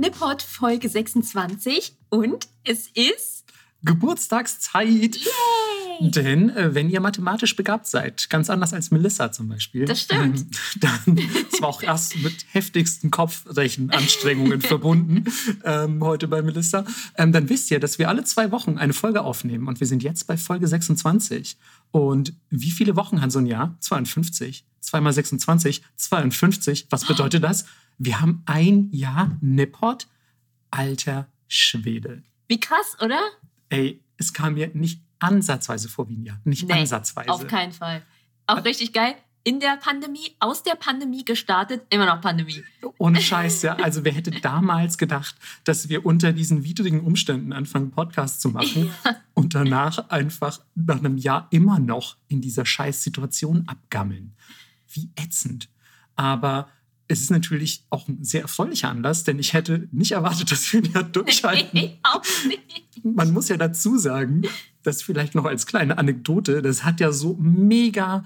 [0.00, 3.44] Nippot Folge 26 und es ist
[3.82, 5.16] Geburtstagszeit.
[5.16, 6.10] Yay!
[6.10, 10.38] Denn äh, wenn ihr mathematisch begabt seid, ganz anders als Melissa zum Beispiel, Das stimmt.
[10.40, 10.50] ähm,
[10.80, 11.18] dann
[11.52, 15.24] es war auch erst mit heftigsten Kopfrechenanstrengungen verbunden
[15.64, 16.86] ähm, heute bei Melissa,
[17.18, 20.02] ähm, dann wisst ihr, dass wir alle zwei Wochen eine Folge aufnehmen und wir sind
[20.02, 21.58] jetzt bei Folge 26.
[21.90, 23.76] Und wie viele Wochen hat so ein Jahr?
[23.80, 24.64] 52.
[24.80, 26.86] 2 mal 26, 52.
[26.88, 27.66] Was bedeutet das?
[28.02, 30.08] Wir haben ein Jahr Nippot.
[30.70, 32.22] Alter Schwede.
[32.48, 33.20] Wie krass, oder?
[33.68, 36.40] Ey, es kam mir nicht ansatzweise vor wie ein Jahr.
[36.44, 37.28] Nicht Nee, ansatzweise.
[37.28, 38.02] Auf keinen Fall.
[38.46, 39.16] Auch richtig geil.
[39.44, 42.64] In der Pandemie, aus der Pandemie gestartet, immer noch Pandemie.
[42.96, 43.76] Ohne Scheiß, ja.
[43.76, 48.90] Also wer hätte damals gedacht, dass wir unter diesen widrigen Umständen anfangen, Podcasts zu machen
[49.34, 54.34] und danach einfach nach einem Jahr immer noch in dieser Scheißsituation abgammeln.
[54.88, 55.68] Wie ätzend.
[56.16, 56.68] Aber
[57.10, 60.80] es ist natürlich auch ein sehr erfreulicher Anlass, denn ich hätte nicht erwartet, dass wir
[60.80, 61.68] ein Jahr durchhalten.
[61.72, 63.04] Nee, auch nicht.
[63.04, 64.42] Man muss ja dazu sagen,
[64.82, 68.24] das vielleicht noch als kleine Anekdote, das hat ja so mega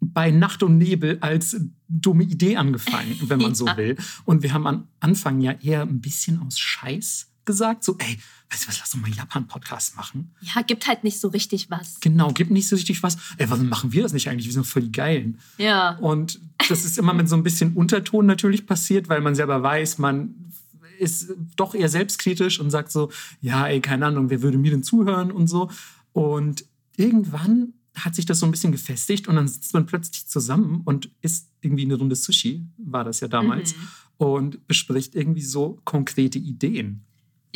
[0.00, 3.76] bei Nacht und Nebel als dumme Idee angefangen, wenn man so Ja.
[3.76, 3.96] will.
[4.24, 8.18] Und wir haben am Anfang ja eher ein bisschen aus Scheiß gesagt, so, ey,
[8.50, 10.32] weißt du was, lass doch mal einen Japan-Podcast machen.
[10.40, 12.00] Ja, gibt halt nicht so richtig was.
[12.00, 13.16] Genau, gibt nicht so richtig was.
[13.38, 14.46] Ey, warum machen wir das nicht eigentlich?
[14.46, 15.38] Wir sind voll die Geilen.
[15.58, 15.96] Ja.
[15.98, 19.98] Und das ist immer mit so ein bisschen Unterton natürlich passiert, weil man selber weiß,
[19.98, 20.34] man
[20.98, 24.82] ist doch eher selbstkritisch und sagt so, ja, ey, keine Ahnung, wer würde mir denn
[24.82, 25.70] zuhören und so.
[26.12, 26.64] Und
[26.96, 31.10] irgendwann hat sich das so ein bisschen gefestigt und dann sitzt man plötzlich zusammen und
[31.22, 33.80] isst irgendwie eine Runde Sushi, war das ja damals, Mhm.
[34.18, 37.02] und bespricht irgendwie so konkrete Ideen.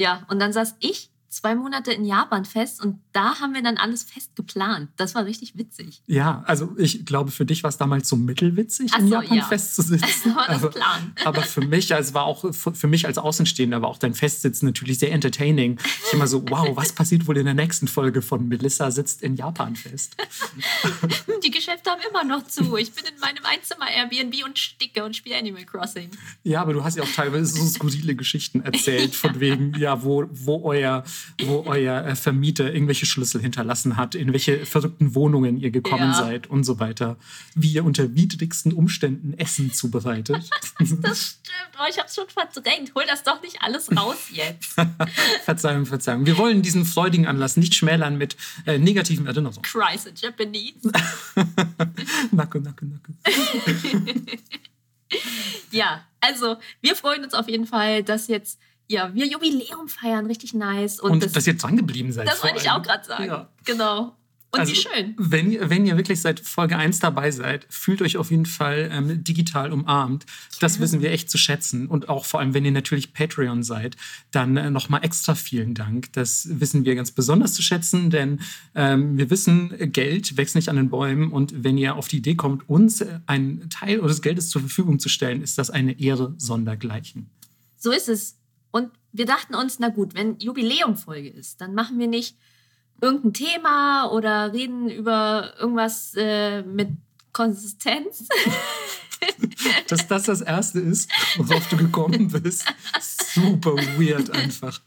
[0.00, 3.76] Ja, und dann saß ich zwei Monate in Japan fest und da haben wir dann
[3.76, 4.90] alles fest geplant.
[4.96, 6.02] Das war richtig witzig.
[6.06, 9.36] Ja, also ich glaube, für dich war es damals so mittelwitzig, Ach in so, Japan
[9.38, 9.44] ja.
[9.44, 10.32] festzusitzen.
[10.36, 11.14] Aber das Aber- Plan.
[11.24, 14.98] Aber für mich, also war auch für mich als Außenstehender, war auch dein Festsitzen natürlich
[14.98, 15.78] sehr entertaining.
[16.06, 19.36] Ich immer so, wow, was passiert wohl in der nächsten Folge von Melissa sitzt in
[19.36, 20.16] Japan fest?
[21.44, 22.76] Die Geschäfte haben immer noch zu.
[22.76, 26.10] Ich bin in meinem Einzimmer Airbnb und sticke und spiele Animal Crossing.
[26.42, 30.24] Ja, aber du hast ja auch teilweise so skurrile Geschichten erzählt, von wegen, ja, wo,
[30.30, 31.04] wo euer,
[31.44, 36.14] wo euer äh, Vermieter irgendwelche Schlüssel hinterlassen hat, in welche verrückten Wohnungen ihr gekommen Ja.
[36.14, 37.16] seid und so weiter.
[37.54, 40.48] Wie ihr unter widrigsten Umständen Essen zubereitet.
[41.02, 41.76] Das stimmt.
[41.78, 42.94] Oh, ich hab's schon verdrängt.
[42.94, 44.76] Hol das doch nicht alles raus jetzt.
[45.44, 46.26] Verzeihung, Verzeihung.
[46.26, 49.62] Wir wollen diesen freudigen Anlass nicht schmälern mit äh, negativen Erinnerungen.
[49.62, 50.90] Christ, in Japanese.
[52.32, 53.12] Nacke, nacke, nacke.
[55.70, 58.58] Ja, also wir freuen uns auf jeden Fall, dass jetzt
[58.90, 60.26] ja, wir Jubiläum feiern.
[60.26, 60.98] Richtig nice.
[60.98, 62.26] Und, Und, das, dass ihr dran geblieben seid.
[62.26, 63.24] das wollte ich auch gerade sagen.
[63.24, 63.48] Ja.
[63.64, 64.16] Genau.
[64.52, 65.14] Und Also, wie schön.
[65.16, 68.90] Wenn ihr, wenn ihr wirklich seit Folge 1 dabei seid, fühlt euch auf jeden Fall
[68.92, 70.26] ähm, digital umarmt.
[70.58, 71.86] Das wissen wir echt zu schätzen.
[71.86, 73.96] Und auch vor allem, wenn ihr natürlich Patreon seid,
[74.32, 76.12] dann äh, nochmal extra vielen Dank.
[76.14, 78.40] Das wissen wir ganz besonders zu schätzen, denn
[78.74, 81.30] ähm, wir wissen, Geld wächst nicht an den Bäumen.
[81.30, 84.98] Und wenn ihr auf die Idee kommt, uns äh, einen Teil eures Geldes zur Verfügung
[84.98, 87.30] zu stellen, ist das eine Ehre sondergleichen.
[87.76, 88.39] So ist es.
[89.12, 92.36] Wir dachten uns, na gut, wenn Jubiläumfolge ist, dann machen wir nicht
[93.00, 96.90] irgendein Thema oder reden über irgendwas äh, mit
[97.32, 98.28] Konsistenz.
[99.88, 102.64] Dass das das Erste ist, worauf du gekommen bist,
[103.34, 104.80] super weird einfach.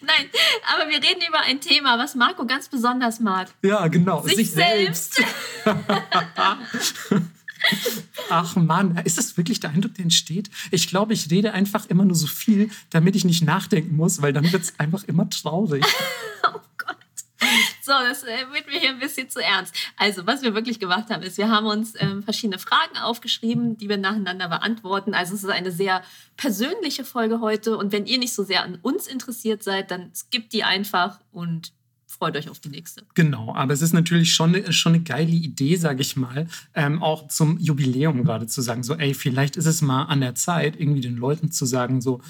[0.00, 0.30] Nein,
[0.72, 3.48] aber wir reden über ein Thema, was Marco ganz besonders mag.
[3.62, 4.22] Ja, genau.
[4.22, 5.20] Sich selbst.
[8.30, 10.50] Ach Mann, ist das wirklich der Eindruck, der entsteht?
[10.70, 14.32] Ich glaube, ich rede einfach immer nur so viel, damit ich nicht nachdenken muss, weil
[14.32, 15.84] dann wird es einfach immer traurig.
[16.48, 16.96] Oh Gott.
[17.82, 19.74] So, das äh, wird mir hier ein bisschen zu ernst.
[19.96, 23.88] Also, was wir wirklich gemacht haben, ist, wir haben uns ähm, verschiedene Fragen aufgeschrieben, die
[23.88, 25.12] wir nacheinander beantworten.
[25.12, 26.02] Also, es ist eine sehr
[26.36, 27.76] persönliche Folge heute.
[27.76, 31.72] Und wenn ihr nicht so sehr an uns interessiert seid, dann skippt die einfach und
[32.18, 33.02] freut euch auf die nächste.
[33.14, 37.02] Genau, aber es ist natürlich schon, eine- schon eine geile Idee, sage ich mal, ähm,
[37.02, 40.78] auch zum Jubiläum gerade zu sagen, so, ey, vielleicht ist es mal an der Zeit,
[40.80, 42.20] irgendwie den Leuten zu sagen, so,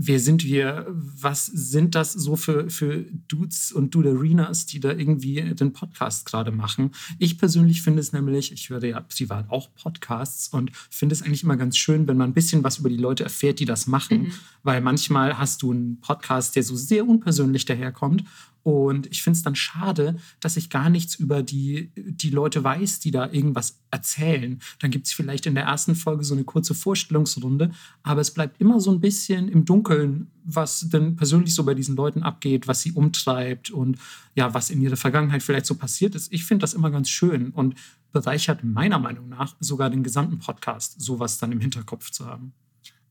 [0.00, 5.42] wer sind wir, was sind das so für, für Dudes und Duderinas, die da irgendwie
[5.54, 6.92] den Podcast gerade machen.
[7.18, 11.42] Ich persönlich finde es nämlich, ich höre ja privat auch Podcasts und finde es eigentlich
[11.42, 14.18] immer ganz schön, wenn man ein bisschen was über die Leute erfährt, die das machen,
[14.22, 14.32] Mhm.
[14.62, 18.22] weil manchmal hast du einen Podcast, der so sehr unpersönlich daherkommt
[18.68, 23.00] und ich finde es dann schade, dass ich gar nichts über die, die Leute weiß,
[23.00, 24.60] die da irgendwas erzählen.
[24.78, 27.70] Dann gibt es vielleicht in der ersten Folge so eine kurze Vorstellungsrunde,
[28.02, 31.96] aber es bleibt immer so ein bisschen im Dunkeln, was denn persönlich so bei diesen
[31.96, 33.96] Leuten abgeht, was sie umtreibt und
[34.34, 36.30] ja, was in ihrer Vergangenheit vielleicht so passiert ist.
[36.30, 37.74] Ich finde das immer ganz schön und
[38.12, 42.52] bereichert meiner Meinung nach sogar den gesamten Podcast, sowas dann im Hinterkopf zu haben.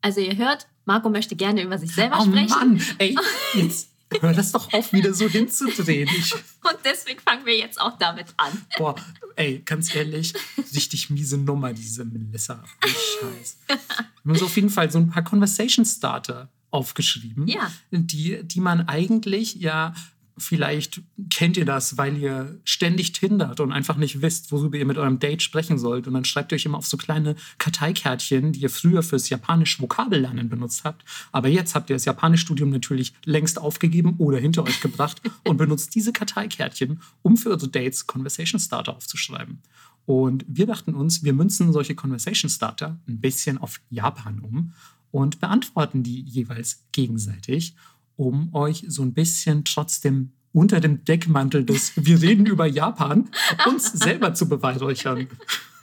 [0.01, 2.49] Also ihr hört, Marco möchte gerne über sich selber oh sprechen.
[2.49, 3.17] Mann, ey,
[3.55, 6.09] jetzt hör das doch auf, wieder so hinzudrehen.
[6.17, 6.33] Ich,
[6.63, 8.51] Und deswegen fangen wir jetzt auch damit an.
[8.77, 8.95] boah,
[9.35, 10.33] ey, ganz ehrlich,
[10.73, 12.63] richtig miese Nummer, diese Melissa.
[12.83, 13.57] Oh, Scheiß.
[13.67, 17.71] Wir haben uns auf jeden Fall so ein paar Conversation Starter aufgeschrieben, Ja.
[17.91, 19.93] die, die man eigentlich ja
[20.39, 21.01] Vielleicht
[21.31, 25.17] kennt ihr das, weil ihr ständig tindert und einfach nicht wisst, worüber ihr mit eurem
[25.17, 26.05] Date sprechen sollt.
[26.07, 29.81] Und dann schreibt ihr euch immer auf so kleine Karteikärtchen, die ihr früher fürs japanisch
[29.81, 31.03] Vokabellernen benutzt habt.
[31.31, 35.95] Aber jetzt habt ihr das Japanischstudium natürlich längst aufgegeben oder hinter euch gebracht und benutzt
[35.95, 39.59] diese Karteikärtchen, um für eure Dates Conversation Starter aufzuschreiben.
[40.05, 44.73] Und wir dachten uns, wir münzen solche Conversation Starter ein bisschen auf Japan um
[45.11, 47.75] und beantworten die jeweils gegenseitig
[48.17, 53.29] um euch so ein bisschen trotzdem unter dem Deckmantel des Wir reden über Japan
[53.65, 55.27] uns selber zu beweihräuchern.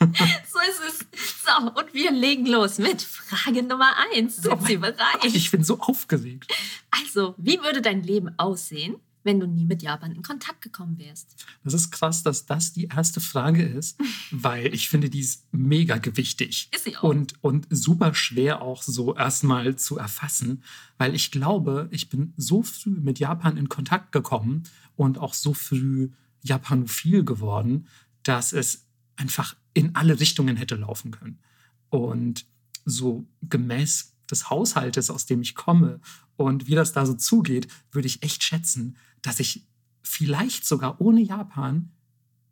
[0.05, 0.99] So ist es.
[1.47, 4.37] So, und wir legen los mit Frage Nummer eins.
[4.37, 4.97] Sind Sie bereit?
[5.23, 6.53] Ich bin so aufgeregt.
[6.91, 11.35] Also, wie würde dein Leben aussehen, wenn du nie mit Japan in Kontakt gekommen wärst?
[11.65, 13.99] Das ist krass, dass das die erste Frage ist,
[14.31, 16.69] weil ich finde, die ist mega gewichtig.
[16.75, 17.03] Ist sie auch.
[17.03, 20.63] Und, und super schwer auch so erstmal zu erfassen,
[20.99, 24.65] weil ich glaube, ich bin so früh mit Japan in Kontakt gekommen
[24.97, 26.11] und auch so früh
[26.43, 27.89] japanophil geworden,
[28.23, 28.87] dass es
[29.17, 31.39] einfach in alle Richtungen hätte laufen können.
[31.91, 32.47] Und
[32.85, 36.01] so gemäß des Haushaltes, aus dem ich komme
[36.37, 39.67] und wie das da so zugeht, würde ich echt schätzen, dass ich
[40.03, 41.91] vielleicht sogar ohne Japan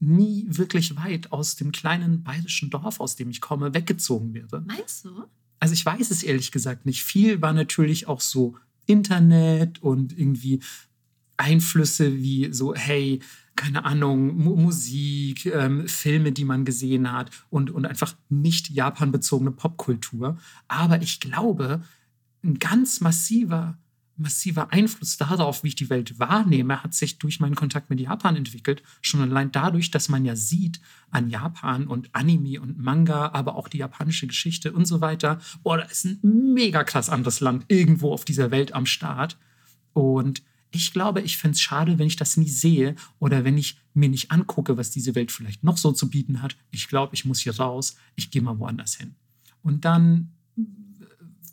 [0.00, 4.62] nie wirklich weit aus dem kleinen bayerischen Dorf, aus dem ich komme, weggezogen wäre.
[4.66, 5.24] Meinst du?
[5.60, 7.04] Also ich weiß es ehrlich gesagt nicht.
[7.04, 10.60] Viel war natürlich auch so Internet und irgendwie
[11.36, 13.20] Einflüsse wie so, hey,
[13.54, 19.52] keine Ahnung, Mu Musik, ähm, Filme, die man gesehen hat und, und einfach nicht Japan-bezogene
[19.52, 20.38] Popkultur.
[20.68, 21.82] Aber ich glaube,
[22.42, 23.78] ein ganz massiver,
[24.17, 28.37] massiver Einfluss darauf, wie ich die Welt wahrnehme, hat sich durch meinen Kontakt mit Japan
[28.37, 28.82] entwickelt.
[29.00, 30.81] Schon allein dadurch, dass man ja sieht
[31.11, 35.41] an Japan und Anime und Manga, aber auch die japanische Geschichte und so weiter.
[35.62, 39.38] Boah, da ist ein mega krass anderes Land irgendwo auf dieser Welt am Start.
[39.93, 43.79] Und ich glaube, ich fände es schade, wenn ich das nie sehe oder wenn ich
[43.94, 46.56] mir nicht angucke, was diese Welt vielleicht noch so zu bieten hat.
[46.70, 49.14] Ich glaube, ich muss hier raus, ich gehe mal woanders hin.
[49.62, 50.32] Und dann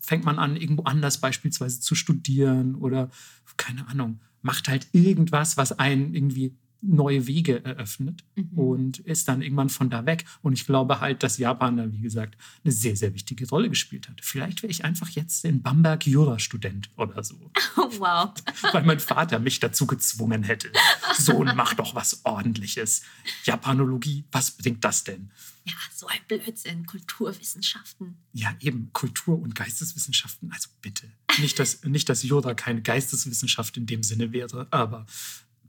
[0.09, 3.11] fängt man an, irgendwo anders beispielsweise zu studieren oder
[3.57, 8.57] keine Ahnung, macht halt irgendwas, was einen irgendwie neue Wege eröffnet Mhm.
[8.57, 10.23] und ist dann irgendwann von da weg.
[10.41, 14.07] Und ich glaube halt, dass Japan da, wie gesagt, eine sehr, sehr wichtige Rolle gespielt
[14.09, 14.21] hat.
[14.23, 17.35] Vielleicht wäre ich einfach jetzt in Bamberg Jura-Student oder so,
[17.77, 18.33] Oh, wow.
[18.73, 20.71] weil mein Vater mich dazu gezwungen hätte.
[21.19, 23.01] Sohn, mach doch was Ordentliches.
[23.43, 25.29] Japanologie, was bringt das denn?
[25.69, 26.85] Ja, so ein Blödsinn.
[26.85, 28.17] Kulturwissenschaften.
[28.33, 30.51] Ja, eben Kultur- und Geisteswissenschaften.
[30.51, 31.11] Also bitte.
[31.39, 35.05] Nicht, dass, nicht, dass Yoda keine Geisteswissenschaft in dem Sinne wäre, aber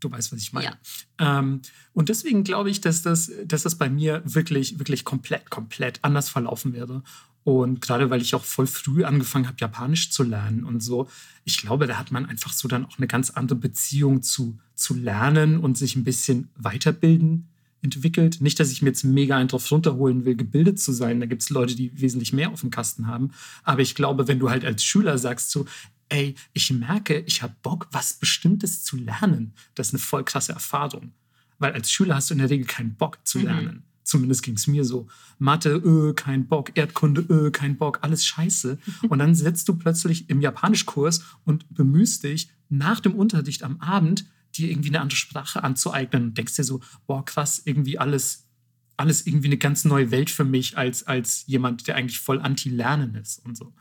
[0.01, 0.79] du weißt, was ich meine.
[1.19, 1.61] Ähm,
[1.93, 6.31] und deswegen glaube ich, dass das, dass das bei mir wirklich, wirklich komplett, komplett anders
[6.31, 7.03] verlaufen wäre.
[7.45, 11.09] Und gerade weil ich auch voll früh angefangen habe, Japanisch zu lernen und so,
[11.45, 14.95] ich glaube, da hat man einfach so dann auch eine ganz andere Beziehung zu, zu
[14.95, 17.50] lernen und sich ein bisschen weiterbilden
[17.83, 18.41] entwickelt.
[18.41, 21.21] Nicht, dass ich mir jetzt mega einen drauf runterholen will, gebildet zu sein.
[21.21, 23.31] Da gibt es Leute, die wesentlich mehr auf dem Kasten haben.
[23.65, 25.67] Aber ich glaube, wenn du halt als Schüler sagst so,
[26.09, 30.53] ey, ich merke, ich habe Bock, was Bestimmtes zu lernen, das ist eine voll krasse
[30.53, 31.13] Erfahrung.
[31.59, 33.45] Weil als Schüler hast du in der Regel keinen Bock zu Mhm.
[33.45, 33.83] lernen.
[34.03, 35.07] Zumindest ging es mir so.
[35.39, 36.73] Mathe, öh, kein Bock.
[36.75, 37.99] Erdkunde, öh, kein Bock.
[38.03, 38.79] Alles scheiße.
[39.09, 44.25] Und dann setzt du plötzlich im Japanischkurs und bemühst dich, nach dem Unterricht am Abend
[44.57, 48.49] dir irgendwie eine andere Sprache anzueignen und denkst dir so, boah, krass, irgendwie alles,
[48.97, 53.15] alles irgendwie eine ganz neue Welt für mich als, als jemand, der eigentlich voll anti-Lernen
[53.15, 53.73] ist und so.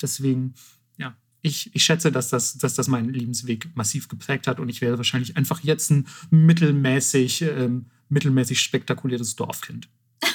[0.00, 0.54] Deswegen,
[0.96, 4.80] ja, ich, ich schätze, dass das, dass das meinen Lebensweg massiv geprägt hat und ich
[4.80, 9.88] wäre wahrscheinlich einfach jetzt ein mittelmäßig, ähm, mittelmäßig spektakuläres Dorfkind.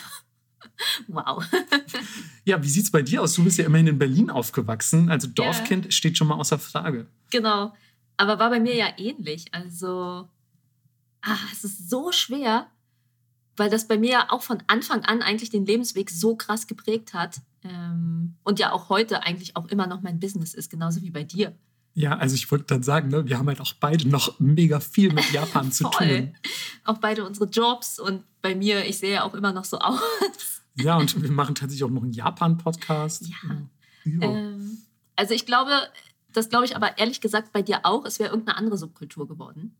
[1.08, 1.44] Wow.
[2.44, 3.36] Ja, wie sieht es bei dir aus?
[3.36, 5.12] Du bist ja immerhin in Berlin aufgewachsen.
[5.12, 7.06] Also Dorfkind steht schon mal außer Frage.
[7.30, 7.74] Genau.
[8.22, 9.52] Aber war bei mir ja ähnlich.
[9.52, 10.30] Also,
[11.24, 12.68] ah, es ist so schwer,
[13.58, 17.16] weil das bei mir ja auch von Anfang an eigentlich den Lebensweg so krass geprägt
[17.16, 17.42] hat.
[17.64, 21.24] Ähm, und ja auch heute eigentlich auch immer noch mein Business ist, genauso wie bei
[21.24, 21.56] dir.
[21.96, 25.12] Ja, also ich wollte dann sagen, ne, wir haben halt auch beide noch mega viel
[25.12, 26.36] mit Japan zu tun.
[26.86, 30.00] Auch beide unsere Jobs und bei mir, ich sehe ja auch immer noch so aus.
[30.76, 33.28] Ja, und wir machen tatsächlich auch noch einen Japan-Podcast.
[33.28, 33.62] Ja.
[34.06, 34.22] Ja.
[34.22, 34.78] Ähm,
[35.16, 35.72] also ich glaube,
[36.34, 39.76] das glaube ich aber ehrlich gesagt bei dir auch, es wäre irgendeine andere Subkultur geworden.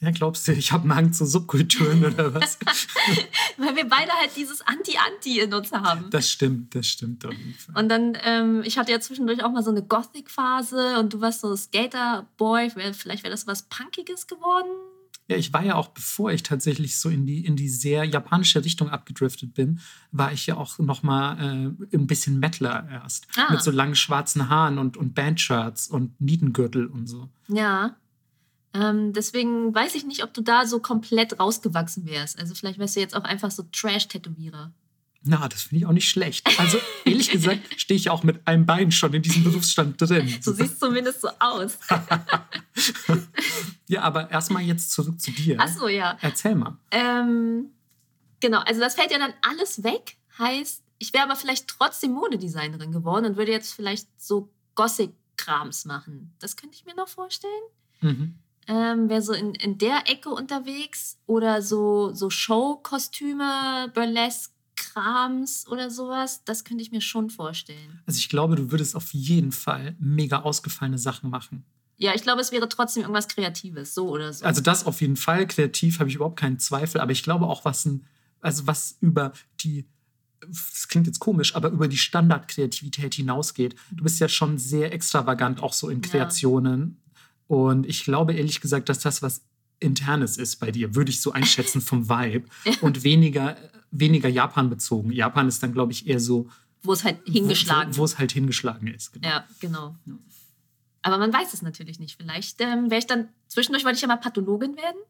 [0.00, 2.58] Ja, glaubst du, ich habe einen Hang zu Subkulturen oder was?
[3.56, 6.10] Weil wir beide halt dieses Anti-Anti in uns haben.
[6.10, 7.24] Das stimmt, das stimmt.
[7.74, 11.40] Und dann, ähm, ich hatte ja zwischendurch auch mal so eine Gothic-Phase und du warst
[11.40, 12.70] so Skater-Boy.
[12.92, 14.68] Vielleicht wäre das was Punkiges geworden.
[15.28, 18.64] Ja, ich war ja auch, bevor ich tatsächlich so in die, in die sehr japanische
[18.64, 19.80] Richtung abgedriftet bin,
[20.12, 21.36] war ich ja auch noch mal
[21.90, 23.26] äh, ein bisschen Metaler erst.
[23.36, 23.50] Ah.
[23.50, 27.28] Mit so langen schwarzen Haaren und, und Bandshirts und Nietengürtel und so.
[27.48, 27.96] Ja.
[28.72, 32.38] Ähm, deswegen weiß ich nicht, ob du da so komplett rausgewachsen wärst.
[32.38, 34.72] Also vielleicht wärst du jetzt auch einfach so Trash-Tätowierer.
[35.26, 36.48] Na, das finde ich auch nicht schlecht.
[36.58, 40.34] Also ehrlich gesagt stehe ich auch mit einem Bein schon in diesem Berufsstand drin.
[40.44, 41.78] Du siehst zumindest so aus.
[43.88, 45.56] ja, aber erstmal jetzt zurück zu dir.
[45.60, 46.16] Ach so, ja.
[46.20, 46.76] Erzähl mal.
[46.90, 47.70] Ähm,
[48.40, 50.16] genau, also das fällt ja dann alles weg.
[50.38, 56.34] Heißt, ich wäre aber vielleicht trotzdem Modedesignerin geworden und würde jetzt vielleicht so Gothic-Krams machen.
[56.38, 57.52] Das könnte ich mir noch vorstellen.
[58.00, 58.34] Mhm
[58.68, 63.90] ähm, wäre so in, in der Ecke unterwegs oder so, so Show-Kostüme,
[64.96, 66.42] Burlesque-Krams oder sowas.
[66.44, 68.00] Das könnte ich mir schon vorstellen.
[68.06, 71.64] Also ich glaube, du würdest auf jeden Fall mega ausgefallene Sachen machen.
[71.98, 74.44] Ja, ich glaube, es wäre trotzdem irgendwas Kreatives, so oder so.
[74.44, 77.64] Also das auf jeden Fall, kreativ habe ich überhaupt keinen Zweifel, aber ich glaube auch,
[77.64, 78.04] was ein,
[78.40, 79.86] also was über die,
[80.40, 83.76] das klingt jetzt komisch, aber über die Standardkreativität hinausgeht.
[83.90, 87.00] Du bist ja schon sehr extravagant, auch so in Kreationen.
[87.46, 89.46] Und ich glaube ehrlich gesagt, dass das was
[89.80, 92.48] Internes ist bei dir, würde ich so einschätzen vom Vibe.
[92.80, 93.56] Und weniger,
[93.90, 95.12] weniger Japan bezogen.
[95.12, 96.48] Japan ist dann, glaube ich, eher so.
[96.82, 99.12] Wo es halt hingeschlagen Wo, wo es halt hingeschlagen ist.
[99.12, 99.28] Genau.
[99.28, 99.96] Ja, genau.
[101.02, 102.16] Aber man weiß es natürlich nicht.
[102.16, 105.00] Vielleicht ähm, wäre ich dann, zwischendurch wollte ich ja mal Pathologin werden.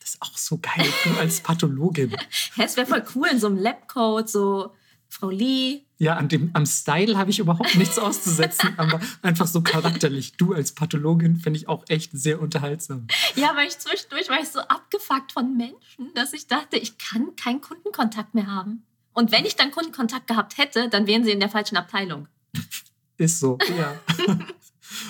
[0.00, 2.14] Das ist auch so geil, du als Pathologin.
[2.58, 4.74] es wäre voll cool in so einem Labcoat, so
[5.08, 5.85] Frau Lee.
[5.98, 10.36] Ja, an dem, am Style habe ich überhaupt nichts auszusetzen, aber einfach so charakterlich.
[10.36, 13.06] Du als Pathologin finde ich auch echt sehr unterhaltsam.
[13.34, 17.34] Ja, weil ich zwischendurch war ich so abgefuckt von Menschen, dass ich dachte, ich kann
[17.36, 18.84] keinen Kundenkontakt mehr haben.
[19.14, 22.28] Und wenn ich dann Kundenkontakt gehabt hätte, dann wären sie in der falschen Abteilung.
[23.16, 23.98] Ist so, ja.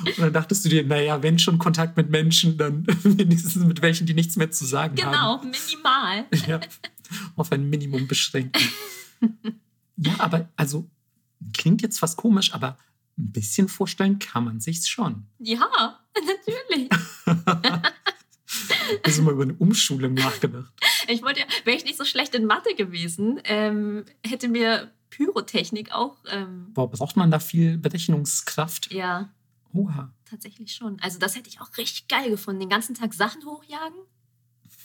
[0.07, 4.07] Und dann dachtest du dir, naja, wenn schon Kontakt mit Menschen, dann wenigstens mit welchen,
[4.07, 5.53] die nichts mehr zu sagen genau, haben.
[5.53, 6.25] Genau, minimal.
[6.47, 6.61] Ja,
[7.35, 8.63] auf ein Minimum beschränken.
[9.97, 10.89] Ja, aber also
[11.53, 12.77] klingt jetzt fast komisch, aber
[13.19, 15.27] ein bisschen vorstellen kann man sich's schon.
[15.39, 16.91] Ja, natürlich.
[19.05, 20.73] Hast du mal über eine Umschulung nachgedacht?
[21.09, 25.93] Ich wollte ja, wäre ich nicht so schlecht in Mathe gewesen, ähm, hätte mir Pyrotechnik
[25.93, 26.17] auch.
[26.29, 28.93] Ähm, Boah, braucht man da viel Berechnungskraft?
[28.93, 29.31] Ja.
[29.73, 30.13] Oha.
[30.25, 30.99] Tatsächlich schon.
[31.01, 32.61] Also, das hätte ich auch richtig geil gefunden.
[32.61, 33.99] Den ganzen Tag Sachen hochjagen.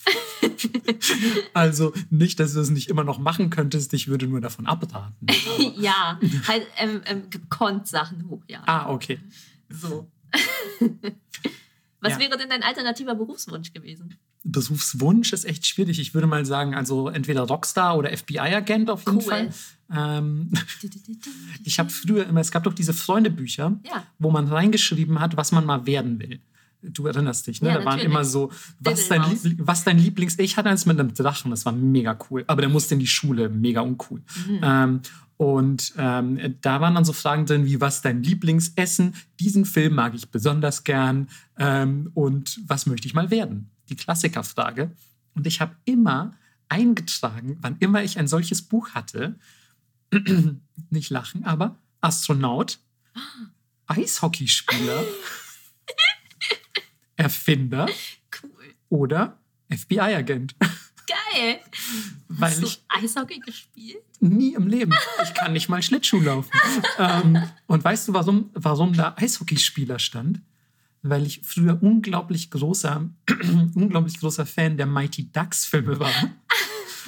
[1.54, 5.28] also nicht, dass du es nicht immer noch machen könntest, ich würde nur davon abraten.
[5.78, 8.68] ja, halt ähm, ähm, gekonnt Sachen hochjagen.
[8.68, 9.20] Ah, okay.
[9.70, 10.10] So.
[12.02, 12.20] Was ja.
[12.20, 14.18] wäre denn dein alternativer Berufswunsch gewesen?
[14.44, 16.00] Berufswunsch ist echt schwierig.
[16.00, 19.24] Ich würde mal sagen, also entweder Rockstar oder FBI-Agent auf jeden cool.
[19.24, 19.54] Fall.
[19.94, 20.52] Ähm,
[21.64, 24.04] ich habe früher immer, es gab doch diese Freundebücher, ja.
[24.18, 26.42] wo man reingeschrieben hat, was man mal werden will.
[26.82, 27.70] Du erinnerst dich, ne?
[27.70, 29.24] Ja, da waren immer so, was dein,
[29.60, 30.40] was dein, Lieblings...
[30.40, 32.44] Ich hatte eins mit einem Drachen, das war mega cool.
[32.48, 34.22] Aber der musste in die Schule, mega uncool.
[34.48, 34.60] Mhm.
[34.64, 35.02] Ähm,
[35.38, 39.16] und ähm, da waren dann so Fragen drin wie, was dein Lieblingsessen?
[39.40, 41.30] Diesen Film mag ich besonders gern.
[41.58, 43.72] Ähm, und was möchte ich mal werden?
[43.90, 44.92] Die Klassikerfrage.
[45.34, 46.34] Und ich habe immer
[46.70, 49.40] eingetragen, wann immer ich ein solches Buch hatte,
[50.90, 52.80] nicht lachen, aber Astronaut,
[53.16, 53.20] ah.
[53.88, 55.04] Eishockeyspieler
[57.22, 57.88] Erfinder
[58.42, 58.50] cool.
[58.90, 59.38] oder
[59.70, 60.56] FBI-Agent.
[60.60, 61.60] Geil.
[62.28, 64.04] Weil Hast du ich Eishockey gespielt?
[64.20, 64.94] Nie im Leben.
[65.24, 66.52] Ich kann nicht mal Schlittschuh laufen.
[66.98, 70.42] ähm, und weißt du, warum, warum da Eishockeyspieler stand?
[71.04, 73.10] Weil ich früher unglaublich großer,
[73.76, 76.14] unglaublich großer Fan der Mighty Ducks Filme war.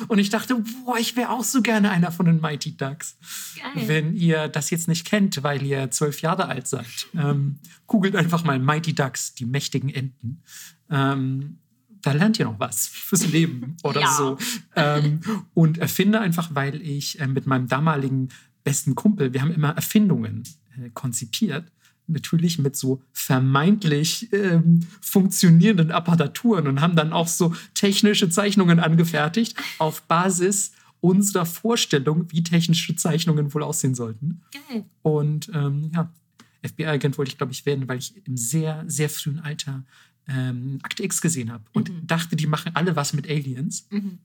[0.07, 3.17] Und ich dachte, boah, ich wäre auch so gerne einer von den Mighty Ducks.
[3.55, 3.87] Geil.
[3.87, 7.57] Wenn ihr das jetzt nicht kennt, weil ihr zwölf Jahre alt seid, ähm,
[7.87, 10.41] googelt einfach mal Mighty Ducks, die mächtigen Enten.
[10.89, 11.59] Ähm,
[12.01, 14.11] da lernt ihr noch was fürs Leben oder ja.
[14.11, 14.37] so.
[14.75, 15.21] Ähm,
[15.53, 18.29] und erfinde einfach, weil ich äh, mit meinem damaligen
[18.63, 20.43] besten Kumpel, wir haben immer Erfindungen
[20.77, 21.71] äh, konzipiert
[22.07, 29.57] natürlich mit so vermeintlich ähm, funktionierenden Apparaturen und haben dann auch so technische Zeichnungen angefertigt
[29.79, 34.41] auf Basis unserer Vorstellung, wie technische Zeichnungen wohl aussehen sollten.
[34.51, 34.85] Geil.
[35.01, 36.09] Und ähm, ja,
[36.65, 39.83] FBI-Agent wollte ich, glaube ich, werden, weil ich im sehr, sehr frühen Alter
[40.27, 42.07] ähm, Akte X gesehen habe und mhm.
[42.07, 43.87] dachte, die machen alle was mit Aliens.
[43.89, 44.19] Mhm.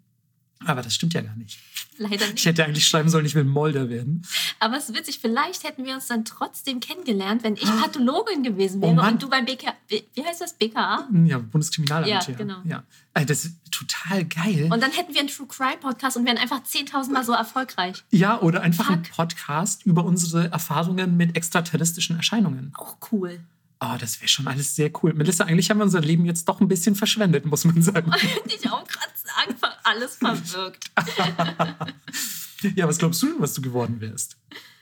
[0.67, 1.59] Aber das stimmt ja gar nicht.
[1.99, 2.47] Leider Ich nicht.
[2.47, 4.25] hätte eigentlich schreiben sollen, ich will Molder werden.
[4.61, 8.81] Aber es ist witzig, vielleicht hätten wir uns dann trotzdem kennengelernt, wenn ich Pathologin gewesen
[8.81, 11.09] wäre Oh und du beim BK, wie heißt das, BKA?
[11.25, 12.09] Ja, Bundeskriminalamt.
[12.09, 12.59] Ja, Ja, genau.
[12.65, 12.83] Ja.
[13.15, 14.69] Also das ist total geil.
[14.73, 18.05] Und dann hätten wir einen True Crime Podcast und wären einfach 10.000 Mal so erfolgreich.
[18.11, 19.15] ja, oder einfach ein Fuck.
[19.17, 22.73] Podcast über unsere Erfahrungen mit extraterrestrischen Erscheinungen.
[22.77, 23.41] Auch cool.
[23.81, 25.15] Oh, das wäre schon alles sehr cool.
[25.15, 28.13] Melissa, eigentlich haben wir unser Leben jetzt doch ein bisschen verschwendet, muss man sagen.
[28.17, 29.55] Hätte ich auch gerade sagen,
[29.85, 30.91] alles verwirkt.
[32.75, 34.37] ja, was glaubst du denn, was du geworden wärst?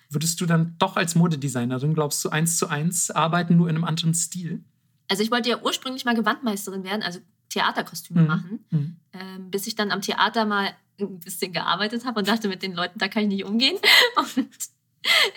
[0.09, 3.85] Würdest du dann doch als Modedesignerin, glaubst du, eins zu eins arbeiten, nur in einem
[3.85, 4.65] anderen Stil?
[5.09, 8.27] Also ich wollte ja ursprünglich mal Gewandmeisterin werden, also Theaterkostüme Mhm.
[8.27, 8.97] machen, Mhm.
[9.13, 12.73] ähm, bis ich dann am Theater mal ein bisschen gearbeitet habe und dachte, mit den
[12.75, 13.77] Leuten, da kann ich nicht umgehen.
[14.17, 14.49] Und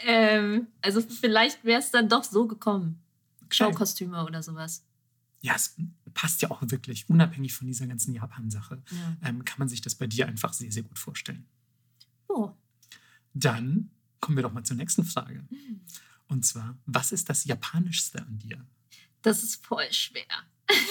[0.05, 3.01] ähm, also vielleicht wäre es dann doch so gekommen.
[3.49, 4.83] Showkostüme oder sowas.
[5.41, 5.75] Ja, es
[6.13, 9.17] passt ja auch wirklich, unabhängig von dieser ganzen Japan-Sache, Ja.
[9.29, 11.45] ähm, kann man sich das bei dir einfach sehr, sehr gut vorstellen.
[12.27, 12.51] Oh.
[13.33, 13.89] Dann
[14.19, 15.45] kommen wir doch mal zur nächsten Frage.
[16.27, 18.65] Und zwar, was ist das Japanischste an dir?
[19.21, 20.23] Das ist voll schwer.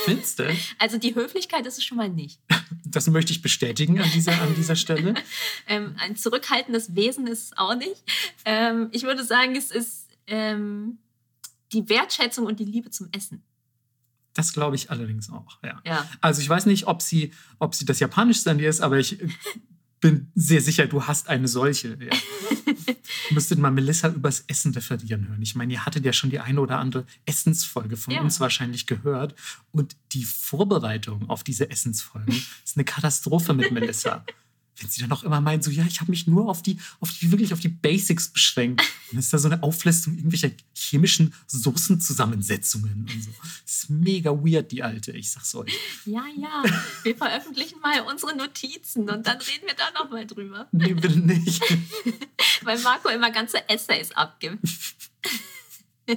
[0.04, 0.56] Findest du?
[0.78, 2.40] Also die Höflichkeit ist es schon mal nicht.
[2.84, 5.14] Das möchte ich bestätigen an dieser, an dieser Stelle.
[5.70, 8.02] Ähm, ein zurückhaltendes Wesen ist es auch nicht.
[8.46, 10.98] Ähm, ich würde sagen, es ist ähm,
[11.72, 13.42] die Wertschätzung und die Liebe zum Essen.
[14.34, 15.80] Das glaube ich allerdings auch, ja.
[15.84, 16.08] Ja.
[16.20, 19.18] Also ich weiß nicht, ob sie, ob sie das Japanischste an dir ist, aber ich
[20.00, 21.98] bin sehr sicher, du hast eine solche.
[22.00, 22.16] Ja.
[23.30, 25.42] Müsstet mal Melissa übers Essen referieren hören.
[25.42, 28.20] Ich meine, ihr hattet ja schon die eine oder andere Essensfolge von Ja.
[28.20, 29.34] uns wahrscheinlich gehört.
[29.72, 32.34] Und die Vorbereitung auf diese Essensfolgen
[32.64, 34.24] ist eine Katastrophe mit Melissa.
[34.80, 37.10] Wenn sie dann auch immer meint, so, ja, ich habe mich nur auf die, auf
[37.10, 38.80] die, wirklich auf die Basics beschränkt.
[38.80, 43.30] Und dann ist da so eine Auflistung irgendwelcher chemischen Soßenzusammensetzungen und so.
[43.64, 45.72] Das ist mega weird, die Alte, ich sag's euch.
[46.04, 46.64] Ja, ja.
[47.02, 50.68] Wir veröffentlichen mal unsere Notizen und dann reden wir da nochmal drüber.
[50.72, 51.62] Nee, bitte nicht.
[52.62, 54.58] Weil Marco immer ganze Essays abgibt.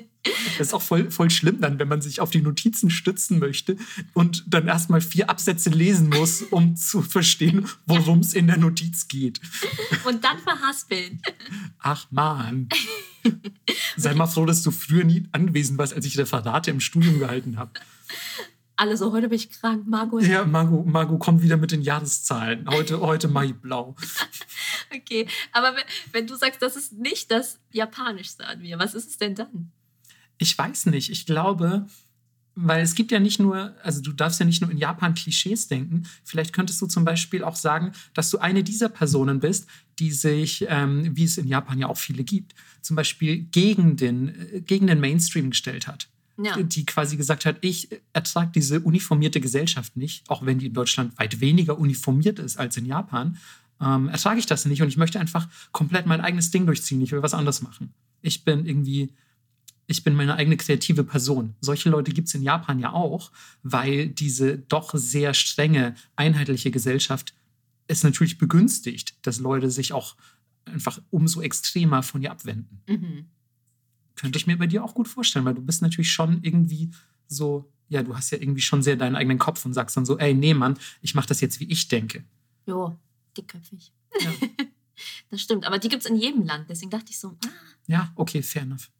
[0.57, 3.75] Das ist auch voll, voll schlimm dann, wenn man sich auf die Notizen stützen möchte
[4.13, 9.07] und dann erstmal vier Absätze lesen muss, um zu verstehen, worum es in der Notiz
[9.07, 9.41] geht.
[10.05, 11.21] Und dann verhaspeln.
[11.79, 12.69] Ach man.
[13.97, 17.57] Sei mal froh, dass du früher nie anwesend warst, als ich Referate im Studium gehalten
[17.57, 17.71] habe.
[18.75, 20.17] Alle so, heute bin ich krank, Marco.
[20.19, 22.67] ist- Ja, Margot, Margot kommt wieder mit den Jahreszahlen.
[22.69, 23.95] Heute, heute Mai blau.
[24.93, 29.09] Okay, aber wenn, wenn du sagst, das ist nicht das Japanischste an mir, was ist
[29.09, 29.71] es denn dann?
[30.37, 31.09] Ich weiß nicht.
[31.09, 31.85] Ich glaube,
[32.55, 35.67] weil es gibt ja nicht nur, also du darfst ja nicht nur in Japan Klischees
[35.67, 36.03] denken.
[36.23, 39.67] Vielleicht könntest du zum Beispiel auch sagen, dass du eine dieser Personen bist,
[39.99, 44.29] die sich, ähm, wie es in Japan ja auch viele gibt, zum Beispiel gegen den,
[44.29, 46.09] äh, gegen den Mainstream gestellt hat.
[46.37, 46.61] Ja.
[46.61, 51.17] Die quasi gesagt hat, ich ertrage diese uniformierte Gesellschaft nicht, auch wenn die in Deutschland
[51.19, 53.37] weit weniger uniformiert ist als in Japan.
[53.79, 57.01] Ähm, ertrage ich das nicht und ich möchte einfach komplett mein eigenes Ding durchziehen.
[57.01, 57.93] Ich will was anderes machen.
[58.21, 59.13] Ich bin irgendwie
[59.91, 61.55] ich bin meine eigene kreative Person.
[61.61, 67.33] Solche Leute gibt es in Japan ja auch, weil diese doch sehr strenge, einheitliche Gesellschaft
[67.87, 70.15] es natürlich begünstigt, dass Leute sich auch
[70.65, 72.81] einfach umso extremer von ihr abwenden.
[72.87, 73.25] Mhm.
[74.15, 76.91] Könnte ich mir bei dir auch gut vorstellen, weil du bist natürlich schon irgendwie
[77.27, 80.17] so, ja, du hast ja irgendwie schon sehr deinen eigenen Kopf und sagst dann so,
[80.17, 82.23] ey, nee, Mann, ich mache das jetzt, wie ich denke.
[82.65, 82.97] Jo,
[83.35, 83.91] dickköpfig.
[84.21, 84.31] Ja,
[85.29, 86.69] Das stimmt, aber die gibt es in jedem Land.
[86.69, 87.49] Deswegen dachte ich so, ah,
[87.87, 88.91] ja okay, fair enough.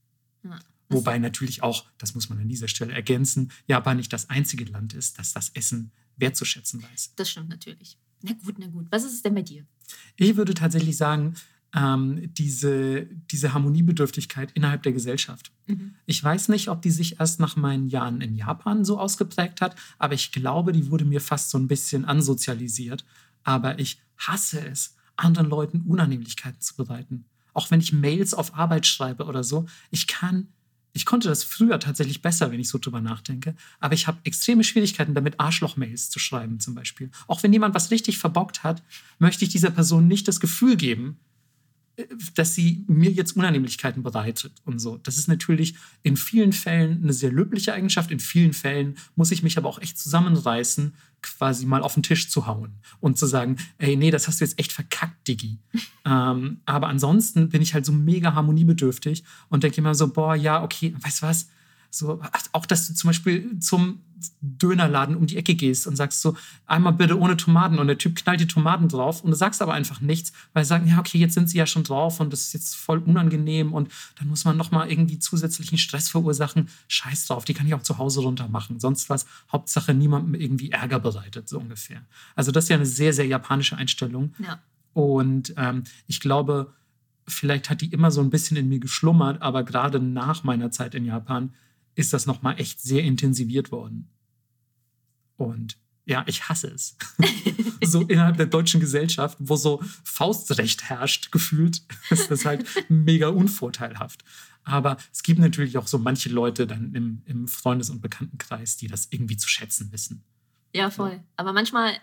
[0.44, 0.60] ja.
[0.92, 4.94] Wobei natürlich auch, das muss man an dieser Stelle ergänzen, Japan nicht das einzige Land
[4.94, 7.14] ist, das das Essen wertzuschätzen weiß.
[7.16, 7.98] Das stimmt natürlich.
[8.22, 8.88] Na gut, na gut.
[8.90, 9.66] Was ist es denn bei dir?
[10.16, 11.36] Ich würde tatsächlich sagen,
[11.74, 15.52] ähm, diese, diese Harmoniebedürftigkeit innerhalb der Gesellschaft.
[15.68, 15.96] Mhm.
[16.06, 19.76] Ich weiß nicht, ob die sich erst nach meinen Jahren in Japan so ausgeprägt hat,
[19.98, 23.06] aber ich glaube, die wurde mir fast so ein bisschen ansozialisiert.
[23.44, 27.26] Aber ich hasse es, anderen Leuten Unannehmlichkeiten zu bereiten.
[27.54, 29.66] Auch wenn ich Mails auf Arbeit schreibe oder so.
[29.90, 30.48] Ich kann,
[30.94, 33.56] ich konnte das früher tatsächlich besser, wenn ich so drüber nachdenke.
[33.80, 37.10] Aber ich habe extreme Schwierigkeiten damit, Arschloch-Mails zu schreiben zum Beispiel.
[37.28, 38.84] Auch wenn jemand was richtig verbockt hat,
[39.20, 41.18] möchte ich dieser Person nicht das Gefühl geben,
[42.36, 44.98] dass sie mir jetzt Unannehmlichkeiten bereitet und so.
[44.98, 48.12] Das ist natürlich in vielen Fällen eine sehr löbliche Eigenschaft.
[48.12, 52.30] In vielen Fällen muss ich mich aber auch echt zusammenreißen, quasi mal auf den Tisch
[52.30, 55.60] zu hauen und zu sagen, ey, nee, das hast du jetzt echt verkackt, Diggi.
[56.06, 60.64] ähm, aber ansonsten bin ich halt so mega harmoniebedürftig und denke immer so, boah, ja,
[60.64, 61.50] okay, weißt du was?
[61.94, 62.22] So,
[62.54, 64.00] auch, dass du zum Beispiel zum
[64.40, 68.16] Dönerladen um die Ecke gehst und sagst so, einmal bitte ohne Tomaten und der Typ
[68.16, 71.18] knallt die Tomaten drauf und du sagst aber einfach nichts, weil sie sagen, ja, okay,
[71.18, 74.46] jetzt sind sie ja schon drauf und das ist jetzt voll unangenehm und dann muss
[74.46, 76.70] man nochmal irgendwie zusätzlichen Stress verursachen.
[76.88, 78.80] Scheiß drauf, die kann ich auch zu Hause runter machen.
[78.80, 82.02] Sonst was, Hauptsache niemandem irgendwie Ärger bereitet, so ungefähr.
[82.36, 84.34] Also das ist ja eine sehr, sehr japanische Einstellung.
[84.40, 84.60] Ja.
[84.94, 86.74] Und ähm, ich glaube,
[87.28, 90.96] vielleicht hat die immer so ein bisschen in mir geschlummert, aber gerade nach meiner Zeit
[90.96, 91.54] in Japan
[91.96, 94.10] ist das nochmal echt sehr intensiviert worden.
[95.38, 96.98] Und ja, ich hasse es.
[97.84, 104.24] so innerhalb der deutschen Gesellschaft, wo so Faustrecht herrscht, gefühlt, ist das halt mega unvorteilhaft.
[104.64, 108.88] Aber es gibt natürlich auch so manche Leute dann im, im Freundes- und Bekanntenkreis, die
[108.88, 110.24] das irgendwie zu schätzen wissen.
[110.74, 111.24] Ja, voll.
[111.36, 111.94] Aber manchmal,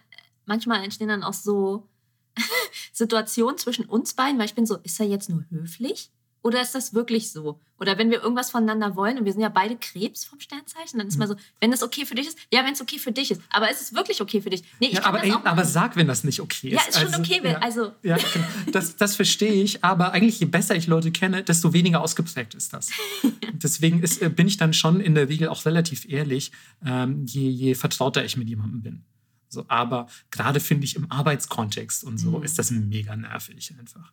[0.44, 1.88] manchmal entstehen dann auch so
[2.92, 6.10] Situationen zwischen uns beiden, weil ich bin so, ist er jetzt nur höflich?
[6.42, 7.60] Oder ist das wirklich so?
[7.80, 11.08] Oder wenn wir irgendwas voneinander wollen und wir sind ja beide Krebs vom Sternzeichen, dann
[11.08, 11.20] ist mhm.
[11.20, 13.40] mal so, wenn das okay für dich ist, ja, wenn es okay für dich ist.
[13.50, 14.62] Aber ist es wirklich okay für dich?
[14.80, 16.74] Nee, ich ja, aber, ey, aber sag, wenn das nicht okay ist.
[16.74, 17.40] Ja, ist schon also, okay.
[17.44, 17.92] Ja, also.
[18.02, 18.46] Ja, genau.
[18.72, 19.84] das, das verstehe ich.
[19.84, 22.90] Aber eigentlich, je besser ich Leute kenne, desto weniger ausgeprägt ist das.
[23.52, 26.52] Deswegen ist, äh, bin ich dann schon in der Regel auch relativ ehrlich,
[26.84, 29.04] ähm, je, je vertrauter ich mit jemandem bin.
[29.48, 32.44] So, aber gerade finde ich im Arbeitskontext und so mhm.
[32.44, 34.12] ist das mega nervig einfach.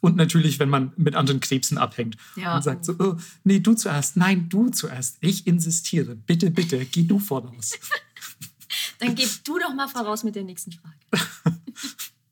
[0.00, 2.56] Und natürlich, wenn man mit anderen Krebsen abhängt ja.
[2.56, 5.18] und sagt so, oh, nee, du zuerst, nein, du zuerst.
[5.20, 7.72] Ich insistiere, bitte, bitte, geh du voraus.
[8.98, 10.96] Dann geh du doch mal voraus mit der nächsten Frage.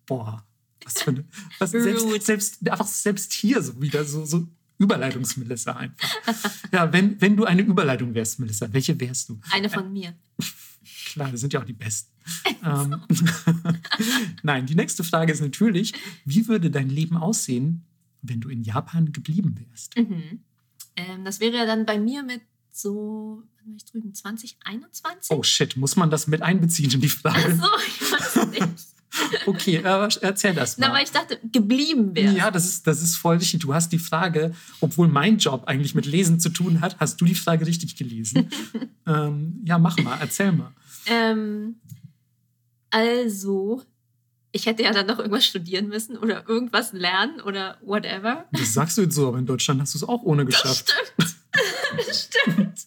[0.07, 0.45] Boah,
[0.85, 1.25] was für eine,
[1.59, 4.47] was selbst, selbst, einfach selbst hier so wieder so, so
[4.79, 6.09] Überleitungs-Melissa einfach.
[6.73, 9.41] Ja, wenn, wenn du eine Überleitung wärst, Melissa, welche wärst du?
[9.51, 10.15] Eine von mir.
[11.07, 12.13] Klar, das sind ja auch die Besten.
[12.65, 13.01] ähm,
[14.43, 17.85] Nein, die nächste Frage ist natürlich, wie würde dein Leben aussehen,
[18.23, 19.97] wenn du in Japan geblieben wärst?
[19.97, 20.41] Mhm.
[20.97, 25.31] Ähm, das wäre ja dann bei mir mit so, wann war ich drüben, 2021?
[25.31, 27.59] Oh shit, muss man das mit einbeziehen in die Frage?
[27.61, 28.87] Ach so, ich weiß nicht.
[29.47, 30.89] Okay, äh, erzähl das mal.
[30.89, 32.35] Na, weil ich dachte, geblieben wäre.
[32.35, 33.61] Ja, das ist, das ist voll richtig.
[33.61, 37.25] Du hast die Frage, obwohl mein Job eigentlich mit Lesen zu tun hat, hast du
[37.25, 38.51] die Frage richtig gelesen.
[39.07, 40.73] ähm, ja, mach mal, erzähl mal.
[41.07, 41.77] Ähm,
[42.97, 43.83] also,
[44.53, 48.47] ich hätte ja dann noch irgendwas studieren müssen oder irgendwas lernen oder whatever.
[48.53, 50.95] Das sagst du jetzt so, aber in Deutschland hast du es auch ohne geschafft.
[51.19, 51.37] Das
[52.25, 52.79] stimmt.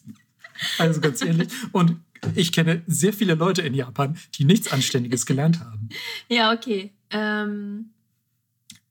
[0.78, 1.48] Also ganz ehrlich.
[1.70, 2.00] Und
[2.34, 5.88] ich kenne sehr viele Leute in Japan, die nichts Anständiges gelernt haben.
[6.28, 6.92] Ja, okay.
[7.10, 7.90] Ähm,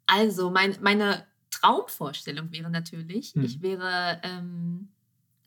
[0.06, 3.44] also, mein, meine Traumvorstellung wäre natürlich, hm.
[3.44, 4.88] ich wäre ähm,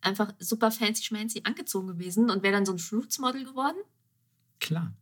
[0.02, 3.78] einfach super fancy schmancy angezogen gewesen und wäre dann so ein Fruits-Model geworden.
[4.60, 4.92] Klar.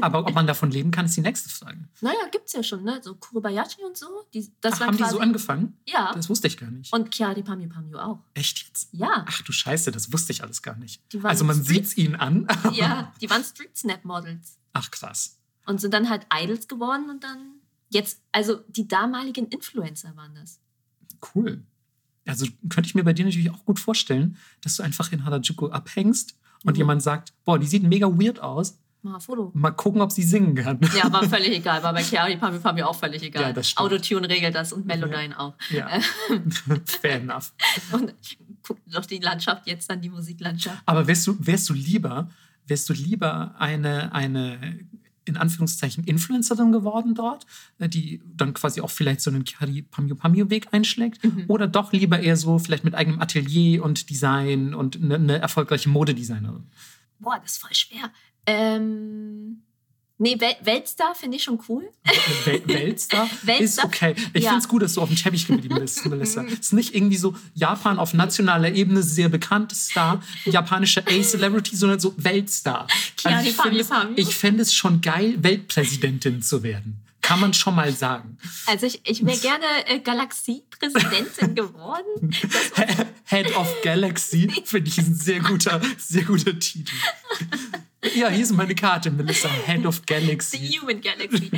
[0.00, 1.78] Aber ob man davon leben kann, ist die nächste Frage.
[2.00, 3.00] Naja, gibt es ja schon, ne?
[3.02, 4.06] So Kurobayashi und so.
[4.34, 5.76] Die, das Ach, haben quasi, die so angefangen?
[5.86, 6.12] Ja.
[6.14, 6.92] Das wusste ich gar nicht.
[6.92, 8.20] Und Chiari Pamyu Pamyu auch.
[8.34, 8.88] Echt jetzt?
[8.92, 9.24] Ja.
[9.26, 11.02] Ach du Scheiße, das wusste ich alles gar nicht.
[11.22, 12.46] Also man sieht es ihnen an.
[12.72, 14.58] ja, die waren Street Snap Models.
[14.72, 15.38] Ach krass.
[15.66, 20.60] Und sind dann halt Idols geworden und dann jetzt, also die damaligen Influencer waren das.
[21.34, 21.64] Cool.
[22.26, 25.68] Also könnte ich mir bei dir natürlich auch gut vorstellen, dass du einfach in Harajuku
[25.68, 26.78] abhängst und mhm.
[26.78, 29.50] jemand sagt, boah, die sieht mega weird aus Mal ein Foto.
[29.54, 30.80] Mal gucken, ob sie singen kann.
[30.96, 31.82] Ja, war völlig egal.
[31.82, 33.42] War bei Chiari Pami Pami auch völlig egal.
[33.42, 35.38] Ja, das Autotune regelt das und Melodyne ja.
[35.38, 35.54] auch.
[35.70, 35.88] Ja.
[36.84, 37.52] Fair enough.
[37.92, 38.14] Und
[38.62, 40.82] guck doch die Landschaft jetzt an, die Musiklandschaft.
[40.86, 42.28] Aber wärst du, wärst du lieber,
[42.66, 44.86] wärst du lieber eine, eine
[45.26, 47.46] in Anführungszeichen Influencerin geworden dort,
[47.78, 51.44] äh, die dann quasi auch vielleicht so einen Chiari Pamio Pamio Weg einschlägt mhm.
[51.48, 55.88] oder doch lieber eher so vielleicht mit eigenem Atelier und Design und eine, eine erfolgreiche
[55.88, 56.64] Modedesignerin?
[57.18, 58.12] Boah, das ist voll schwer.
[58.46, 59.62] Ähm,
[60.18, 61.88] nee, Wel Weltstar finde ich schon cool.
[62.44, 63.28] Wel Weltstar?
[63.42, 63.60] Weltstar?
[63.60, 64.14] Ist okay.
[64.32, 64.50] Ich ja.
[64.50, 66.44] finde es gut, dass du auf dem Teppich geblieben bist, Melissa.
[66.44, 72.00] Es ist nicht irgendwie so Japan auf nationaler Ebene sehr bekannt Star, japanische A-Celebrity, sondern
[72.00, 72.86] so Weltstar.
[73.24, 73.50] Also
[74.16, 77.02] ich fände es schon geil, Weltpräsidentin zu werden.
[77.26, 78.38] Kann man schon mal sagen.
[78.66, 82.30] Also ich, ich wäre gerne äh, Galaxiepräsidentin geworden.
[83.24, 86.94] Head of Galaxy finde ich ein sehr guter, sehr guter Titel.
[88.14, 89.48] Ja, hier ist meine Karte, Melissa.
[89.48, 90.58] Head of Galaxy.
[90.58, 91.50] The Human Galaxy.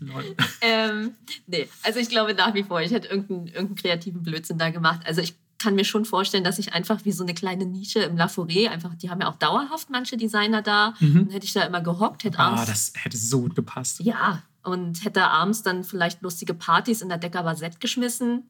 [0.60, 1.14] ähm,
[1.46, 5.00] nee, also ich glaube nach wie vor, ich hätte irgendeinen, irgendeinen kreativen Blödsinn da gemacht.
[5.04, 8.16] Also ich kann mir schon vorstellen, dass ich einfach wie so eine kleine Nische im
[8.16, 10.94] La Forêt, einfach, die haben ja auch dauerhaft manche Designer da.
[11.00, 11.14] Mhm.
[11.14, 12.62] Dann hätte ich da immer gehockt, hätte abends.
[12.62, 14.00] Ah, das hätte so gut gepasst.
[14.00, 18.48] Ja, und hätte abends dann vielleicht lustige Partys in der Decker Basett geschmissen.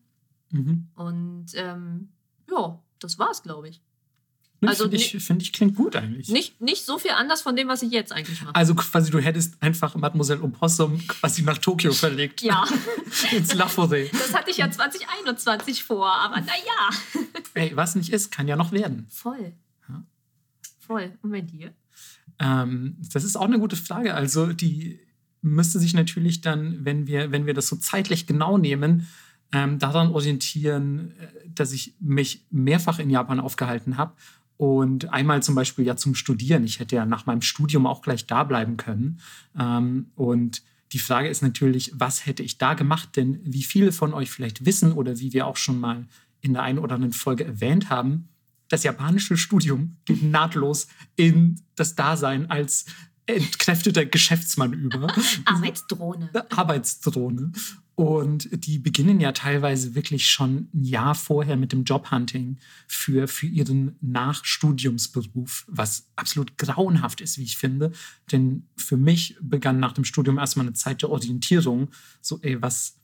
[0.51, 0.88] Mhm.
[0.95, 2.11] Und ähm,
[2.51, 3.81] ja, das war's, glaube ich.
[4.61, 6.29] Ne, also finde ich, find ich klingt gut eigentlich.
[6.29, 8.55] Nicht, nicht so viel anders von dem, was ich jetzt eigentlich mache.
[8.57, 12.42] Also quasi du hättest einfach Mademoiselle Opossum quasi nach Tokio verlegt.
[12.42, 12.66] Ja.
[13.33, 14.11] Ins La Forêt.
[14.11, 17.29] Das hatte ich ja 2021 vor, aber naja.
[17.55, 19.07] Ey, was nicht ist, kann ja noch werden.
[19.11, 19.53] Voll.
[19.88, 20.03] Ja.
[20.81, 21.12] Voll.
[21.23, 21.73] Und bei dir?
[22.40, 24.14] Ähm, das ist auch eine gute Frage.
[24.14, 24.99] Also die
[25.40, 29.07] müsste sich natürlich dann, wenn wir, wenn wir das so zeitlich genau nehmen,
[29.53, 34.14] ähm, daran orientieren, äh, dass ich mich mehrfach in Japan aufgehalten habe.
[34.59, 36.64] Und einmal zum Beispiel ja zum Studieren.
[36.64, 39.21] Ich hätte ja nach meinem Studium auch gleich da bleiben können.
[39.59, 43.16] Ähm, und die Frage ist natürlich, was hätte ich da gemacht?
[43.16, 46.07] Denn wie viele von euch vielleicht wissen oder wie wir auch schon mal
[46.40, 48.29] in der einen oder anderen Folge erwähnt haben,
[48.68, 52.87] das japanische Studium geht nahtlos in das Dasein als
[53.27, 55.07] entkräfteter Geschäftsmann über.
[55.44, 56.31] Arbeitsdrohne.
[56.51, 57.53] Arbeitsdrohne.
[57.98, 63.46] Und die beginnen ja teilweise wirklich schon ein Jahr vorher mit dem Jobhunting für, für
[63.46, 67.90] ihren Nachstudiumsberuf, was absolut grauenhaft ist, wie ich finde.
[68.30, 71.88] Denn für mich begann nach dem Studium erstmal eine Zeit der Orientierung.
[72.20, 73.00] So, ey, was,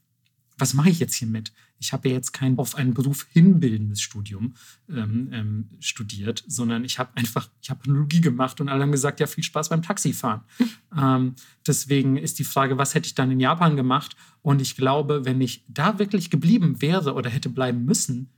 [0.56, 1.52] was mache ich jetzt hier mit?
[1.78, 4.54] Ich habe ja jetzt kein auf einen Beruf hinbildendes Studium
[4.88, 9.20] ähm, ähm, studiert, sondern ich habe einfach, ich habe Technologie gemacht und alle haben gesagt,
[9.20, 10.42] ja, viel Spaß beim Taxifahren.
[10.96, 11.34] ähm,
[11.66, 14.16] deswegen ist die Frage, was hätte ich dann in Japan gemacht?
[14.42, 18.30] Und ich glaube, wenn ich da wirklich geblieben wäre oder hätte bleiben müssen,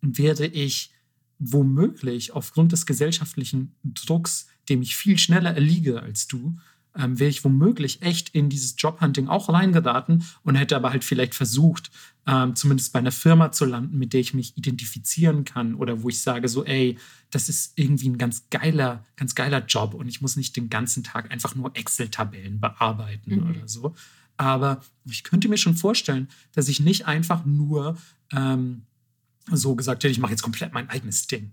[0.00, 0.92] wäre ich
[1.38, 6.56] womöglich aufgrund des gesellschaftlichen Drucks, dem ich viel schneller erliege als du,
[6.96, 11.34] ähm, wäre ich womöglich echt in dieses Jobhunting auch reingeraten und hätte aber halt vielleicht
[11.34, 11.90] versucht,
[12.26, 16.08] ähm, zumindest bei einer Firma zu landen, mit der ich mich identifizieren kann oder wo
[16.08, 16.98] ich sage so, ey,
[17.30, 21.02] das ist irgendwie ein ganz geiler, ganz geiler Job und ich muss nicht den ganzen
[21.02, 23.50] Tag einfach nur Excel-Tabellen bearbeiten mhm.
[23.50, 23.94] oder so.
[24.36, 27.96] Aber ich könnte mir schon vorstellen, dass ich nicht einfach nur
[28.32, 28.82] ähm,
[29.50, 31.52] so gesagt hätte, ich mache jetzt komplett mein eigenes Ding.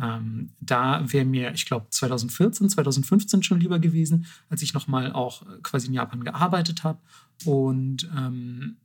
[0.00, 5.42] Ähm, da wäre mir, ich glaube, 2014, 2015 schon lieber gewesen, als ich nochmal auch
[5.42, 6.98] äh, quasi in Japan gearbeitet habe.
[7.44, 8.76] Und ähm,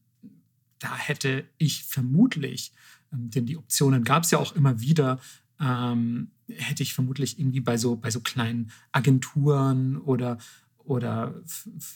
[0.80, 2.74] da hätte ich vermutlich,
[3.14, 5.20] ähm, denn die Optionen gab es ja auch immer wieder,
[5.60, 10.38] ähm, hätte ich vermutlich irgendwie bei so, bei so kleinen Agenturen oder
[10.88, 11.36] oder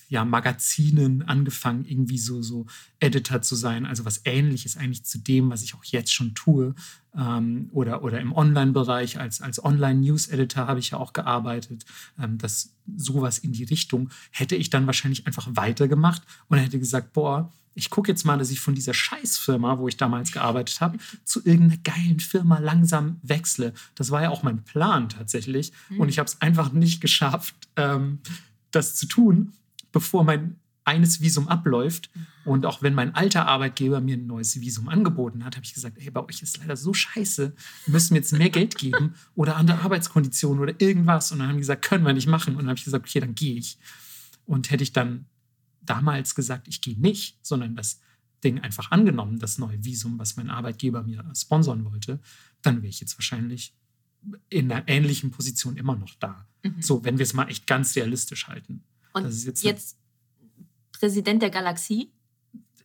[0.09, 2.65] ja, Magazinen angefangen, irgendwie so, so
[2.99, 6.75] Editor zu sein, also was ähnliches eigentlich zu dem, was ich auch jetzt schon tue.
[7.15, 11.85] Ähm, oder, oder im Online-Bereich als, als Online-News-Editor habe ich ja auch gearbeitet.
[12.19, 17.13] Ähm, das sowas in die Richtung hätte ich dann wahrscheinlich einfach weitergemacht und hätte gesagt,
[17.13, 20.97] boah, ich gucke jetzt mal, dass ich von dieser Scheißfirma, wo ich damals gearbeitet habe,
[21.23, 23.73] zu irgendeiner geilen Firma langsam wechsle.
[23.95, 25.71] Das war ja auch mein Plan tatsächlich.
[25.89, 26.01] Mhm.
[26.01, 28.19] Und ich habe es einfach nicht geschafft, ähm,
[28.71, 29.53] das zu tun,
[29.91, 32.09] bevor mein eines Visum abläuft.
[32.43, 35.97] Und auch wenn mein alter Arbeitgeber mir ein neues Visum angeboten hat, habe ich gesagt,
[35.99, 37.53] hey, bei euch ist leider so scheiße,
[37.85, 41.31] wir müssen mir jetzt mehr Geld geben oder andere Arbeitskonditionen oder irgendwas.
[41.31, 42.55] Und dann haben die gesagt, können wir nicht machen.
[42.55, 43.77] Und dann habe ich gesagt, okay, dann gehe ich.
[44.45, 45.25] Und hätte ich dann
[45.81, 47.99] damals gesagt, ich gehe nicht, sondern das
[48.43, 52.19] Ding einfach angenommen, das neue Visum, was mein Arbeitgeber mir sponsern wollte,
[52.63, 53.75] dann wäre ich jetzt wahrscheinlich
[54.49, 56.47] in einer ähnlichen Position immer noch da.
[56.63, 56.81] Mhm.
[56.81, 58.83] So, wenn wir es mal echt ganz realistisch halten.
[59.13, 59.97] Und jetzt, jetzt
[60.91, 62.11] Präsident der Galaxie?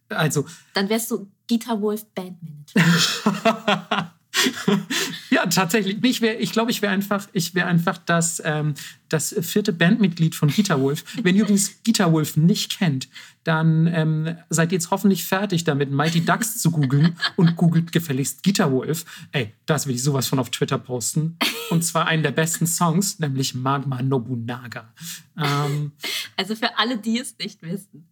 [0.08, 0.46] Also.
[0.74, 4.12] Dann wärst du Guitar Wolf Bandmanager.
[5.30, 5.98] ja, tatsächlich.
[6.02, 8.74] Ich, ich glaube, ich wäre einfach, ich wär einfach das, ähm,
[9.08, 11.04] das vierte Bandmitglied von Guitar Wolf.
[11.22, 13.08] Wenn ihr übrigens Guitar Wolf nicht kennt,
[13.44, 18.42] dann ähm, seid ihr jetzt hoffentlich fertig damit, Mighty Ducks zu googeln und googelt gefälligst
[18.42, 19.04] Guitar Wolf.
[19.32, 21.38] Ey, das will ich sowas von auf Twitter posten.
[21.70, 24.92] Und zwar einen der besten Songs, nämlich Magma Nobunaga.
[25.36, 25.92] Ähm,
[26.36, 28.08] also für alle, die es nicht wissen.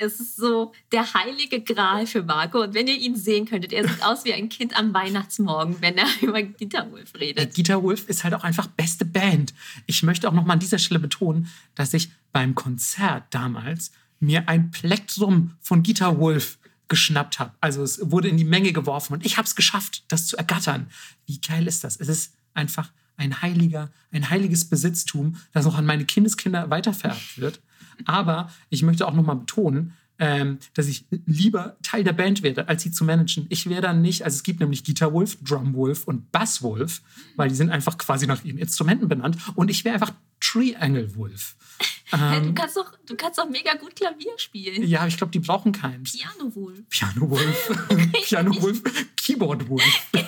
[0.00, 2.62] Es ist so der heilige Gral für Marco.
[2.62, 5.98] Und wenn ihr ihn sehen könntet, er sieht aus wie ein Kind am Weihnachtsmorgen, wenn
[5.98, 7.54] er über Guitar Wolf redet.
[7.54, 9.52] Guitar Wolf ist halt auch einfach beste Band.
[9.86, 14.48] Ich möchte auch noch mal an dieser Stelle betonen, dass ich beim Konzert damals mir
[14.48, 16.58] ein Plektrum von Guitar Wolf
[16.88, 17.52] geschnappt habe.
[17.60, 20.88] Also es wurde in die Menge geworfen und ich habe es geschafft, das zu ergattern.
[21.26, 21.96] Wie geil ist das?
[21.96, 27.60] Es ist einfach ein heiliger, ein heiliges Besitztum, das auch an meine Kindeskinder weitervererbt wird.
[28.06, 32.82] Aber ich möchte auch nochmal betonen, ähm, dass ich lieber Teil der Band werde, als
[32.82, 33.46] sie zu managen.
[33.48, 37.00] Ich wäre dann nicht, also es gibt nämlich Guitar Wolf, Drum Wolf und Bass Wolf,
[37.36, 39.38] weil die sind einfach quasi nach ihren Instrumenten benannt.
[39.54, 41.56] Und ich wäre einfach Triangle Wolf.
[42.12, 44.82] Ähm, du, kannst doch, du kannst doch mega gut Klavier spielen.
[44.82, 46.10] Ja, ich glaube, die brauchen keins.
[46.10, 46.80] Piano Wolf.
[46.88, 47.70] Piano Wolf.
[48.24, 48.82] Piano Wolf.
[49.16, 50.08] Keyboard Wolf.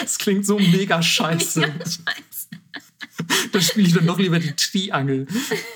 [0.00, 1.60] Das klingt so mega scheiße.
[1.60, 2.37] Mega scheiße.
[3.52, 5.26] Da spiele ich dann doch lieber die Triangel.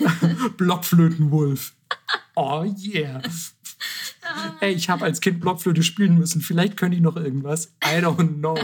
[0.56, 1.74] Blockflötenwolf.
[2.36, 3.20] Oh yeah.
[4.60, 6.40] Ey, ich habe als Kind Blockflöte spielen müssen.
[6.40, 7.74] Vielleicht können die noch irgendwas.
[7.84, 8.56] I don't know.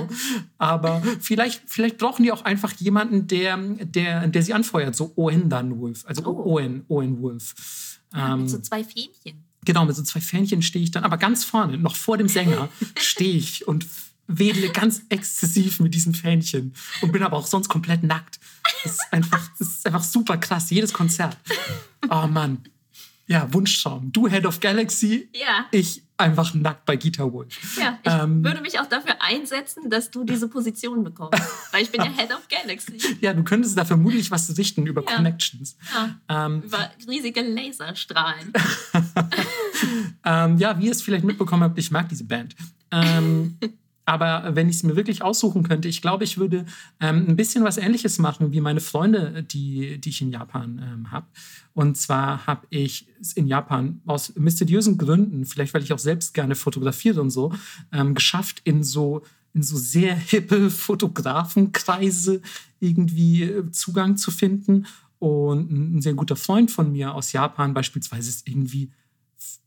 [0.58, 4.94] Aber vielleicht, vielleicht brauchen die auch einfach jemanden, der, der, der sie anfeuert.
[4.94, 6.04] So Owen dann Wolf.
[6.06, 6.54] Also oh.
[6.54, 7.98] Owen, Owen Wolf.
[8.14, 9.44] Ja, mit so ähm, zwei Fähnchen.
[9.64, 12.68] Genau, mit so zwei Fähnchen stehe ich dann, aber ganz vorne, noch vor dem Sänger,
[12.98, 13.84] stehe ich und
[14.28, 18.38] wedle ganz exzessiv mit diesem Fähnchen und bin aber auch sonst komplett nackt.
[18.84, 21.36] Das ist einfach, das ist einfach super krass, jedes Konzert.
[22.10, 22.58] Oh Mann.
[23.26, 24.10] Ja, Wunschtraum.
[24.12, 25.66] Du Head of Galaxy, Ja.
[25.70, 27.76] ich einfach nackt bei Guitar Wolf.
[27.78, 28.42] Ja, ich Ähm.
[28.42, 31.38] würde mich auch dafür einsetzen, dass du diese Position bekommst.
[31.70, 32.98] Weil ich bin ja Head of Galaxy.
[33.20, 35.16] Ja, du könntest da vermutlich was richten über Ja.
[35.16, 35.76] Connections.
[36.28, 38.52] Ja, Ähm, über riesige Laserstrahlen.
[40.24, 42.56] Ähm, ja, wie ihr es vielleicht mitbekommen habt, ich mag diese Band.
[44.08, 46.64] Aber wenn ich es mir wirklich aussuchen könnte, ich glaube, ich würde
[46.98, 51.10] ähm, ein bisschen was Ähnliches machen wie meine Freunde, die, die ich in Japan ähm,
[51.10, 51.26] habe.
[51.74, 56.32] Und zwar habe ich es in Japan aus mysteriösen Gründen, vielleicht weil ich auch selbst
[56.32, 57.52] gerne fotografiere und so,
[57.92, 62.40] ähm, geschafft, in so in so sehr hippe Fotografenkreise
[62.80, 64.86] irgendwie äh, Zugang zu finden.
[65.18, 68.90] Und ein sehr guter Freund von mir aus Japan beispielsweise ist irgendwie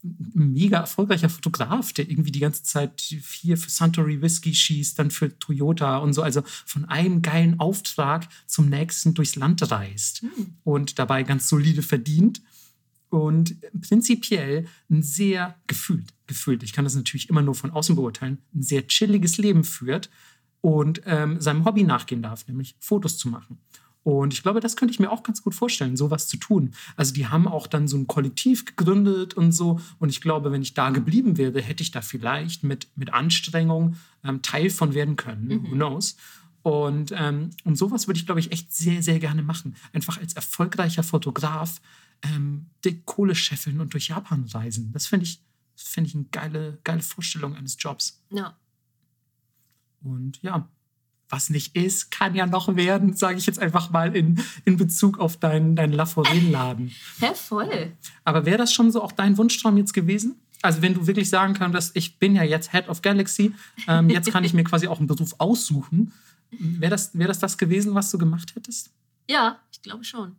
[0.04, 5.38] mega erfolgreicher Fotograf, der irgendwie die ganze Zeit hier für Suntory Whisky schießt, dann für
[5.38, 10.26] Toyota und so, also von einem geilen Auftrag zum nächsten durchs Land reist
[10.64, 12.42] und dabei ganz solide verdient
[13.10, 18.40] und prinzipiell ein sehr gefühlt, gefühlt, ich kann das natürlich immer nur von außen beurteilen,
[18.56, 20.10] ein sehr chilliges Leben führt
[20.62, 23.60] und ähm, seinem Hobby nachgehen darf, nämlich Fotos zu machen.
[24.04, 26.74] Und ich glaube, das könnte ich mir auch ganz gut vorstellen, sowas zu tun.
[26.96, 29.80] Also die haben auch dann so ein Kollektiv gegründet und so.
[30.00, 33.96] Und ich glaube, wenn ich da geblieben wäre, hätte ich da vielleicht mit, mit Anstrengung
[34.24, 35.64] ähm, Teil von werden können.
[35.64, 36.18] Who knows?
[36.64, 39.76] Und, ähm, und sowas würde ich, glaube ich, echt sehr, sehr gerne machen.
[39.94, 41.82] Einfach als erfolgreicher Fotograf
[42.24, 44.92] ähm, die Kohle scheffeln und durch Japan reisen.
[44.94, 45.44] Das finde ich,
[45.76, 48.24] das finde ich eine geile, geile Vorstellung eines Jobs.
[48.30, 48.58] Ja.
[50.04, 50.70] Und ja,
[51.32, 55.20] was nicht ist, kann ja noch werden, sage ich jetzt einfach mal in, in Bezug
[55.20, 56.92] auf deinen dein Laforen-Laden.
[57.20, 57.94] Hä, voll.
[58.24, 60.36] Aber wäre das schon so auch dein Wunschtraum jetzt gewesen?
[60.62, 63.54] Also wenn du wirklich sagen könntest, ich bin ja jetzt Head of Galaxy,
[63.88, 66.14] ähm, jetzt kann ich mir quasi auch einen Beruf aussuchen.
[66.52, 68.92] Wäre das, wär das das gewesen, was du gemacht hättest?
[69.30, 70.36] Ja, ich glaube schon.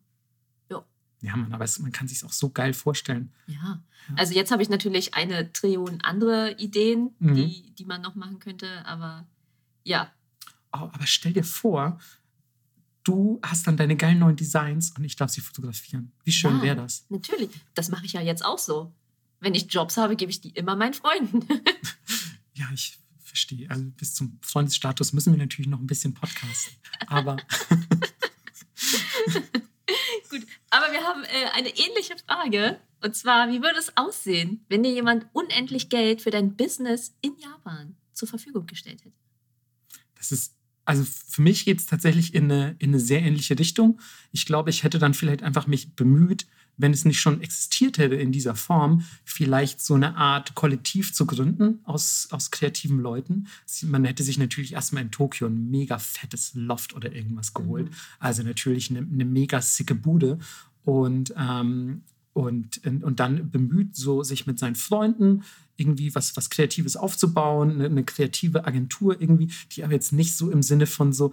[1.25, 3.31] Ja, Mann, aber es, man kann sich auch so geil vorstellen.
[3.47, 3.81] Ja.
[4.17, 7.35] Also jetzt habe ich natürlich eine Trillion andere Ideen, Mhm.
[7.37, 9.25] die, die man noch machen könnte, aber
[9.85, 10.11] ja.
[10.73, 11.99] Oh, aber stell dir vor,
[13.05, 16.13] du hast dann deine geilen neuen Designs und ich darf sie fotografieren.
[16.25, 16.63] Wie schön Ja.
[16.63, 17.05] wäre das?
[17.09, 17.51] Natürlich.
[17.75, 18.93] Das mache ich ja jetzt auch so.
[19.41, 21.47] Wenn ich Jobs habe, gebe ich die immer meinen Freunden.
[22.55, 23.69] Ja, ich verstehe.
[23.71, 26.75] Also bis zum Freundesstatus müssen wir natürlich noch ein bisschen podcasten.
[27.07, 27.37] Aber
[30.31, 32.79] Gut, aber wir haben äh, eine ähnliche Frage.
[33.03, 37.37] Und zwar, wie würde es aussehen, wenn dir jemand unendlich Geld für dein Business in
[37.39, 39.17] Japan zur Verfügung gestellt hätte?
[40.15, 40.55] das ist,
[40.85, 44.01] also für mich geht es tatsächlich in eine, in eine sehr ähnliche Richtung.
[44.33, 48.15] Ich glaube, ich hätte dann vielleicht einfach mich bemüht, wenn es nicht schon existiert hätte
[48.15, 53.47] in dieser Form, vielleicht so eine Art Kollektiv zu gründen aus, aus kreativen Leuten.
[53.83, 57.91] Man hätte sich natürlich erstmal in Tokio ein mega fettes Loft oder irgendwas geholt.
[58.19, 60.39] Also natürlich eine, eine mega sicke Bude.
[60.85, 65.45] Und, ähm, und, und dann bemüht, so sich mit seinen Freunden
[65.83, 70.51] irgendwie was, was Kreatives aufzubauen, eine, eine kreative Agentur irgendwie, die aber jetzt nicht so
[70.51, 71.33] im Sinne von so,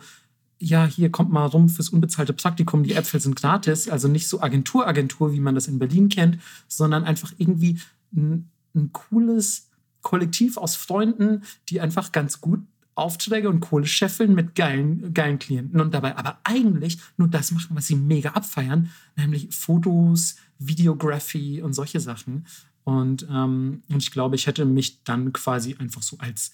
[0.59, 4.41] ja, hier kommt mal rum fürs unbezahlte Praktikum, die Äpfel sind gratis, also nicht so
[4.41, 7.79] Agentur-Agentur, wie man das in Berlin kennt, sondern einfach irgendwie
[8.13, 9.69] ein, ein cooles
[10.01, 12.61] Kollektiv aus Freunden, die einfach ganz gut
[12.99, 17.75] Aufträge und Kohle scheffeln mit geilen, geilen Klienten und dabei aber eigentlich nur das machen,
[17.75, 22.45] was sie mega abfeiern, nämlich Fotos, Videography und solche Sachen.
[22.89, 26.51] Und, ähm, und ich glaube, ich hätte mich dann quasi einfach so als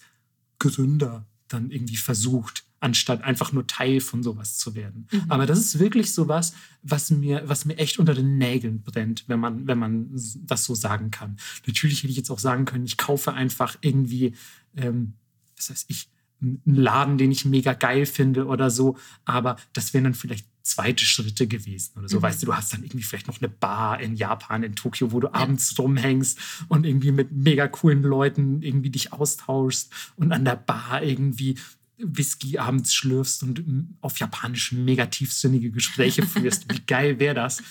[0.58, 5.08] Gründer dann irgendwie versucht, anstatt einfach nur Teil von sowas zu werden.
[5.28, 9.40] Aber das ist wirklich sowas, was mir, was mir echt unter den Nägeln brennt, wenn
[9.40, 11.36] man, wenn man das so sagen kann.
[11.66, 14.34] Natürlich hätte ich jetzt auch sagen können, ich kaufe einfach irgendwie,
[14.76, 15.14] ähm,
[15.56, 16.10] was weiß ich,
[16.42, 18.98] einen Laden, den ich mega geil finde oder so.
[19.24, 22.18] Aber das wären dann vielleicht zweite Schritte gewesen oder so.
[22.18, 22.22] Mhm.
[22.22, 25.20] Weißt du, du hast dann irgendwie vielleicht noch eine Bar in Japan, in Tokio, wo
[25.20, 30.56] du abends rumhängst und irgendwie mit mega coolen Leuten irgendwie dich austauschst und an der
[30.56, 31.56] Bar irgendwie
[31.98, 36.70] Whisky abends schlürfst und mm, auf Japanisch mega tiefsinnige Gespräche führst.
[36.72, 37.62] Wie geil wäre das?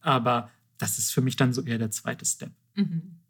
[0.00, 2.52] Aber das ist für mich dann so eher der zweite Step.
[2.74, 3.20] Mhm.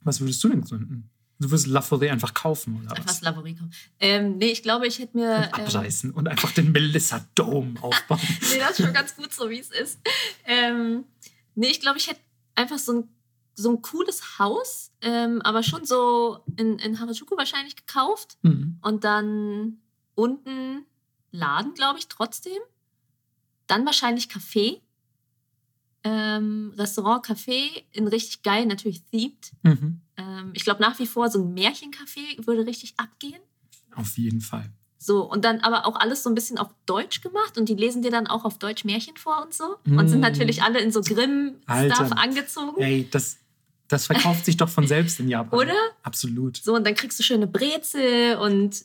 [0.00, 1.10] Was würdest du denn gründen?
[1.42, 3.20] Du würdest La Forêt einfach kaufen oder Einfach was?
[3.20, 3.72] Laborie kommen.
[3.98, 5.36] Ähm, nee, ich glaube, ich hätte mir.
[5.36, 8.20] Und ähm, abreißen und einfach den Melissa Dome aufbauen.
[8.52, 9.98] nee, das ist schon ganz gut so, wie es ist.
[10.44, 11.04] Ähm,
[11.56, 12.20] nee, ich glaube, ich hätte
[12.54, 13.08] einfach so ein,
[13.54, 18.38] so ein cooles Haus, ähm, aber schon so in, in Harajuku wahrscheinlich gekauft.
[18.42, 18.78] Mhm.
[18.80, 19.78] Und dann
[20.14, 20.86] unten
[21.32, 22.58] Laden, glaube ich, trotzdem.
[23.66, 24.80] Dann wahrscheinlich Café.
[26.04, 29.52] Ähm, Restaurant, Café, in richtig geil, natürlich themed.
[29.62, 30.01] Mhm.
[30.16, 33.40] Ähm, ich glaube nach wie vor, so ein Märchencafé würde richtig abgehen.
[33.94, 34.70] Auf jeden Fall.
[34.98, 38.02] So, und dann aber auch alles so ein bisschen auf Deutsch gemacht und die lesen
[38.02, 39.76] dir dann auch auf Deutsch Märchen vor und so.
[39.84, 40.22] Und sind Mm.
[40.22, 42.80] natürlich alle in so Grimm-Stuff angezogen.
[42.80, 43.38] Ey, das,
[43.88, 45.58] das verkauft sich doch von selbst in Japan.
[45.58, 45.74] Oder?
[46.04, 46.56] Absolut.
[46.56, 48.84] So, und dann kriegst du schöne Brezel und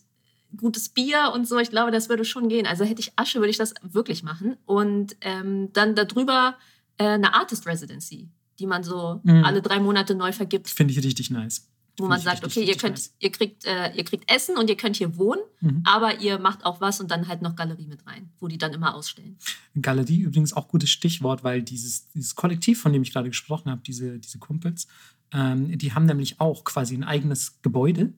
[0.55, 1.59] gutes Bier und so.
[1.59, 2.65] Ich glaube, das würde schon gehen.
[2.65, 4.57] Also hätte ich Asche, würde ich das wirklich machen.
[4.65, 6.57] Und ähm, dann darüber
[6.97, 8.27] äh, eine Artist Residency,
[8.59, 9.43] die man so Mhm.
[9.43, 10.69] alle drei Monate neu vergibt.
[10.69, 11.67] Finde ich richtig nice.
[11.99, 13.13] Wo man sagt, richtig, okay, ihr richtig könnt, nice.
[13.19, 15.81] ihr kriegt, äh, ihr kriegt Essen und ihr könnt hier wohnen, Mhm.
[15.83, 18.71] aber ihr macht auch was und dann halt noch Galerie mit rein, wo die dann
[18.73, 19.35] immer ausstellen.
[19.81, 23.81] Galerie übrigens auch gutes Stichwort, weil dieses, dieses Kollektiv, von dem ich gerade gesprochen habe,
[23.83, 24.87] diese, diese Kumpels,
[25.33, 28.13] ähm, die haben nämlich auch quasi ein eigenes Gebäude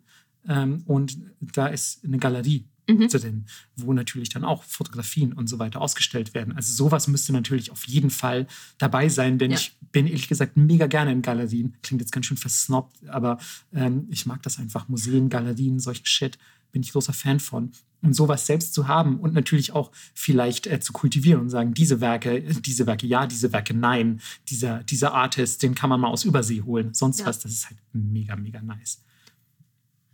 [0.48, 2.66] ähm, und da ist eine Galerie
[2.98, 3.08] Mhm.
[3.10, 6.54] drin, wo natürlich dann auch Fotografien und so weiter ausgestellt werden.
[6.56, 9.58] Also sowas müsste natürlich auf jeden Fall dabei sein, denn Ja.
[9.58, 11.76] ich bin ehrlich gesagt mega gerne in Galerien.
[11.84, 13.38] Klingt jetzt ganz schön versnobbt, aber
[13.74, 14.88] ähm, ich mag das einfach.
[14.88, 16.38] Museen, Galerien, solchen Shit
[16.72, 17.72] bin ich großer Fan von.
[18.02, 22.00] Und sowas selbst zu haben und natürlich auch vielleicht äh, zu kultivieren und sagen, diese
[22.00, 26.24] Werke, diese Werke ja, diese Werke nein, dieser, dieser Artist, den kann man mal aus
[26.24, 26.94] Übersee holen.
[26.94, 27.26] Sonst Ja.
[27.26, 29.04] was, das ist halt mega, mega nice.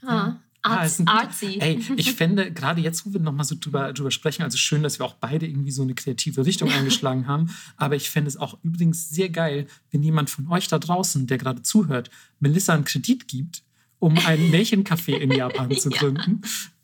[0.01, 1.57] Ah, Arts, artsy.
[1.59, 4.99] Ey, ich fände, gerade jetzt, wo wir nochmal so drüber, drüber sprechen, also schön, dass
[4.99, 7.49] wir auch beide irgendwie so eine kreative Richtung eingeschlagen haben.
[7.77, 11.37] Aber ich fände es auch übrigens sehr geil, wenn jemand von euch da draußen, der
[11.37, 12.09] gerade zuhört,
[12.39, 13.63] Melissa einen Kredit gibt,
[13.99, 15.97] um ein Märchencafé in Japan zu Ja.
[15.97, 16.41] gründen.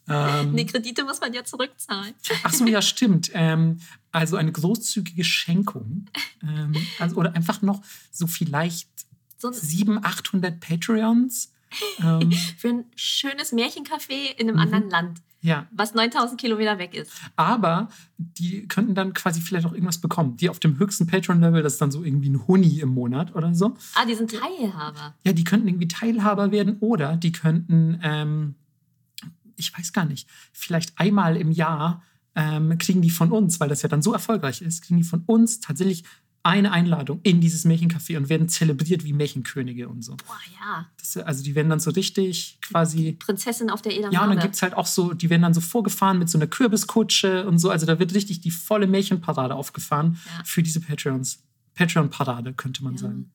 [0.07, 2.13] Ähm, Die Kredite muss man ja zurückzahlen.
[2.43, 3.29] Ach so, ja, stimmt.
[3.33, 3.79] Ähm,
[4.11, 6.07] also eine großzügige Schenkung.
[6.43, 8.89] Ähm, also, oder einfach noch so vielleicht
[9.37, 11.50] So ein, 700, 800 Patreons.
[12.03, 14.61] Ähm, für ein schönes Märchencafé in einem Mhm.
[14.61, 17.11] anderen Land, ja, was 9000 Kilometer weg ist.
[17.35, 20.37] aber die könnten dann quasi vielleicht auch irgendwas bekommen.
[20.37, 23.53] Die auf dem höchsten Patreon-Level, das ist dann so irgendwie ein Huni im Monat oder
[23.55, 23.75] so.
[23.95, 25.15] Ah, die sind Teilhaber.
[25.25, 28.55] Ja, die könnten irgendwie Teilhaber werden oder die könnten, ähm,
[29.55, 32.03] ich weiß gar nicht, vielleicht einmal im Jahr
[32.35, 35.23] ähm, kriegen die von uns, weil das ja dann so erfolgreich ist, kriegen die von
[35.25, 36.03] uns tatsächlich
[36.43, 40.15] eine Einladung in dieses Märchencafé und werden zelebriert wie Märchenkönige und so.
[40.17, 40.89] Boah, ja.
[40.97, 43.13] Das, also die werden dann so richtig quasi.
[43.13, 45.53] Prinzessin auf der Edam Ja, und dann gibt es halt auch so, die werden dann
[45.53, 47.69] so vorgefahren mit so einer Kürbiskutsche und so.
[47.69, 50.43] Also da wird richtig die volle Märchenparade aufgefahren Ja.
[50.43, 51.43] für diese Patreons.
[51.75, 52.99] Patreon-Parade, könnte man Ja.
[52.99, 53.31] sagen.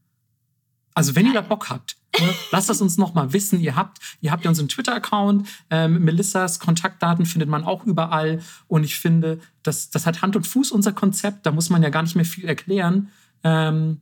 [0.97, 1.43] Also wenn ihr da.
[1.43, 3.61] Bock habt, ne, lasst das uns noch mal wissen.
[3.61, 5.47] Ihr habt, ihr habt ja unseren Twitter-Account.
[5.69, 8.41] Ähm, Melissas Kontaktdaten findet man auch überall.
[8.67, 11.45] Und ich finde, das, das hat Hand und Fuß, unser Konzept.
[11.45, 13.11] Da muss man ja gar nicht mehr viel erklären.
[13.45, 14.01] Ähm,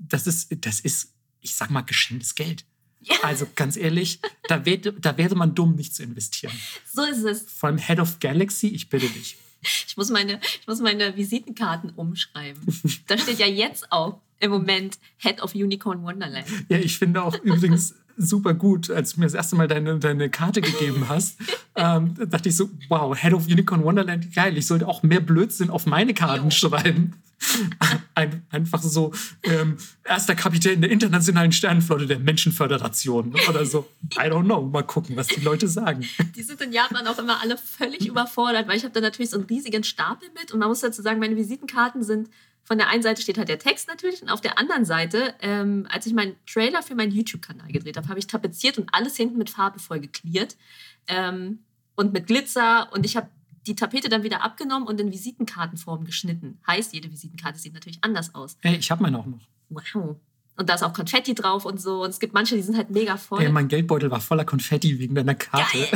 [0.00, 2.64] das, ist, das ist, ich sag mal, geschenktes Geld.
[2.98, 3.14] Ja.
[3.22, 6.52] Also ganz ehrlich, da, wäre, da wäre man dumm, nicht zu investieren.
[6.92, 7.42] So ist es.
[7.42, 9.36] Vor allem Head of Galaxy, ich bitte dich.
[9.92, 12.62] Ich muss meine, ich muss meine Visitenkarten umschreiben.
[13.08, 16.46] da steht ja jetzt auch im Moment Head of Unicorn Wonderland.
[16.68, 20.30] Ja, ich finde auch übrigens super gut, als du mir das erste Mal deine, deine
[20.30, 21.38] Karte gegeben hast,
[21.76, 25.70] ähm, dachte ich so, wow, Head of Unicorn Wonderland, geil, ich sollte auch mehr Blödsinn
[25.70, 26.50] auf meine Karten Jo.
[26.50, 27.14] schreiben.
[28.14, 33.88] Ein, einfach so, ähm, erster Kapitän der internationalen Sternenflotte der Menschenföderation oder so.
[34.14, 36.04] I don't know, mal gucken, was die Leute sagen.
[36.36, 39.38] Die sind in Japan auch immer alle völlig überfordert, weil ich habe da natürlich so
[39.38, 42.28] einen riesigen Stapel mit und man muss dazu sagen, meine Visitenkarten sind
[42.64, 45.86] von der einen Seite steht halt der Text natürlich und auf der anderen Seite, ähm,
[45.90, 49.38] als ich meinen Trailer für meinen YouTube-Kanal gedreht habe, habe ich tapeziert und alles hinten
[49.38, 50.56] mit Farbe voll geklärt
[51.08, 51.60] ähm,
[51.96, 53.28] und mit Glitzer und ich habe
[53.66, 56.58] die Tapete dann wieder abgenommen und in Visitenkartenform geschnitten.
[56.66, 58.56] Heißt, jede Visitenkarte sieht natürlich anders aus.
[58.62, 59.40] Ey, ich habe meine auch noch.
[59.68, 60.16] Wow.
[60.56, 62.02] Und da ist auch Konfetti drauf und so.
[62.02, 63.40] Und es gibt manche, die sind halt mega voll.
[63.40, 65.78] Ey, mein Geldbeutel war voller Konfetti wegen deiner Karte.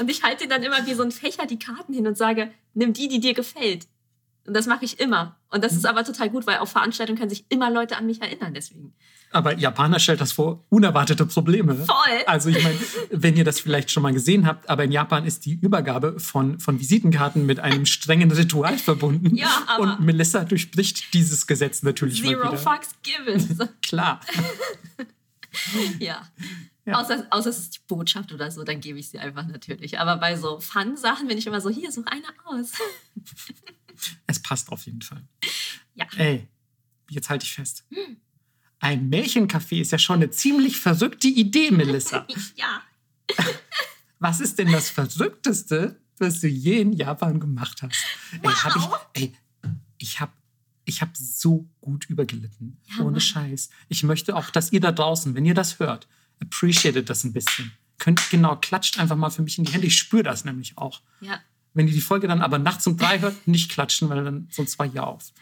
[0.00, 2.92] Und ich halte dann immer wie so ein Fächer die Karten hin und sage, nimm
[2.92, 3.86] die, die dir gefällt.
[4.44, 5.36] Und das mache ich immer.
[5.50, 8.20] Und das ist aber total gut, weil auf Veranstaltungen können sich immer Leute an mich
[8.20, 8.52] erinnern.
[8.54, 8.92] Deswegen.
[9.30, 11.74] Aber Japaner stellt das vor unerwartete Probleme.
[11.76, 12.18] Voll.
[12.26, 12.76] Also ich meine,
[13.10, 16.58] wenn ihr das vielleicht schon mal gesehen habt, aber in Japan ist die Übergabe von,
[16.58, 19.34] von Visitenkarten mit einem strengen Ritual verbunden.
[19.36, 22.56] Ja, aber- Und Melissa durchbricht dieses Gesetz natürlich mal Zero wieder.
[22.58, 23.70] fucks given.
[23.82, 24.20] Klar.
[26.00, 26.22] ja.
[26.84, 27.00] Ja.
[27.00, 30.00] Außer, außer es ist die Botschaft oder so, dann gebe ich sie einfach natürlich.
[30.00, 32.72] Aber bei so Fun-Sachen bin ich immer so, hier, such eine aus.
[34.26, 35.22] Es passt auf jeden Fall.
[35.94, 36.06] Ja.
[36.16, 36.48] Ey,
[37.10, 37.84] jetzt halte ich fest.
[38.78, 42.26] Ein Märchencafé ist ja schon eine ziemlich verrückte Idee, Melissa.
[42.56, 42.82] ja.
[44.18, 48.04] Was ist denn das Verrückteste, was du je in Japan gemacht hast?
[48.40, 49.06] Ey, hab Wow.
[49.14, 49.32] ich, ey,
[49.98, 50.32] ich habe
[50.84, 52.80] ich hab so gut übergelitten.
[52.84, 53.20] Ja, Ohne Mann.
[53.20, 53.70] Scheiß.
[53.88, 56.06] Ich möchte auch, dass ihr da draußen, wenn ihr das hört,
[56.40, 57.72] appreciated das ein bisschen.
[57.98, 59.86] Könnt, genau, klatscht einfach mal für mich in die Hände.
[59.88, 61.02] Ich spüre das nämlich auch.
[61.20, 61.40] Ja.
[61.74, 64.78] Wenn ihr die Folge dann aber nachts um drei hört, nicht klatschen, weil dann sonst
[64.78, 65.32] war hier auf.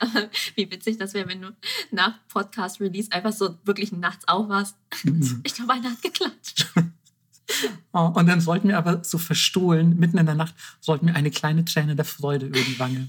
[0.54, 1.56] Wie witzig das wäre, wenn du
[1.90, 4.76] nach Podcast-Release einfach so wirklich nachts aufwachst.
[5.44, 6.66] Ich glaube, einer hat geklatscht.
[7.92, 11.30] Oh, und dann sollten wir aber so verstohlen, mitten in der Nacht, sollten wir eine
[11.30, 13.08] kleine Träne der Freude über die Wange.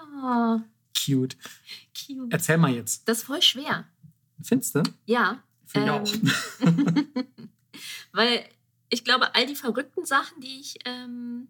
[0.00, 0.58] Oh,
[0.98, 1.36] Cute.
[1.94, 2.32] cute.
[2.32, 3.06] Erzähl mal jetzt.
[3.06, 3.84] Das ist voll schwer.
[4.42, 4.82] Findest du?
[5.04, 5.42] Ja.
[5.66, 6.14] Finde ich
[6.60, 7.06] Ähm,
[8.12, 8.44] Weil
[8.92, 11.48] ich glaube, all die verrückten Sachen, die ich ähm,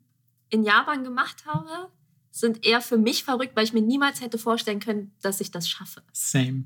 [0.49, 1.91] in Japan gemacht habe,
[2.31, 5.69] sind eher für mich verrückt, weil ich mir niemals hätte vorstellen können, dass ich das
[5.69, 6.05] schaffe.
[6.13, 6.65] Same.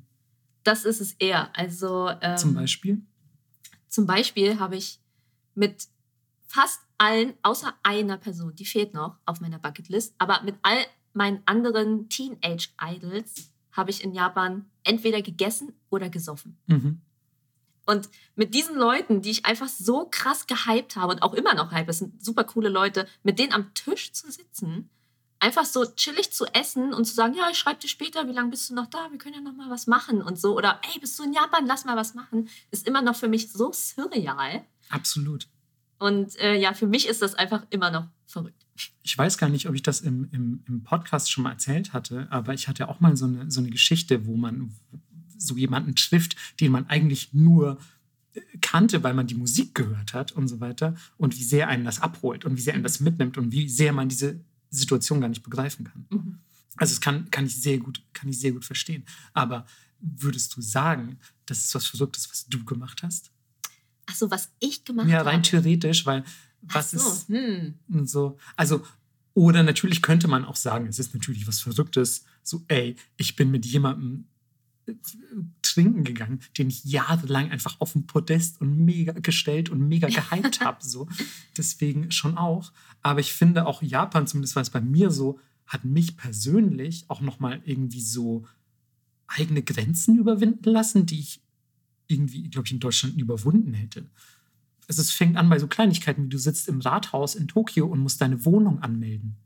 [0.64, 1.50] Das ist es eher.
[1.56, 3.00] Also ähm, Zum Beispiel.
[3.88, 5.00] Zum Beispiel habe ich
[5.54, 5.88] mit
[6.46, 11.40] fast allen, außer einer Person, die fehlt noch auf meiner Bucketlist, aber mit all meinen
[11.46, 16.58] anderen Teenage-Idols habe ich in Japan entweder gegessen oder gesoffen.
[16.66, 17.00] Mhm.
[17.86, 21.70] Und mit diesen Leuten, die ich einfach so krass gehypt habe und auch immer noch
[21.70, 24.90] hype, das sind super coole Leute, mit denen am Tisch zu sitzen,
[25.38, 28.50] einfach so chillig zu essen und zu sagen, ja, ich schreibe dir später, wie lange
[28.50, 29.08] bist du noch da?
[29.10, 30.56] Wir können ja noch mal was machen und so.
[30.56, 31.66] Oder, ey, bist du in Japan?
[31.66, 32.48] Lass mal was machen.
[32.70, 34.64] Ist immer noch für mich so surreal.
[34.88, 35.48] Absolut.
[35.98, 38.66] Und äh, ja, für mich ist das einfach immer noch verrückt.
[39.02, 42.26] Ich weiß gar nicht, ob ich das im, im, im Podcast schon mal erzählt hatte,
[42.30, 44.74] aber ich hatte auch mal so eine, so eine Geschichte, wo man
[45.38, 47.78] so jemanden trifft, den man eigentlich nur
[48.34, 51.84] äh, kannte, weil man die Musik gehört hat und so weiter und wie sehr einen
[51.84, 55.28] das abholt und wie sehr einen das mitnimmt und wie sehr man diese Situation gar
[55.28, 56.06] nicht begreifen kann.
[56.10, 56.38] Mhm.
[56.76, 59.04] Also das kann, kann, ich sehr gut, kann ich sehr gut verstehen.
[59.32, 59.66] Aber
[60.00, 63.30] würdest du sagen, das ist was Verrücktes, was du gemacht hast?
[64.06, 65.30] Ach so, was ich gemacht Ja, habe.
[65.30, 66.24] rein theoretisch, weil
[66.62, 67.74] was so, ist hm.
[68.04, 68.38] so.
[68.56, 68.84] Also,
[69.34, 72.24] oder natürlich könnte man auch sagen, es ist natürlich was Verrücktes.
[72.42, 74.26] So, ey, ich bin mit jemandem
[75.62, 80.60] trinken gegangen, den ich jahrelang einfach auf dem Podest und mega gestellt und mega gehypt
[80.60, 80.84] habe.
[80.84, 81.08] So.
[81.56, 82.72] Deswegen schon auch.
[83.02, 87.20] Aber ich finde auch Japan, zumindest war es bei mir so, hat mich persönlich auch
[87.20, 88.46] nochmal irgendwie so
[89.26, 91.40] eigene Grenzen überwinden lassen, die ich
[92.06, 94.08] irgendwie, glaube ich, in Deutschland überwunden hätte.
[94.88, 97.98] Also es fängt an bei so Kleinigkeiten, wie du sitzt im Rathaus in Tokio und
[97.98, 99.36] musst deine Wohnung anmelden.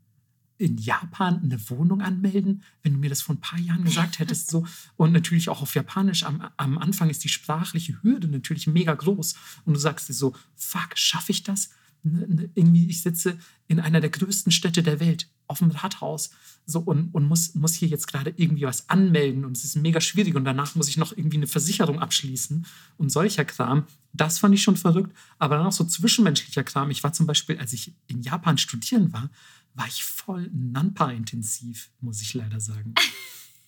[0.61, 4.51] In Japan eine Wohnung anmelden, wenn du mir das vor ein paar Jahren gesagt hättest.
[4.51, 4.65] So.
[4.95, 6.23] Und natürlich auch auf Japanisch.
[6.23, 9.35] Am, am Anfang ist die sprachliche Hürde natürlich mega groß.
[9.65, 11.71] Und du sagst dir so, fuck, schaffe ich das?
[12.03, 13.37] Ne, ne, irgendwie, ich sitze
[13.67, 16.31] in einer der größten Städte der Welt, auf dem Rathaus,
[16.65, 19.99] so und, und muss, muss hier jetzt gerade irgendwie was anmelden und es ist mega
[19.99, 22.65] schwierig und danach muss ich noch irgendwie eine Versicherung abschließen
[22.97, 23.85] und solcher Kram.
[24.13, 26.89] Das fand ich schon verrückt, aber dann auch so zwischenmenschlicher Kram.
[26.89, 29.29] Ich war zum Beispiel, als ich in Japan studieren war,
[29.73, 32.93] war ich voll Nanpa-intensiv, muss ich leider sagen.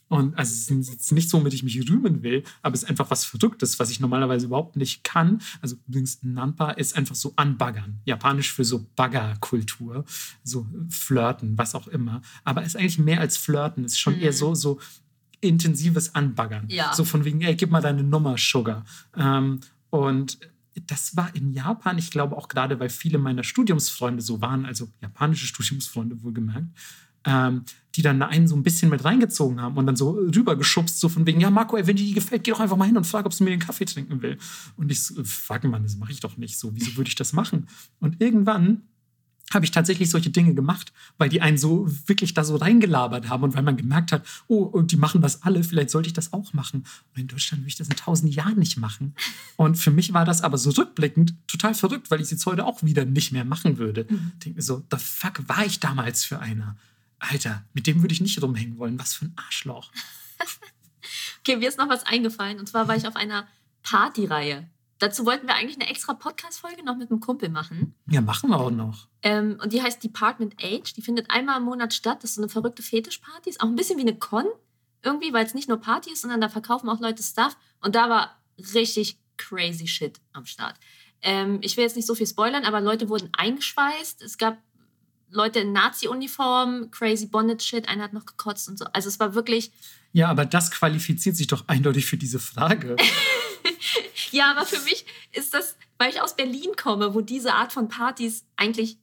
[0.09, 2.89] Und also es ist jetzt nicht so, womit ich mich rühmen will, aber es ist
[2.89, 5.41] einfach was Verrücktes, was ich normalerweise überhaupt nicht kann.
[5.61, 7.99] Also übrigens, Nampa ist einfach so anbaggern.
[8.05, 10.05] Japanisch für so Baggerkultur,
[10.43, 12.21] so flirten, was auch immer.
[12.43, 14.21] Aber es ist eigentlich mehr als flirten, es ist schon Mhm.
[14.21, 14.79] eher so, so
[15.41, 16.67] intensives Anbaggern.
[16.69, 16.93] Ja.
[16.93, 18.85] So von wegen, ey, gib mal deine Nummer, Sugar.
[19.17, 20.37] Ähm, und
[20.87, 24.89] das war in Japan, ich glaube auch gerade, weil viele meiner Studiumsfreunde so waren, also
[25.01, 26.67] japanische Studiumsfreunde wohlgemerkt,
[27.25, 27.63] ähm,
[27.95, 31.25] die dann einen so ein bisschen mit reingezogen haben und dann so rübergeschubst, so von
[31.25, 33.25] wegen, ja, Marco, ey, wenn dir die gefällt, geh doch einfach mal hin und frag,
[33.25, 34.37] ob sie mir den Kaffee trinken will.
[34.77, 36.75] Und ich so, fuck, Mann, das mache ich doch nicht so.
[36.75, 37.67] Wieso würde ich das machen?
[37.99, 38.81] Und irgendwann
[39.53, 43.43] habe ich tatsächlich solche Dinge gemacht, weil die einen so wirklich da so reingelabert haben
[43.43, 46.53] und weil man gemerkt hat, oh, die machen das alle, vielleicht sollte ich das auch
[46.53, 46.85] machen.
[47.13, 49.15] Und in Deutschland würde ich das in tausend Jahren nicht machen.
[49.55, 52.65] Und für mich war das aber so rückblickend total verrückt, weil ich es jetzt heute
[52.65, 54.01] auch wieder nicht mehr machen würde.
[54.09, 56.75] Ich denke mir so, the fuck war ich damals für einer?
[57.19, 58.99] Alter, mit dem würde ich nicht rumhängen wollen.
[58.99, 59.91] Was für ein Arschloch.
[61.45, 62.57] Okay, mir ist noch was eingefallen.
[62.57, 63.45] Und zwar war ich auf einer
[63.83, 64.69] Partyreihe.
[65.03, 67.93] Dazu wollten wir eigentlich eine extra Podcast-Folge noch mit einem Kumpel machen.
[68.09, 69.09] Ja, machen wir auch noch.
[69.21, 70.93] Ähm, und die heißt Department Age.
[70.93, 72.23] Die findet einmal im Monat statt.
[72.23, 73.49] Das ist so eine verrückte Fetischparty.
[73.49, 74.45] Ist auch ein bisschen wie eine Con.
[75.01, 77.57] Irgendwie, weil es nicht nur Party ist, sondern da verkaufen auch Leute Stuff.
[77.81, 78.41] Und da war
[78.73, 80.75] richtig crazy Shit am Start.
[81.21, 84.21] Ähm, ich will jetzt nicht so viel spoilern, aber Leute wurden eingeschweißt.
[84.21, 84.57] Es gab
[85.33, 87.89] Leute in Nazi-Uniform, crazy Bondage-Shit.
[87.89, 88.85] Einer hat noch gekotzt und so.
[88.93, 89.71] Also es war wirklich
[90.13, 92.95] Ja, aber das qualifiziert sich doch eindeutig für diese Frage.
[94.31, 97.87] Ja, aber für mich ist das, weil ich aus Berlin komme, wo diese Art von
[97.87, 98.97] Partys eigentlich,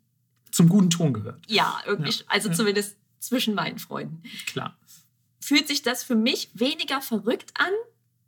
[0.51, 1.41] Zum guten Ton gehört.
[1.47, 2.55] ja, irgendwie, Ja, also ja.
[2.55, 4.76] zumindest zwischen meinen Freunden, Klar.
[5.41, 7.70] fühlt sich das für mich weniger verrückt an,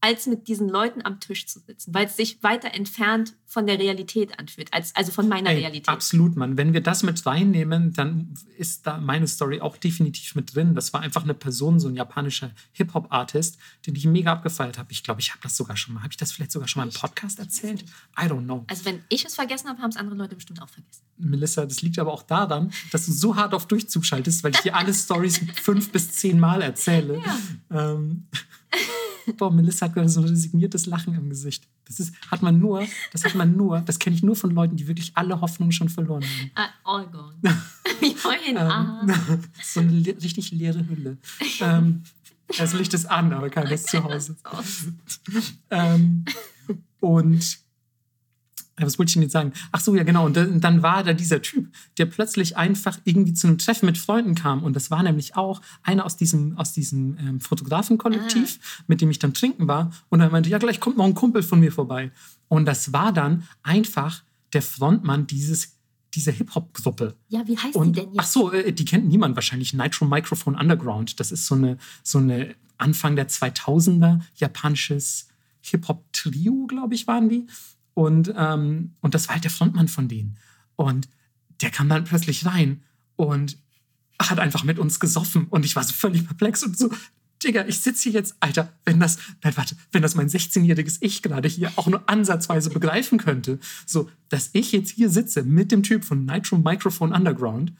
[0.03, 3.78] als mit diesen Leuten am Tisch zu sitzen, weil es sich weiter entfernt von der
[3.78, 5.88] Realität anfühlt, als, also von meiner Ey, Realität.
[5.88, 6.57] Absolut, Mann.
[6.57, 10.74] Wenn wir das mit reinnehmen, dann ist da meine Story auch definitiv mit drin.
[10.74, 14.90] Das war einfach eine Person, so ein japanischer Hip-Hop-Artist, den ich mega abgefeiert habe.
[14.90, 16.00] Ich glaube, ich habe das sogar schon mal.
[16.00, 16.92] Habe ich das vielleicht sogar schon mal im?
[16.92, 17.82] Podcast erzählt?
[18.18, 18.64] I don't know.
[18.66, 21.03] Also wenn ich es vergessen habe, haben es andere Leute bestimmt auch vergessen.
[21.18, 24.61] Melissa, das liegt aber auch daran, dass du so hart auf Durchzug schaltest, weil ich
[24.61, 27.22] dir alle Stories fünf bis zehn Mal erzähle.
[27.70, 27.92] Ja.
[27.92, 28.26] Ähm,
[29.36, 31.68] Boah, Melissa hat gerade so ein resigniertes Lachen im Gesicht.
[31.86, 34.76] Das ist, hat man nur, das hat man nur, das kenne ich nur von Leuten,
[34.76, 36.72] die wirklich alle Hoffnung schon verloren haben.
[36.84, 37.36] Uh, all gone.
[38.04, 39.14] Ähm,
[39.62, 41.18] so eine le richtig leere Hülle.
[41.60, 42.02] ähm,
[42.58, 44.36] das Licht ist an, aber keiner ist zu Hause.
[45.70, 46.24] ähm,
[47.00, 47.58] und
[48.76, 49.52] was wollte ich denn jetzt sagen?
[49.70, 50.24] Ach so, ja, genau.
[50.26, 51.68] Und dann war da dieser Typ,
[51.98, 54.62] der plötzlich einfach irgendwie zu einem Treffen mit Freunden kam.
[54.62, 58.84] Und das war nämlich auch einer aus diesem, aus diesem ähm, Fotografenkollektiv, ah.
[58.86, 59.92] mit dem ich dann trinken war.
[60.08, 62.10] Und er meinte, ja, gleich kommt noch ein Kumpel von mir vorbei.
[62.48, 65.78] Und das war dann einfach der Frontmann dieses
[66.14, 67.16] dieser Hip-Hop-Gruppe.
[67.28, 68.18] Ja, wie heißt und, die denn jetzt?
[68.20, 69.72] Ach so, äh, die kennt niemand wahrscheinlich.
[69.72, 71.18] Nitro Microphone Underground.
[71.20, 75.28] Das ist so eine, so eine Anfang der 2000er japanisches
[75.62, 77.46] Hip-Hop-Trio, glaube ich, waren die.
[77.95, 80.38] Und, ähm, und das war halt der Frontmann von denen.
[80.76, 81.09] Und
[81.61, 82.82] der kam dann plötzlich rein
[83.16, 83.59] und
[84.20, 85.47] hat einfach mit uns gesoffen.
[85.49, 86.90] Und ich war so völlig perplex und so,
[87.43, 91.22] Digga, ich sitze hier jetzt, Alter, wenn das, nein, warte, wenn das mein 16-jähriges Ich
[91.22, 95.82] gerade hier auch nur ansatzweise begreifen könnte, so, dass ich jetzt hier sitze mit dem
[95.82, 97.72] Typ von Nitro Microphone Underground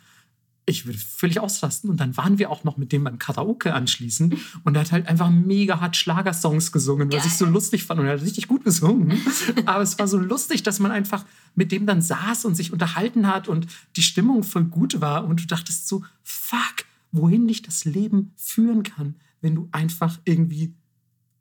[0.65, 1.91] ich würde völlig ausrasten.
[1.91, 4.37] Und dann waren wir auch noch mit dem beim Karaoke anschließend.
[4.65, 8.01] Und er hat halt einfach mega hart Schlagersongs gesungen, was ich so lustig fand.
[8.01, 9.21] Und er hat richtig gut gesungen.
[9.67, 13.27] Aber es war so lustig, dass man einfach mit dem dann saß und sich unterhalten
[13.27, 15.25] hat und die Stimmung voll gut war.
[15.25, 20.75] Und du dachtest so, fuck, wohin dich das Leben führen kann, wenn du einfach irgendwie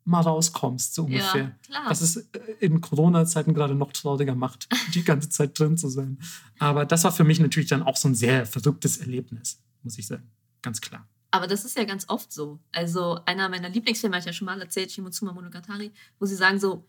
[0.04, 1.42] mal rauskommst, so ungefähr.
[1.42, 1.88] Ja, klar.
[1.88, 6.18] Das ist äh, in Corona-Zeiten gerade noch trauriger macht, die ganze Zeit drin zu sein.
[6.58, 10.06] Aber das war für mich natürlich dann auch so ein sehr verrücktes Erlebnis, muss ich
[10.06, 10.30] sagen.
[10.60, 11.08] Ganz klar.
[11.30, 12.58] Aber das ist ja ganz oft so.
[12.72, 16.60] Also einer meiner Lieblingsfilme, habe ich ja schon mal erzählt, Shimotsuma Monogatari, wo sie sagen
[16.60, 16.84] so,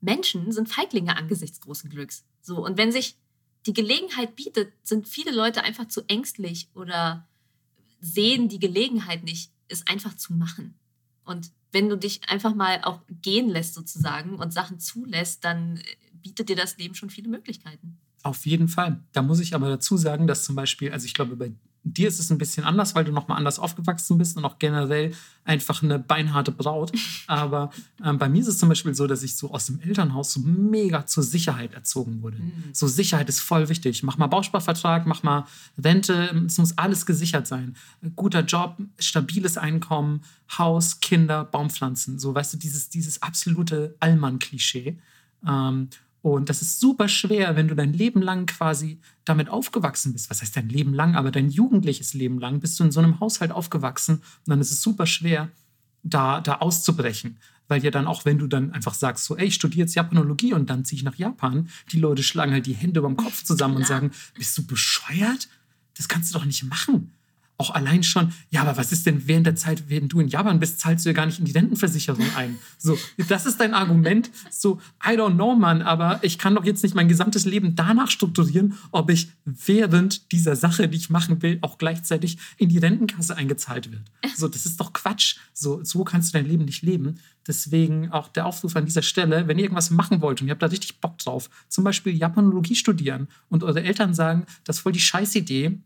[0.00, 2.24] Menschen sind Feiglinge angesichts großen Glücks.
[2.40, 3.18] So, und wenn sich
[3.66, 7.26] die Gelegenheit bietet, sind viele Leute einfach zu ängstlich oder
[8.00, 10.78] sehen die Gelegenheit nicht, es einfach zu machen.
[11.24, 15.80] Und wenn du dich einfach mal auch gehen lässt sozusagen und Sachen zulässt, dann
[16.22, 17.98] bietet dir das Leben schon viele Möglichkeiten.
[18.22, 19.02] Auf jeden Fall.
[19.12, 21.52] Da muss ich aber dazu sagen, dass zum Beispiel, also ich glaube, bei
[21.84, 25.12] dir ist es ein bisschen anders, weil du nochmal anders aufgewachsen bist und auch generell
[25.44, 26.92] einfach eine beinharte Braut.
[27.26, 27.70] Aber
[28.02, 30.40] ähm, bei mir ist es zum Beispiel so, dass ich so aus dem Elternhaus so
[30.40, 32.38] mega zur Sicherheit erzogen wurde.
[32.38, 32.64] Mhm.
[32.72, 34.02] So Sicherheit ist voll wichtig.
[34.02, 35.46] Mach mal Bausparvertrag, mach mal
[35.78, 37.76] Rente, es muss alles gesichert sein.
[38.16, 40.22] Guter Job, stabiles Einkommen,
[40.56, 42.18] Haus, Kinder, Baumpflanzen.
[42.18, 44.98] So, weißt du, dieses, dieses absolute Allmann-Klischee.
[45.46, 45.88] Ähm,
[46.24, 50.30] und das ist super schwer, wenn du dein Leben lang quasi damit aufgewachsen bist.
[50.30, 51.16] Was heißt dein Leben lang?
[51.16, 54.14] Aber dein jugendliches Leben lang bist du in so einem Haushalt aufgewachsen.
[54.14, 55.50] Und dann ist es super schwer,
[56.02, 57.36] da, da auszubrechen.
[57.68, 60.54] Weil ja dann auch, wenn du dann einfach sagst, so, ey, ich studiere jetzt Japanologie
[60.54, 63.44] und dann ziehe ich nach Japan, die Leute schlagen halt die Hände über dem Kopf
[63.44, 65.50] zusammen und sagen, bist du bescheuert?
[65.94, 67.12] Das kannst du doch nicht machen
[67.56, 70.58] auch allein schon, ja, aber was ist denn während der Zeit, während du in Japan
[70.58, 72.58] bist, zahlst du ja gar nicht in die Rentenversicherung ein.
[72.78, 72.98] So,
[73.28, 74.30] das ist dein Argument.
[74.50, 78.10] So, I don't know, Mann, aber ich kann doch jetzt nicht mein gesamtes Leben danach
[78.10, 83.36] strukturieren, ob ich während dieser Sache, die ich machen will, auch gleichzeitig in die Rentenkasse
[83.36, 84.02] eingezahlt wird.
[84.36, 85.36] So, das ist doch Quatsch.
[85.52, 87.20] So, so kannst du dein Leben nicht leben.
[87.46, 90.62] Deswegen auch der Aufruf an dieser Stelle, wenn ihr irgendwas machen wollt und ihr habt
[90.62, 94.92] da richtig Bock drauf, zum Beispiel Japanologie studieren und eure Eltern sagen, das ist voll
[94.92, 95.78] die Scheißidee,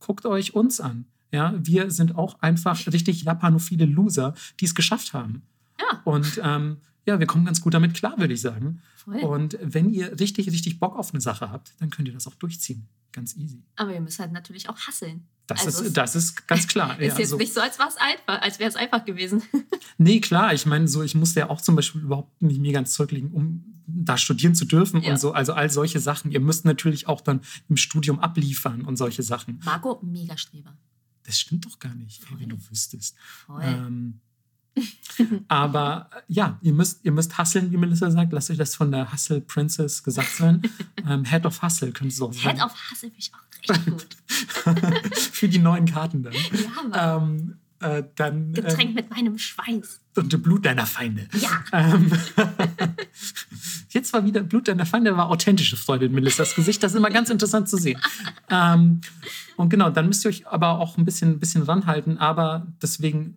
[0.00, 1.06] guckt euch uns an.
[1.32, 5.42] Ja, wir sind auch einfach richtig japanophile Loser, die es geschafft haben.
[5.78, 6.00] Ja.
[6.04, 8.80] Und ähm, ja, wir kommen ganz gut damit klar, würde ich sagen.
[9.08, 9.22] Voll.
[9.22, 12.34] Und wenn ihr richtig, richtig Bock auf eine Sache habt, dann könnt ihr das auch
[12.34, 12.88] durchziehen.
[13.12, 13.62] Ganz easy.
[13.76, 15.26] Aber ihr müsst halt natürlich auch hasseln.
[15.46, 16.92] Das, also ist, das ist ganz klar.
[17.00, 17.36] ist ja, jetzt so.
[17.38, 19.42] nicht so, als, einfach, als wäre es einfach gewesen.
[19.98, 20.52] nee, klar.
[20.52, 23.82] Ich meine, so, ich musste ja auch zum Beispiel überhaupt nicht mir ganz zurücklegen, um
[23.86, 25.12] da studieren zu dürfen ja.
[25.12, 25.32] und so.
[25.32, 26.30] Also all solche Sachen.
[26.30, 29.60] Ihr müsst natürlich auch dann im Studium abliefern und solche Sachen.
[29.64, 30.76] Marco, mega Streber.
[31.24, 33.16] Das stimmt doch gar nicht, ey, wenn du wüsstest.
[33.62, 34.20] Ähm,
[35.48, 38.32] aber äh, ja, ihr müsst, ihr müsst hustlen, wie Melissa sagt.
[38.32, 40.62] Lasst euch das von der Hustle Princess gesagt sein.
[41.08, 42.56] ähm, Head of Hustle könnte es auch sein.
[42.56, 44.16] Head of Hustle finde ich auch richtig gut.
[45.32, 46.34] Für die neuen Karten dann.
[46.92, 50.00] Ja, ähm, äh, dann, Getränkt äh, mit meinem Schweiß.
[50.16, 51.28] Und dem Blut deiner Feinde.
[51.34, 51.64] Ja.
[51.72, 52.10] Ähm,
[53.90, 56.82] jetzt war wieder Blut deiner Feinde, war authentische Freude in Melissas Gesicht.
[56.82, 58.00] Das ist immer ganz interessant zu sehen.
[58.50, 59.00] Ähm,
[59.56, 62.18] und genau, dann müsst ihr euch aber auch ein bisschen, ein bisschen ranhalten.
[62.18, 63.36] Aber deswegen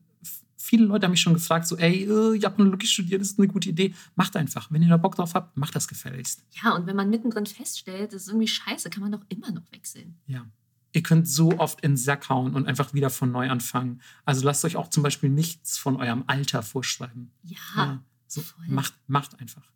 [0.71, 3.93] viele Leute haben mich schon gefragt, so, ey, äh, Japanologie studieren ist eine gute Idee.
[4.15, 4.71] Macht einfach.
[4.71, 6.45] Wenn ihr da Bock drauf habt, macht das gefälligst.
[6.63, 9.69] Ja, und wenn man mittendrin feststellt, das ist irgendwie scheiße, kann man doch immer noch
[9.73, 10.15] wechseln.
[10.27, 10.45] Ja.
[10.93, 14.01] Ihr könnt so oft in den Sack hauen und einfach wieder von neu anfangen.
[14.23, 17.31] Also lasst euch auch zum Beispiel nichts von eurem Alter vorschreiben.
[17.43, 17.57] Ja.
[17.75, 19.69] ja so, macht, macht einfach.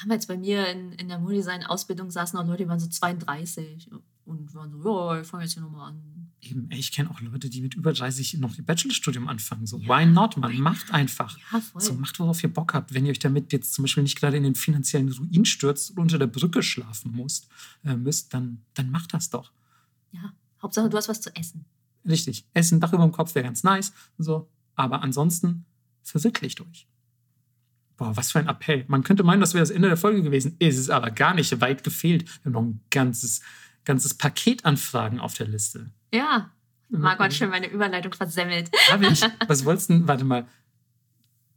[0.00, 3.90] Damals bei mir in, in der Modedesign-Ausbildung saßen auch Leute, die waren so 32
[4.24, 6.02] und waren so, ja, ich fange jetzt hier nochmal an
[6.42, 9.66] Eben, ey, ich kenne auch Leute, die mit über 30 noch ihr Bachelorstudium anfangen.
[9.66, 10.50] So, Ja, why not, man?
[10.50, 10.94] why Macht not?
[10.94, 11.36] einfach.
[11.52, 11.82] Ja, voll.
[11.82, 12.94] So, macht, worauf ihr Bock habt.
[12.94, 15.98] Wenn ihr euch damit jetzt zum Beispiel nicht gerade in den finanziellen Ruin stürzt und
[15.98, 17.48] unter der Brücke schlafen musst,
[17.84, 19.52] äh, müsst, dann, dann macht das doch.
[20.12, 21.66] Ja, Hauptsache, du hast was zu essen.
[22.08, 22.46] Richtig.
[22.54, 23.92] Essen, Dach über dem Kopf wäre ganz nice.
[24.16, 24.48] So.
[24.76, 25.66] Aber ansonsten
[26.02, 26.88] verwirklicht euch.
[27.98, 28.86] Boah, was für ein Appell.
[28.88, 30.56] Man könnte meinen, das wäre das Ende der Folge gewesen.
[30.58, 32.24] Ist es aber gar nicht weit gefehlt.
[32.42, 33.42] Wir haben noch ein ganzes,
[33.84, 35.90] ganzes Paket an Fragen auf der Liste.
[36.12, 36.50] Ja,
[36.92, 37.02] Mhm.
[37.02, 38.68] Marco hat schon meine Überleitung versemmelt.
[38.90, 39.22] Habe ich?
[39.46, 40.08] Was wolltest du denn?
[40.08, 40.46] Warte mal.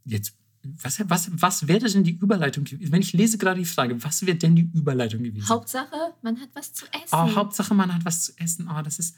[0.04, 0.36] Jetzt.
[0.80, 2.90] Was, was, was wäre denn die Überleitung gewesen?
[2.90, 5.46] Wenn ich lese gerade die Frage, was wäre denn die Überleitung gewesen?
[5.46, 7.08] Hauptsache, man hat was zu essen.
[7.12, 8.70] Oh, Hauptsache, man hat was zu essen.
[8.74, 9.14] Oh, das ist.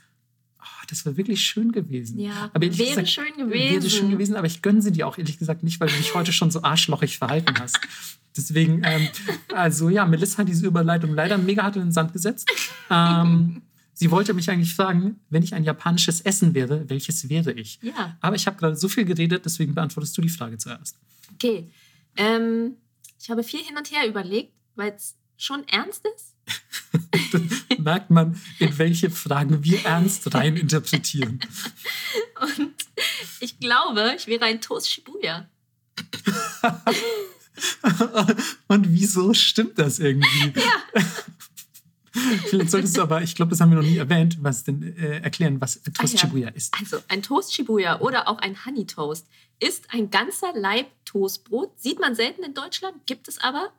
[0.61, 2.19] Oh, das wäre wirklich schön gewesen.
[2.19, 3.91] Ja, aber wäre gesagt, schön Wäre gewesen.
[3.91, 6.33] schön gewesen, aber ich gönne sie dir auch ehrlich gesagt nicht, weil du dich heute
[6.33, 7.79] schon so arschlochig verhalten hast.
[8.37, 9.09] Deswegen, ähm,
[9.55, 12.51] also ja, Melissa hat diese Überleitung leider mega hart in den Sand gesetzt.
[12.91, 13.63] Ähm,
[13.95, 17.79] sie wollte mich eigentlich fragen, wenn ich ein japanisches Essen wäre, welches wäre ich?
[17.83, 20.99] Ja, Aber ich habe gerade so viel geredet, deswegen beantwortest du die Frage zuerst.
[21.35, 21.71] okay.
[22.17, 22.77] Ähm,
[23.21, 26.35] ich habe viel hin und her überlegt, weil es schon ernst ist.
[27.87, 31.39] Merkt man, in welche Fragen wir ernst rein interpretieren.
[32.41, 32.75] Und
[33.39, 35.49] ich glaube, ich wäre ein Toast Shibuya.
[38.67, 40.53] Und wieso stimmt das irgendwie?
[42.49, 45.21] Vielleicht solltest du aber, ich glaube, das haben wir noch nie erwähnt, was denn äh,
[45.21, 46.19] erklären, was Toast ja.
[46.19, 46.75] Shibuya ist.
[46.81, 49.29] Also ein Toast Shibuya oder auch ein Honey Toast
[49.61, 51.81] ist ein ganzer Laib Toastbrot.
[51.81, 53.71] Sieht man selten in Deutschland, gibt es aber.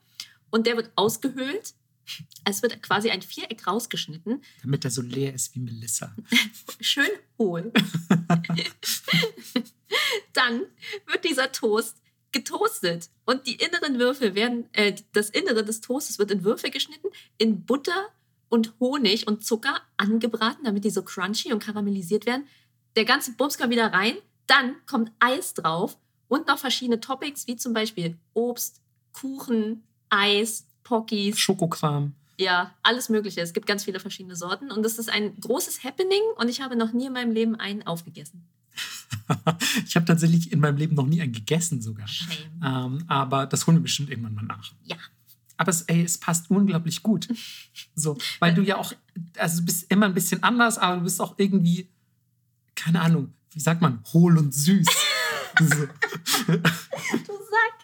[0.50, 1.74] Und der wird ausgehöhlt.
[2.46, 4.42] Es wird quasi ein Viereck rausgeschnitten.
[4.62, 6.16] Damit er so leer ist wie Melissa.
[6.80, 7.74] Schön hohl.
[10.34, 10.62] Dann
[11.08, 11.98] wird dieser Toast
[12.32, 17.08] getoastet und die inneren Würfel werden, äh, das Innere des Toastes wird in Würfel geschnitten,
[17.38, 18.10] in Butter
[18.50, 22.48] und Honig und Zucker angebraten, damit die so crunchy und karamellisiert werden.
[22.96, 25.98] Der ganze Bums kommt wieder rein, dann kommt Eis drauf
[26.28, 28.82] und noch verschiedene Toppings, wie zum Beispiel Obst,
[29.14, 32.14] Kuchen, Eis, Pockies, Schokokram.
[32.38, 33.42] ja, alles Mögliche.
[33.42, 36.76] Es gibt ganz viele verschiedene Sorten und es ist ein großes Happening und ich habe
[36.78, 38.48] noch nie in meinem Leben einen aufgegessen.
[39.86, 42.08] ich habe tatsächlich in meinem Leben noch nie einen gegessen sogar.
[42.08, 42.38] Shame.
[42.64, 44.72] Ähm, aber das holen wir bestimmt irgendwann mal nach.
[44.84, 44.96] Ja.
[45.58, 47.28] Aber es, ey, es passt unglaublich gut.
[47.96, 48.94] So, weil du ja auch,
[49.38, 51.90] also du bist immer ein bisschen anders, aber du bist auch irgendwie,
[52.76, 54.88] keine Ahnung, wie sagt man, hohl und süß.
[55.60, 57.34] Du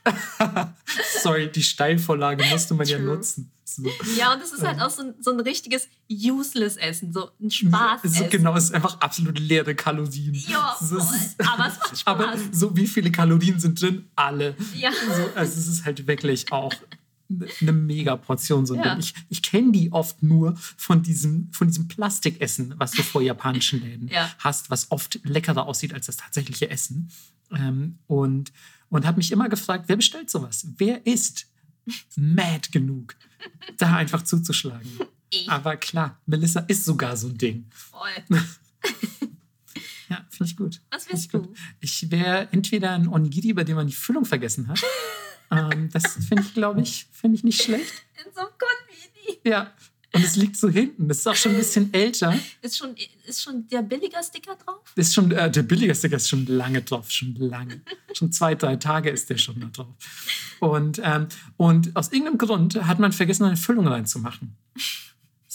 [0.03, 0.73] Sack.
[1.21, 3.07] Sorry, die Steilvorlage musste man ja True.
[3.15, 3.51] nutzen.
[3.65, 3.89] So.
[4.17, 7.49] Ja, und es ist halt auch so ein, so ein richtiges useless Essen, so ein
[7.49, 8.01] Spaß.
[8.03, 10.35] So, genau, es ist einfach absolut leere Kalorien.
[10.47, 10.97] Ja, So.
[10.97, 12.05] Aber es macht Spaß.
[12.05, 14.07] Aber so wie viele Kalorien sind drin?
[14.15, 14.55] Alle.
[14.75, 14.91] Ja.
[14.91, 16.73] So, also es ist halt wirklich auch
[17.61, 18.65] eine Mega-Portion.
[18.65, 18.95] So ein Ja.
[18.95, 18.99] Ding.
[19.03, 23.81] Ich, ich kenne die oft nur von diesem, von diesem Plastikessen, was du vor japanischen
[23.81, 24.29] Läden Ja.
[24.39, 27.09] hast, was oft leckerer aussieht als das tatsächliche Essen.
[27.51, 28.51] Ähm, und
[28.89, 30.67] und habe mich immer gefragt, wer bestellt sowas?
[30.77, 31.47] Wer ist
[32.15, 33.15] mad genug,
[33.79, 34.87] da einfach zuzuschlagen?
[35.31, 35.49] Ich.
[35.49, 37.65] Aber klar, Melissa ist sogar so ein Ding.
[37.71, 38.11] Voll.
[40.09, 40.81] Ja, finde ich gut.
[40.91, 41.45] Was wärst gut.
[41.47, 41.53] du?
[41.79, 44.79] Ich wäre entweder ein Onigiri, bei dem man die Füllung vergessen hat.
[45.53, 47.93] ähm, das finde ich, glaube ich, finde ich nicht schlecht.
[48.25, 49.39] In so einem Konbini.
[49.43, 49.71] Ja.
[50.15, 51.07] Und es liegt so hinten.
[51.07, 52.37] Das ist auch schon ein bisschen älter.
[52.61, 52.95] Ist schon,
[53.25, 54.81] ist schon der billiger Sticker drauf?
[54.95, 57.81] Ist schon, äh, der billige Sticker ist schon lange drauf, schon lange.
[58.13, 59.95] schon zwei, drei Tage ist der schon da drauf.
[60.59, 61.27] Und, ähm,
[61.57, 64.55] und aus irgendeinem Grund hat man vergessen, eine Füllung reinzumachen.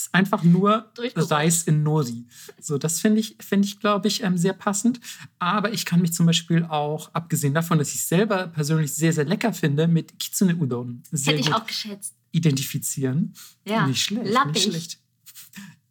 [0.08, 0.90] Ist einfach nur.
[1.16, 2.24] Reis in Nori.
[2.60, 5.00] So, das finde ich, finde ich, glaube ich, ähm, sehr passend.
[5.38, 9.12] Aber ich kann mich zum Beispiel auch, abgesehen davon, dass ich es selber persönlich sehr,
[9.12, 12.14] sehr lecker finde, mit Kitsune Udon sehr Hätte ich auch geschätzt.
[12.32, 13.34] identifizieren.
[13.66, 13.86] Ja.
[13.86, 14.54] Nicht schlecht, Lappig.
[14.54, 14.98] nicht schlecht.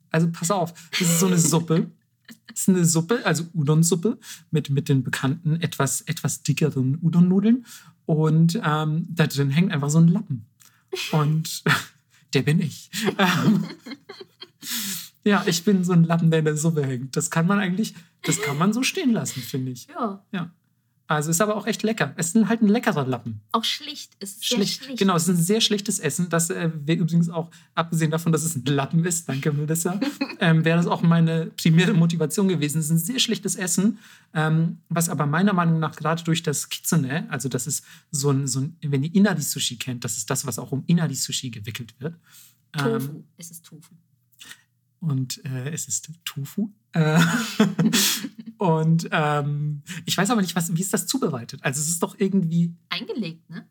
[0.10, 1.92] Also pass auf, das ist so eine Suppe.
[2.50, 4.18] Das ist eine Suppe, also Udon-Suppe
[4.50, 7.68] mit, mit den bekannten, etwas, etwas dickeren Udon-Nudeln.
[8.08, 10.48] Und ähm, da drin hängt einfach so ein Lappen.
[11.12, 11.64] Und
[12.38, 12.92] der bin ich.
[13.18, 13.66] Ähm,
[15.24, 17.18] ja, ich bin so ein Lappen, der in der Suppe hängt.
[17.18, 19.88] Das kann man eigentlich, das kann man so stehen lassen, finde ich.
[19.88, 20.24] Ja.
[20.32, 20.52] Ja.
[21.08, 22.14] Also ist aber auch echt lecker.
[22.18, 23.40] Es ist halt ein leckerer Lappen.
[23.54, 24.16] Auch schlicht.
[24.20, 24.84] Ist Schlicht.
[24.84, 25.00] schlicht.
[25.00, 26.28] Genau, es ist ein sehr schlichtes Essen.
[26.28, 30.00] Das äh, wäre übrigens auch, abgesehen davon, dass es ein Lappen ist, danke Melissa,
[30.42, 32.80] ähm, wäre das auch meine primäre Motivation gewesen.
[32.80, 34.00] Es ist ein sehr schlichtes Essen,
[34.34, 38.46] ähm, was aber meiner Meinung nach gerade durch das Kitsune, also das ist so ein,
[38.46, 42.16] so ein wenn ihr Inari-Sushi kennt, das ist das, was auch um Inari-Sushi gewickelt wird.
[42.74, 43.24] Ähm, Tofu.
[43.38, 43.94] Es ist Tofu.
[45.00, 46.70] und äh, es ist Tofu.
[46.92, 47.20] Äh,
[48.58, 51.60] und ähm, ich weiß aber nicht, was, wie ist das zubereitet?
[51.64, 53.68] Also es ist doch irgendwie Eingelegt, ne?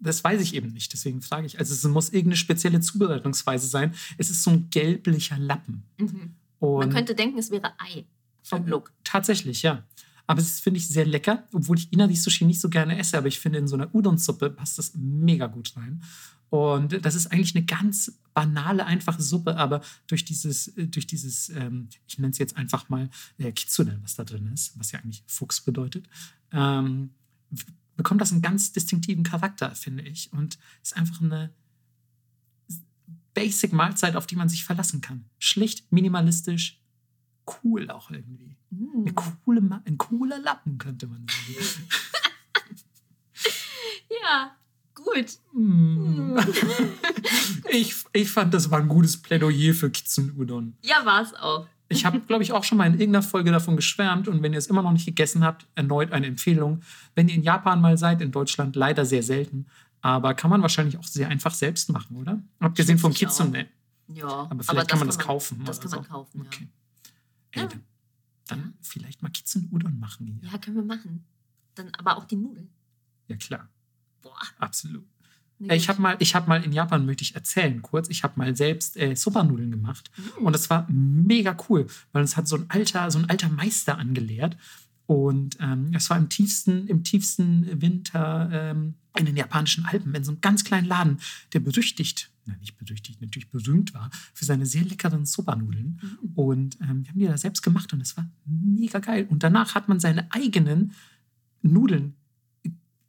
[0.00, 1.58] das weiß ich eben nicht, deswegen frage ich.
[1.58, 3.94] Also es muss irgendeine spezielle Zubereitungsweise sein.
[4.18, 5.84] Es ist so ein gelblicher Lappen.
[5.98, 6.34] Mhm.
[6.60, 8.04] Man könnte denken, es wäre Ei.
[8.42, 8.92] vom Look.
[9.04, 9.84] Tatsächlich, ja.
[10.26, 13.18] Aber es ist, finde ich, sehr lecker, obwohl ich Inari-Sushi nicht so gerne esse.
[13.18, 16.02] Aber ich finde, in so einer Udon-Suppe passt das mega gut rein.
[16.50, 21.88] Und das ist eigentlich eine ganz banale, einfache Suppe, aber durch dieses, durch dieses ähm,
[22.06, 25.24] ich nenne es jetzt einfach mal äh, Kitsune, was da drin ist, was ja eigentlich
[25.26, 26.08] Fuchs bedeutet,
[26.52, 27.10] ähm,
[27.96, 30.32] bekommt das einen ganz distinktiven Charakter, finde ich.
[30.32, 31.52] Und ist einfach eine
[33.34, 35.24] Basic-Mahlzeit, auf die man sich verlassen kann.
[35.38, 36.80] Schlicht, minimalistisch,
[37.62, 38.56] cool auch irgendwie.
[38.70, 39.02] Mm.
[39.02, 41.88] Eine coole, ein cooler Lappen, könnte man sagen.
[44.22, 44.56] ja,
[44.94, 45.38] gut.
[45.52, 46.36] Mm.
[47.70, 50.76] ich, ich fand, das war ein gutes Plädoyer für Kitsun Udon.
[50.82, 51.66] Ja, war es auch.
[51.88, 54.26] Ich habe, glaube ich, auch schon mal in irgendeiner Folge davon geschwärmt.
[54.26, 56.82] Und wenn ihr es immer noch nicht gegessen habt, erneut eine Empfehlung.
[57.14, 59.66] Wenn ihr in Japan mal seid, in Deutschland leider sehr selten,
[60.00, 62.40] aber kann man wahrscheinlich auch sehr einfach selbst machen, oder?
[62.58, 63.68] Abgesehen vom Kitsune.
[64.08, 65.62] Ja, aber vielleicht aber kann man das man, kaufen.
[65.64, 66.10] Das kann man so.
[66.10, 66.68] kaufen, okay.
[67.54, 67.62] ja.
[67.62, 67.82] Ey, dann,
[68.48, 70.50] dann vielleicht mal Kitsune Udon machen hier.
[70.50, 71.24] Ja, können wir machen.
[71.74, 72.70] Dann aber auch die Nudeln.
[73.28, 73.68] Ja, klar.
[74.24, 74.40] Boah.
[74.58, 75.04] Absolut.
[75.58, 78.56] Nee, ich habe mal, hab mal in Japan, möchte ich erzählen kurz, ich habe mal
[78.56, 80.10] selbst äh, Soba-Nudeln gemacht.
[80.16, 80.46] Mhm.
[80.46, 83.98] Und das war mega cool, weil es hat so ein alter, so ein alter Meister
[83.98, 84.56] angelehrt.
[85.06, 90.24] Und ähm, es war im tiefsten, im tiefsten Winter ähm, in den japanischen Alpen, in
[90.24, 91.18] so einem ganz kleinen Laden,
[91.52, 96.00] der berüchtigt, nein, nicht berüchtigt, natürlich berühmt war für seine sehr leckeren Soba-Nudeln.
[96.02, 96.32] Mhm.
[96.34, 99.26] Und ähm, wir haben die da selbst gemacht und es war mega geil.
[99.30, 100.92] Und danach hat man seine eigenen
[101.62, 102.16] Nudeln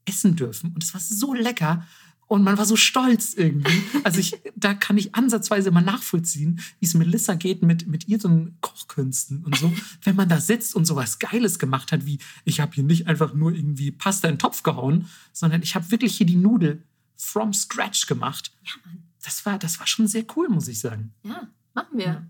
[0.05, 0.73] essen dürfen.
[0.73, 1.85] Und es war so lecker.
[2.27, 3.83] Und man war so stolz irgendwie.
[4.03, 8.57] Also ich, da kann ich ansatzweise mal nachvollziehen, wie es Melissa geht mit, mit ihren
[8.61, 9.71] Kochkünsten und so.
[10.01, 13.33] Wenn man da sitzt und sowas Geiles gemacht hat, wie ich habe hier nicht einfach
[13.33, 16.83] nur irgendwie Pasta in den Topf gehauen, sondern ich habe wirklich hier die Nudel
[17.15, 18.51] from scratch gemacht.
[18.63, 19.03] Ja, Mann.
[19.23, 21.13] Das war, das war schon sehr cool, muss ich sagen.
[21.23, 22.05] Ja, machen wir.
[22.05, 22.27] Ja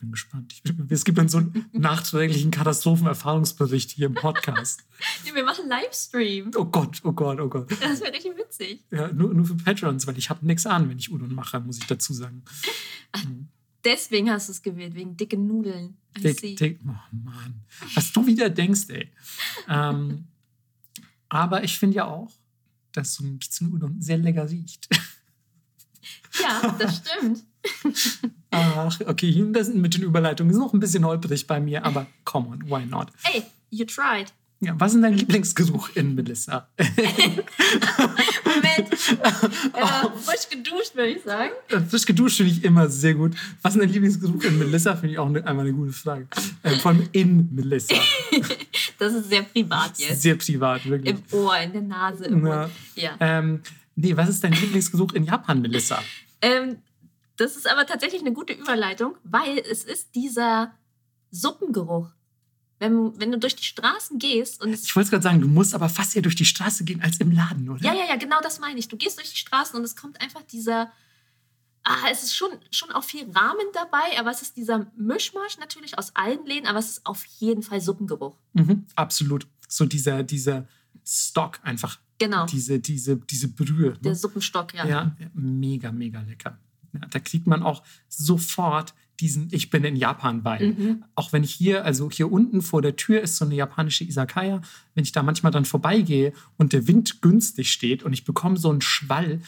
[0.00, 0.52] bin gespannt.
[0.52, 4.84] Ich, es gibt dann so einen nachträglichen Katastrophenerfahrungsbericht hier im Podcast.
[5.24, 6.50] nee, wir machen Livestream.
[6.56, 7.70] Oh Gott, oh Gott, oh Gott.
[7.70, 8.84] Das wäre richtig witzig.
[8.90, 11.78] Ja, nur, nur für Patrons, weil ich habe nichts an, wenn ich Udon mache, muss
[11.78, 12.42] ich dazu sagen.
[13.12, 13.24] Ach,
[13.84, 15.96] deswegen hast du es gewählt, wegen dicken Nudeln.
[16.18, 17.62] Dick, dick, oh Mann.
[17.94, 19.12] Was du wieder denkst, ey.
[19.68, 20.26] ähm,
[21.28, 22.32] aber ich finde ja auch,
[22.92, 24.88] dass so ein bisschen Udon sehr lecker riecht.
[26.40, 27.44] Ja, das stimmt.
[28.50, 32.48] Ach, okay, das mit den Überleitungen ist noch ein bisschen holprig bei mir, aber come
[32.48, 33.08] on, why not?
[33.22, 34.32] Hey, you tried.
[34.62, 36.68] Ja, was ist dein Lieblingsgeruch in Melissa?
[38.44, 38.90] Moment.
[39.72, 41.52] Äh, frisch geduscht, würde ich sagen.
[41.68, 43.34] Äh, frisch geduscht finde ich immer sehr gut.
[43.62, 44.96] Was ist dein Lieblingsgeruch in Melissa?
[44.96, 46.26] Finde ich auch ne, einmal eine gute Frage.
[46.62, 47.94] Äh, vor allem in Melissa.
[48.98, 50.22] das ist sehr privat jetzt.
[50.22, 51.16] Sehr privat, wirklich.
[51.16, 52.24] Im Ohr, in der Nase.
[52.26, 52.70] Im ja.
[52.96, 53.16] ja.
[53.20, 53.62] Ähm,
[53.96, 56.02] nee, was ist dein Lieblingsgeruch in Japan, Melissa?
[56.42, 56.76] Ähm,
[57.40, 60.72] das ist aber tatsächlich eine gute Überleitung, weil es ist dieser
[61.30, 62.10] Suppengeruch.
[62.78, 65.88] Wenn, wenn du durch die Straßen gehst und Ich wollte gerade sagen, du musst aber
[65.88, 67.84] fast eher durch die Straße gehen als im Laden, oder?
[67.84, 68.88] Ja, ja, ja, genau das meine ich.
[68.88, 70.90] Du gehst durch die Straßen und es kommt einfach dieser.
[71.82, 75.96] Ah, es ist schon, schon auch viel Rahmen dabei, aber es ist dieser Mischmasch natürlich
[75.96, 78.36] aus allen Läden, aber es ist auf jeden Fall Suppengeruch.
[78.52, 79.46] Mhm, absolut.
[79.66, 80.68] So dieser, dieser
[81.06, 81.98] Stock einfach.
[82.18, 82.44] Genau.
[82.44, 83.92] Diese, diese, diese Brühe.
[83.92, 83.98] Ne?
[84.00, 84.86] Der Suppenstock, ja.
[84.86, 86.58] Ja, mega, mega lecker.
[86.92, 90.66] Ja, da kriegt man auch sofort diesen Ich bin in Japan Vibe.
[90.66, 91.04] Mhm.
[91.14, 94.62] Auch wenn ich hier, also hier unten vor der Tür ist so eine japanische Isakaya,
[94.94, 98.70] wenn ich da manchmal dann vorbeigehe und der Wind günstig steht und ich bekomme so
[98.70, 99.40] einen Schwall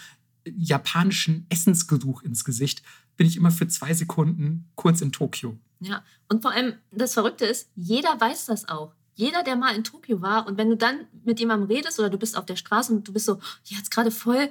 [0.45, 2.83] japanischen Essensgeruch ins Gesicht,
[3.17, 5.57] bin ich immer für zwei Sekunden kurz in Tokio.
[5.81, 8.93] Ja, und vor allem das Verrückte ist, jeder weiß das auch.
[9.15, 12.19] Jeder, der mal in Tokio war und wenn du dann mit jemandem redest oder du
[12.19, 14.49] bist auf der Straße und du bist so, hier hat es gerade voll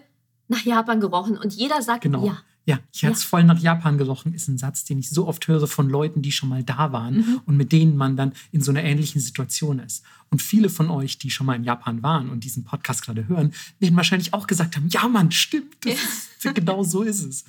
[0.47, 2.25] nach Japan gerochen und jeder sagt genau.
[2.25, 2.37] ja.
[2.65, 5.47] Ja, hier hat es voll nach Japan gerochen, ist ein Satz, den ich so oft
[5.47, 7.41] höre von Leuten, die schon mal da waren mhm.
[7.45, 10.03] und mit denen man dann in so einer ähnlichen Situation ist.
[10.29, 13.53] Und viele von euch, die schon mal in Japan waren und diesen Podcast gerade hören,
[13.79, 15.93] werden wahrscheinlich auch gesagt haben, ja Mann, stimmt, ja.
[15.93, 17.45] Ist, genau so ist es.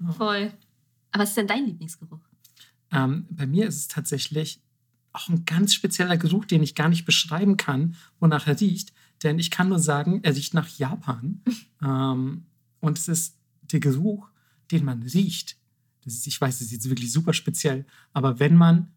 [0.00, 0.12] Ja.
[0.12, 0.52] Voll.
[1.12, 2.20] Aber was ist denn dein Lieblingsgeruch?
[2.92, 4.60] Ähm, bei mir ist es tatsächlich
[5.12, 8.92] auch ein ganz spezieller Geruch, den ich gar nicht beschreiben kann, wonach er riecht.
[9.22, 11.40] Denn ich kann nur sagen, er riecht nach Japan.
[11.82, 12.44] ähm,
[12.80, 13.36] und es ist
[13.72, 14.28] der Geruch,
[14.70, 15.56] den man riecht,
[16.04, 18.92] das ist, ich weiß, das ist jetzt wirklich super speziell, aber wenn man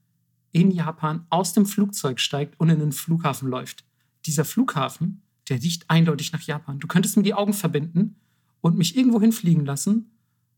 [0.51, 3.83] in Japan aus dem Flugzeug steigt und in den Flughafen läuft,
[4.25, 6.79] dieser Flughafen, der riecht eindeutig nach Japan.
[6.79, 8.15] Du könntest mir die Augen verbinden
[8.61, 10.11] und mich irgendwo hinfliegen lassen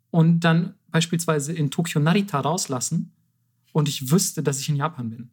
[0.10, 3.14] und dann beispielsweise in Tokio Narita rauslassen
[3.72, 5.32] und ich wüsste, dass ich in Japan bin.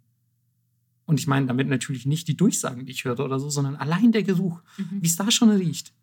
[1.06, 4.12] Und ich meine damit natürlich nicht die Durchsagen, die ich höre oder so, sondern allein
[4.12, 5.02] der Geruch, mhm.
[5.02, 5.94] wie es da schon riecht.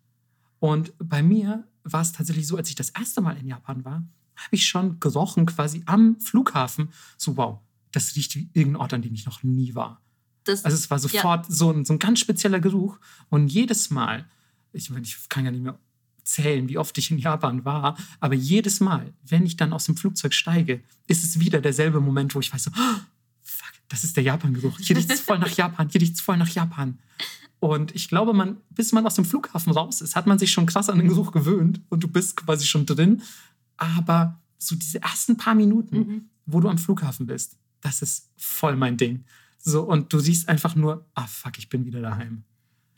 [0.58, 4.02] Und bei mir war es tatsächlich so, als ich das erste Mal in Japan war,
[4.36, 7.60] habe ich schon gerochen quasi am Flughafen, so wow,
[7.92, 10.02] das riecht wie irgendein Ort, an dem ich noch nie war.
[10.44, 12.98] Das, Also es war sofort so, ein, so ein ganz spezieller Geruch.
[13.30, 14.28] Und jedes Mal,
[14.72, 15.78] ich, meine, ich kann ja nicht mehr
[16.22, 19.96] zählen, wie oft ich in Japan war, aber jedes Mal, wenn ich dann aus dem
[19.96, 22.96] Flugzeug steige, ist es wieder derselbe Moment, wo ich weiß so, "Oh,
[23.42, 24.78] fuck, das ist der Japan-Geruch.
[24.80, 26.98] Hier riecht es voll nach Japan, hier riecht es voll nach Japan.
[27.58, 30.66] Und ich glaube, man, bis man aus dem Flughafen raus ist, hat man sich schon
[30.66, 33.22] krass an den Geruch gewöhnt und du bist quasi schon drin.
[33.76, 36.28] Aber so diese ersten paar Minuten, Mhm.
[36.46, 39.24] wo du am Flughafen bist, das ist voll mein Ding.
[39.58, 42.44] So, und du siehst einfach nur, ah fuck, ich bin wieder daheim.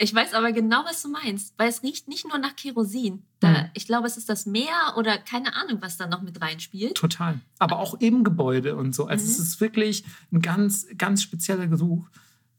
[0.00, 3.22] Ich weiß aber genau, was du meinst, weil es riecht nicht nur nach Kerosin.
[3.40, 3.56] Da, Mhm.
[3.74, 6.94] Ich glaube, es ist das Meer oder keine Ahnung, was da noch mit reinspielt.
[6.96, 7.40] Total.
[7.58, 9.06] Aber auch im Gebäude und so.
[9.06, 9.44] Also es Mhm.
[9.44, 12.08] ist wirklich ein ganz, ganz spezieller Geruch.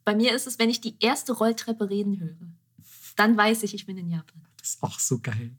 [0.09, 2.35] Bei mir ist es, wenn ich die erste Rolltreppe reden höre,
[3.15, 4.41] dann weiß ich, ich bin in Japan.
[4.57, 5.51] Das ist auch so geil.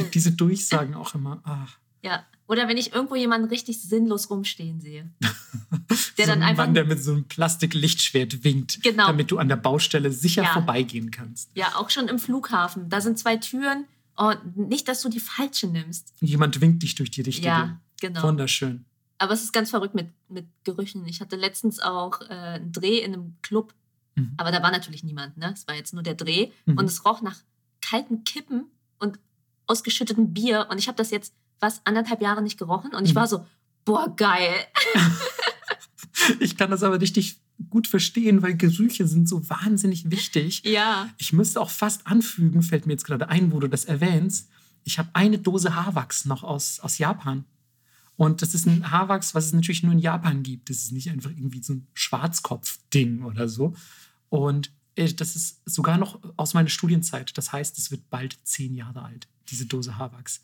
[0.00, 1.40] Die- Diese Durchsagen auch immer.
[1.44, 1.68] Ah.
[2.02, 2.24] Ja.
[2.48, 5.08] Oder wenn ich irgendwo jemanden richtig sinnlos rumstehen sehe.
[6.18, 6.64] Der so dann ein einfach.
[6.64, 9.06] Mann, der mit so einem Plastiklichtschwert winkt, Genau.
[9.06, 10.52] damit du an der Baustelle sicher Ja.
[10.52, 11.50] vorbeigehen kannst.
[11.54, 12.88] Ja, auch schon im Flughafen.
[12.88, 13.84] Da sind zwei Türen.
[14.16, 16.12] Oh, nicht, dass du die falsche nimmst.
[16.20, 17.46] Jemand winkt dich durch die richtige.
[17.46, 18.24] Ja, genau.
[18.24, 18.84] Wunderschön.
[19.18, 21.06] Aber es ist ganz verrückt mit, mit Gerüchen.
[21.06, 23.72] Ich hatte letztens auch äh, einen Dreh in einem Club.
[24.14, 24.34] Mhm.
[24.36, 25.36] Aber da war natürlich niemand.
[25.36, 25.52] Ne?
[25.52, 26.50] Es war jetzt nur der Dreh.
[26.66, 26.78] Mhm.
[26.78, 27.36] Und es roch nach
[27.82, 28.66] kalten Kippen
[28.98, 29.18] und
[29.66, 30.66] ausgeschüttetem Bier.
[30.70, 32.94] Und ich habe das jetzt fast anderthalb Jahre nicht gerochen.
[32.94, 33.16] Und ich Mhm.
[33.16, 33.46] war so,
[33.84, 34.54] boah, geil.
[36.40, 37.38] Ich kann das aber richtig
[37.70, 40.62] gut verstehen, weil Gerüche sind so wahnsinnig wichtig.
[40.64, 41.08] Ja.
[41.18, 44.48] Ich müsste auch fast anfügen, fällt mir jetzt gerade ein, wo du das erwähnst.
[44.84, 47.44] Ich habe eine Dose Haarwachs noch aus, aus Japan.
[48.16, 50.70] Und das ist ein Haarwachs, was es natürlich nur in Japan gibt.
[50.70, 53.74] Das ist nicht einfach irgendwie so ein Schwarzkopf-Ding oder so.
[54.28, 57.36] Und äh, das ist sogar noch aus meiner Studienzeit.
[57.36, 60.40] Das heißt, es wird bald zehn Jahre alt, diese Dose Haarwachs.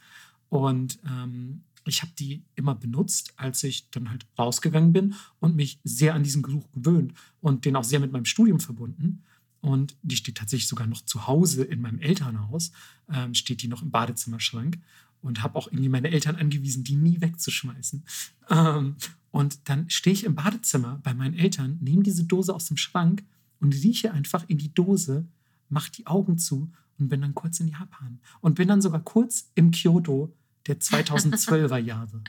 [0.49, 5.81] Und ähm, ich habe die immer benutzt, als ich dann halt rausgegangen bin und mich
[5.85, 9.23] sehr an diesen Geruch gewöhnt und den auch sehr mit meinem Studium verbunden.
[9.61, 12.73] Und die steht tatsächlich sogar noch zu Hause in meinem Elternhaus,
[13.12, 14.79] ähm, steht die noch im Badezimmerschrank
[15.23, 18.05] und habe auch irgendwie meine Eltern angewiesen, die nie wegzuschmeißen.
[18.49, 18.97] Ähm,
[19.31, 23.25] und dann stehe ich im Badezimmer bei meinen Eltern, nehme diese Dose aus dem Schrank
[23.61, 25.27] und rieche einfach in die Dose,
[25.68, 28.21] mache die Augen zu und bin dann kurz in Japan.
[28.41, 30.35] Und bin dann sogar kurz im Kyoto
[30.66, 32.23] der 2012er Jahre.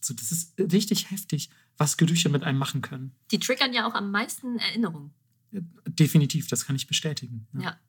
[0.00, 3.12] So, das ist richtig heftig, was Gerüche mit einem machen können.
[3.30, 5.12] Die triggern ja auch am meisten Erinnerungen.
[5.52, 7.46] Definitiv, das kann ich bestätigen.
[7.54, 7.60] Ja.
[7.60, 7.80] Ja.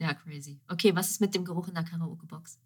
[0.00, 0.60] Ja, crazy.
[0.68, 2.58] Okay, was ist mit dem Geruch in der Karaoke-Box?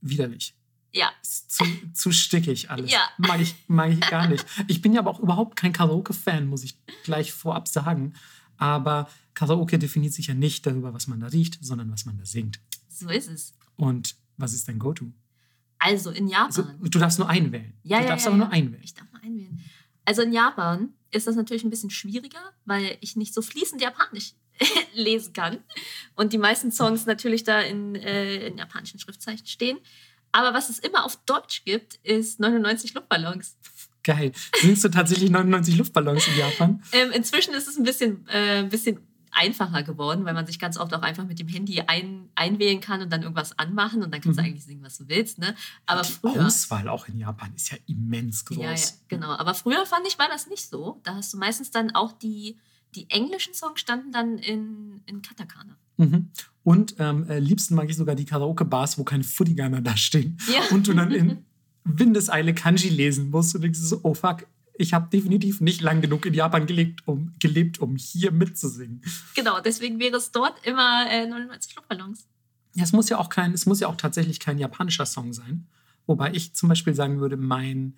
[0.00, 0.54] Widerlich.
[0.92, 1.10] Ja.
[1.22, 2.90] Ist zu, zu stickig alles.
[2.90, 3.08] Ja.
[3.18, 4.44] Mag ich, mag ich gar nicht.
[4.66, 8.14] Ich bin ja aber auch überhaupt kein Karaoke-Fan, muss ich gleich vorab sagen.
[8.56, 12.24] Aber Karaoke definiert sich ja nicht darüber, was man da riecht, sondern was man da
[12.24, 12.60] singt.
[12.88, 13.54] So ist es.
[13.76, 15.12] Und was ist dein Go-To?
[15.78, 16.46] Also in Japan.
[16.46, 17.72] Also, du darfst nur einwählen.
[17.82, 18.44] Ja, du ja, darfst ja, aber ja.
[18.44, 18.82] nur einwählen.
[18.82, 19.60] Ich darf mal einwählen.
[20.04, 24.34] Also in Japan ist das natürlich ein bisschen schwieriger, weil ich nicht so fließend Japanisch
[24.94, 25.58] lesen kann.
[26.16, 29.78] Und die meisten Songs natürlich da in, äh, in japanischen Schriftzeichen stehen.
[30.32, 33.56] Aber was es immer auf Deutsch gibt, ist 99 Luftballons.
[34.02, 34.32] Geil.
[34.60, 36.82] Singst du tatsächlich 99 Luftballons in Japan?
[36.92, 39.00] Ähm, inzwischen ist es ein bisschen, äh, ein bisschen
[39.32, 43.00] einfacher geworden, weil man sich ganz oft auch einfach mit dem Handy ein, einwählen kann
[43.00, 44.42] und dann irgendwas anmachen und dann kannst Mhm.
[44.42, 45.38] du eigentlich singen, was du willst.
[45.38, 45.54] Ne?
[45.86, 46.46] Aber Die früher.
[46.46, 48.56] Auswahl auch in Japan ist ja immens groß.
[48.58, 49.28] Ja, ja, genau.
[49.32, 51.00] Aber früher fand ich, war das nicht so.
[51.04, 52.56] Da hast du meistens dann auch die,
[52.94, 55.76] die englischen Songs standen dann in, in Katakana.
[55.96, 56.30] Mhm.
[56.62, 60.38] Und ähm, äh, liebsten mag ich sogar die Karaoke-Bars, wo keine Foodigana da stehen.
[60.52, 60.62] Ja.
[60.74, 61.44] Und du dann in
[61.84, 63.54] Windeseile Kanji lesen musst.
[63.54, 67.32] Und denkst so, oh fuck, ich habe definitiv nicht lang genug in Japan gelebt, um,
[67.38, 69.02] gelebt, um hier mitzusingen.
[69.34, 72.26] Genau, deswegen wäre es dort immer äh, 99 Luftballons.
[72.74, 75.66] Ja, es muss ja auch kein, es muss ja auch tatsächlich kein japanischer Song sein.
[76.06, 77.94] Wobei ich zum Beispiel sagen würde, mein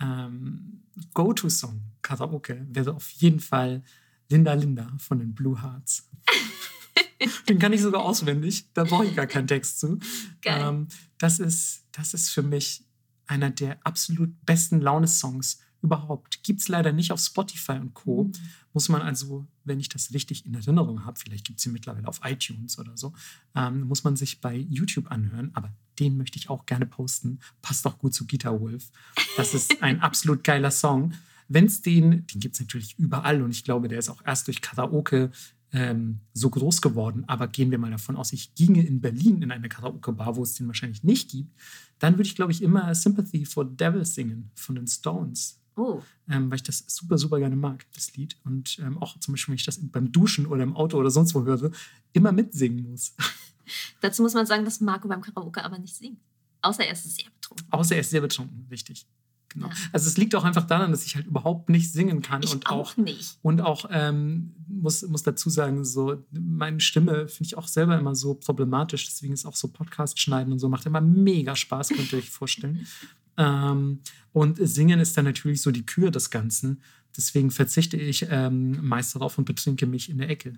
[0.00, 0.82] ähm,
[1.14, 3.82] Go-To-Song Karaoke wäre auf jeden Fall
[4.28, 6.08] Linda Linda von den Blue Hearts.
[7.48, 9.98] Den kann ich sogar auswendig, da brauche ich gar keinen Text zu.
[10.44, 12.84] Ähm, das, ist, das ist für mich
[13.26, 16.42] einer der absolut besten Laune-Songs überhaupt.
[16.42, 18.24] Gibt es leider nicht auf Spotify und Co.
[18.24, 18.32] Mhm.
[18.72, 22.08] Muss man also, wenn ich das richtig in Erinnerung habe, vielleicht gibt es sie mittlerweile
[22.08, 23.14] auf iTunes oder so,
[23.54, 25.50] ähm, muss man sich bei YouTube anhören.
[25.54, 27.40] Aber den möchte ich auch gerne posten.
[27.62, 28.90] Passt auch gut zu Guitar Wolf.
[29.36, 31.14] Das ist ein absolut geiler Song.
[31.48, 34.46] Wenn es den, den gibt es natürlich überall und ich glaube, der ist auch erst
[34.48, 35.30] durch Karaoke
[35.72, 37.24] ähm, so groß geworden.
[37.26, 40.54] Aber gehen wir mal davon aus, ich ginge in Berlin in eine Karaoke-Bar, wo es
[40.54, 41.54] den wahrscheinlich nicht gibt,
[41.98, 45.60] dann würde ich, glaube ich, immer Sympathy for the Devil singen von den Stones.
[45.78, 48.38] Oh, Ähm, weil ich das super, super gerne mag, das Lied.
[48.44, 51.34] Und ähm, auch zum Beispiel, wenn ich das beim Duschen oder im Auto oder sonst
[51.34, 51.70] wo höre,
[52.14, 53.14] immer mitsingen muss.
[54.00, 56.18] dazu muss man sagen, dass Marco beim Karaoke aber nicht singt.
[56.62, 57.66] Außer er ist sehr betrunken.
[57.70, 59.06] Außer er ist sehr betrunken, richtig.
[59.48, 59.70] Genau.
[59.92, 62.66] Also es liegt auch einfach daran, dass ich halt überhaupt nicht singen kann Ich und
[62.66, 63.38] auch auch nicht.
[63.42, 68.14] und auch ähm, muss, muss dazu sagen, so meine Stimme finde ich auch selber immer
[68.14, 69.06] so problematisch.
[69.06, 72.30] Deswegen ist auch so Podcast schneiden und so macht immer mega Spaß, könnt ihr euch
[72.30, 72.86] vorstellen.
[73.36, 74.00] ähm,
[74.32, 76.82] und singen ist dann natürlich so die Kür des Ganzen.
[77.16, 80.54] Deswegen verzichte ich ähm, meist darauf und betrinke mich in der Ecke.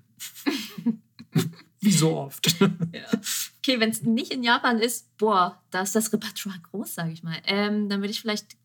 [1.81, 2.61] Wie so oft.
[2.61, 3.21] Ja.
[3.59, 7.23] Okay, wenn es nicht in Japan ist, boah, da ist das Repertoire groß, sage ich
[7.23, 7.37] mal.
[7.47, 8.57] Ähm, dann würde ich vielleicht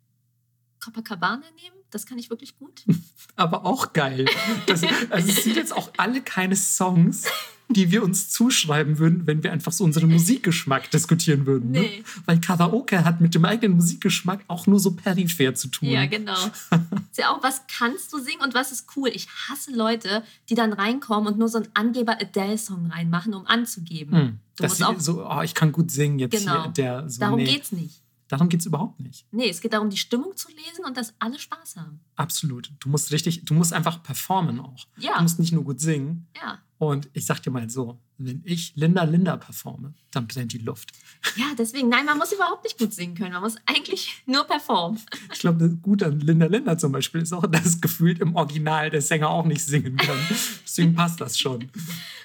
[0.83, 1.75] Copacabana nehmen.
[1.91, 2.83] Das kann ich wirklich gut.
[3.35, 4.25] aber auch geil.
[4.65, 7.25] Das, also es sind jetzt auch alle keine Songs,
[7.69, 11.71] die wir uns zuschreiben würden, wenn wir einfach so unseren Musikgeschmack diskutieren würden.
[11.71, 11.79] Ne?
[11.79, 12.03] Nee.
[12.25, 15.89] Weil Karaoke hat mit dem eigenen Musikgeschmack auch nur so peripher zu tun.
[15.89, 16.33] Ja, genau.
[16.33, 19.09] ist ja auch, was kannst du singen und was ist cool.
[19.13, 24.15] Ich hasse Leute, die dann reinkommen und nur so einen Angeber-Adele-Song reinmachen, um anzugeben.
[24.15, 24.39] Hm.
[24.57, 26.63] Du Dass musst auch, so, oh, ich kann gut singen jetzt Genau.
[26.63, 26.71] hier.
[26.73, 28.02] Der, so, darum nee, geht's nicht.
[28.33, 29.27] Darum geht es überhaupt nicht.
[29.29, 31.99] Nee, es geht darum, die Stimmung zu lesen und dass alle Spaß haben.
[32.15, 32.71] Absolut.
[32.79, 34.87] Du musst richtig, du musst einfach performen auch.
[34.97, 35.17] Ja.
[35.17, 36.25] Du musst nicht nur gut singen.
[36.35, 36.57] Ja.
[36.79, 40.93] Und ich sag dir mal so, wenn ich Linda Linda performe, dann brennt die Luft.
[41.35, 43.33] Ja, deswegen, nein, man muss überhaupt nicht gut singen können.
[43.33, 44.99] Man muss eigentlich nur performen.
[45.31, 49.03] Ich glaube, gut an Linda Linda zum Beispiel ist auch, dass gefühlt im Original der
[49.03, 50.17] Sänger auch nicht singen kann.
[50.63, 51.69] Deswegen passt das schon.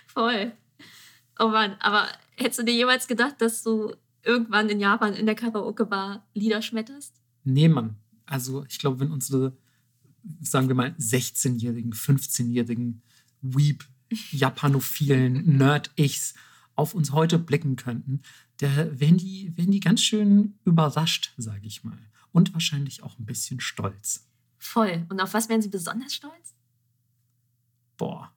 [0.07, 0.53] Voll.
[1.39, 3.95] Oh Mann, aber hättest du dir jemals gedacht, dass du
[4.29, 7.21] irgendwann in Japan in der Karaoke-Bar Lieder schmetterst?
[7.45, 7.97] Nee, Mann.
[8.27, 9.57] Also ich glaube, wenn unsere,
[10.41, 13.03] sagen wir mal, 16-jährigen, 15-jährigen
[13.41, 13.85] Weep,
[14.31, 16.35] japanophilen Nerd-Ichs
[16.75, 18.23] auf uns heute blicken könnten,
[18.59, 18.69] da
[19.01, 21.99] wären die, wären die ganz schön überrascht, sage ich mal.
[22.31, 24.29] Und wahrscheinlich auch ein bisschen stolz.
[24.59, 25.07] Voll.
[25.09, 26.55] Und auf was wären sie besonders stolz?
[27.97, 28.33] Boah,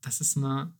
[0.00, 0.72] das ist eine,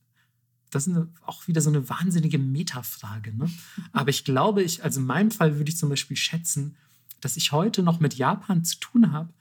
[0.74, 3.36] das ist eine, auch wieder so eine wahnsinnige Metafrage.
[3.36, 3.50] Ne?
[3.92, 6.76] Aber ich glaube, ich, also in meinem Fall würde ich zum Beispiel schätzen,
[7.20, 9.32] dass ich heute noch mit Japan zu tun habe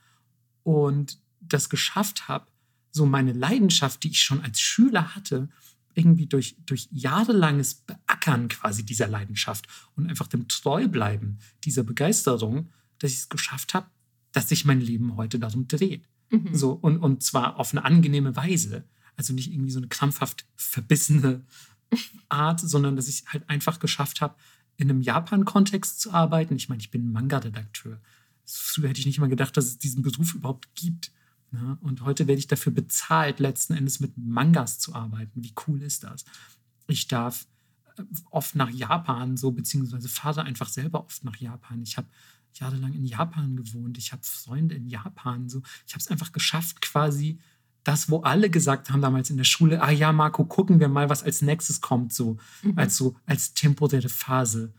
[0.62, 2.46] und das geschafft habe,
[2.90, 5.48] so meine Leidenschaft, die ich schon als Schüler hatte,
[5.94, 9.66] irgendwie durch, durch jahrelanges Beackern quasi dieser Leidenschaft
[9.96, 13.86] und einfach dem Treubleiben dieser Begeisterung, dass ich es geschafft habe,
[14.32, 16.08] dass sich mein Leben heute darum dreht.
[16.30, 16.54] Mhm.
[16.54, 18.84] So, und, und zwar auf eine angenehme Weise.
[19.16, 21.42] Also nicht irgendwie so eine krampfhaft verbissene
[22.28, 24.34] Art, sondern dass ich halt einfach geschafft habe,
[24.76, 26.56] in einem Japan-Kontext zu arbeiten.
[26.56, 28.00] Ich meine, ich bin Manga-Redakteur.
[28.44, 31.12] Früher hätte ich nicht mal gedacht, dass es diesen Beruf überhaupt gibt.
[31.50, 31.78] Ne?
[31.80, 35.42] Und heute werde ich dafür bezahlt, letzten Endes mit Mangas zu arbeiten.
[35.42, 36.24] Wie cool ist das?
[36.88, 37.46] Ich darf
[37.96, 41.82] äh, oft nach Japan so, beziehungsweise fahre einfach selber oft nach Japan.
[41.82, 42.08] Ich habe
[42.54, 43.98] jahrelang in Japan gewohnt.
[43.98, 45.48] Ich habe Freunde in Japan.
[45.48, 45.62] So.
[45.86, 47.38] Ich habe es einfach geschafft, quasi
[47.84, 51.08] das, wo alle gesagt haben damals in der Schule, ah ja, Marco, gucken wir mal,
[51.10, 52.78] was als nächstes kommt, so Mhm.
[52.78, 54.72] als so als temporäre Phase.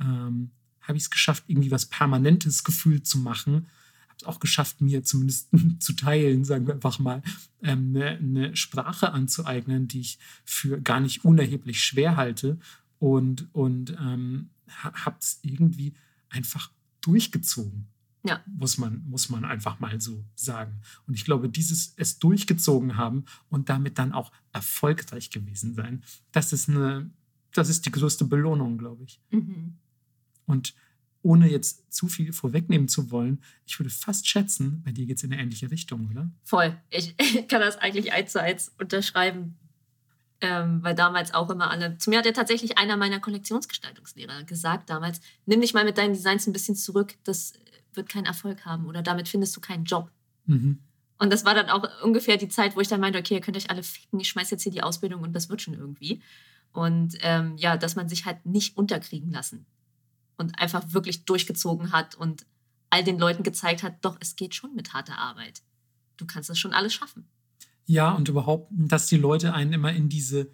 [0.00, 0.50] Ähm,
[0.82, 3.68] habe ich es geschafft, irgendwie was Permanentes gefühlt zu machen.
[4.08, 5.48] Habe es auch geschafft, mir zumindest
[5.80, 7.22] zu teilen, sagen wir einfach mal,
[7.62, 12.58] ähm, eine, eine Sprache anzueignen, die ich für gar nicht unerheblich schwer halte
[12.98, 14.50] und, und ähm,
[14.82, 15.94] habe es irgendwie
[16.30, 16.70] einfach
[17.02, 17.86] durchgezogen
[18.24, 18.42] Ja.
[18.46, 20.80] muss man, muss man einfach mal so sagen.
[21.06, 26.02] Und ich glaube, dieses es durchgezogen haben und damit dann auch erfolgreich gewesen sein,
[26.32, 27.10] das ist eine,
[27.52, 29.20] das ist die größte Belohnung, glaube ich.
[29.30, 29.78] Mhm.
[30.46, 30.74] Und
[31.22, 35.24] ohne jetzt zu viel vorwegnehmen zu wollen, ich würde fast schätzen, bei dir geht es
[35.24, 36.30] in eine ähnliche Richtung, oder?
[36.42, 36.76] Voll.
[36.90, 37.14] Ich,
[37.48, 39.58] kann das eigentlich eins zu eins unterschreiben.
[40.40, 41.98] Ähm, weil damals auch immer alle.
[41.98, 46.14] Zu mir hat ja tatsächlich einer meiner Kollektionsgestaltungslehrer gesagt damals: Nimm dich mal mit deinen
[46.14, 47.54] Designs ein bisschen zurück, das
[47.98, 50.10] wird keinen Erfolg haben oder damit findest du keinen Job.
[50.46, 50.78] Mhm.
[51.18, 53.56] Und das war dann auch ungefähr die Zeit, wo ich dann meinte: Okay, ihr könnt
[53.56, 56.22] euch alle ficken, ich schmeiß jetzt hier die Ausbildung und das wird schon irgendwie.
[56.72, 59.66] Und ähm, ja, dass man sich halt nicht unterkriegen lassen
[60.38, 62.46] und einfach wirklich durchgezogen hat und
[62.88, 65.62] all den Leuten gezeigt hat: Doch, es geht schon mit harter Arbeit.
[66.16, 67.28] Du kannst das schon alles schaffen.
[67.86, 70.50] Ja, und überhaupt, dass die Leute einen immer in diese,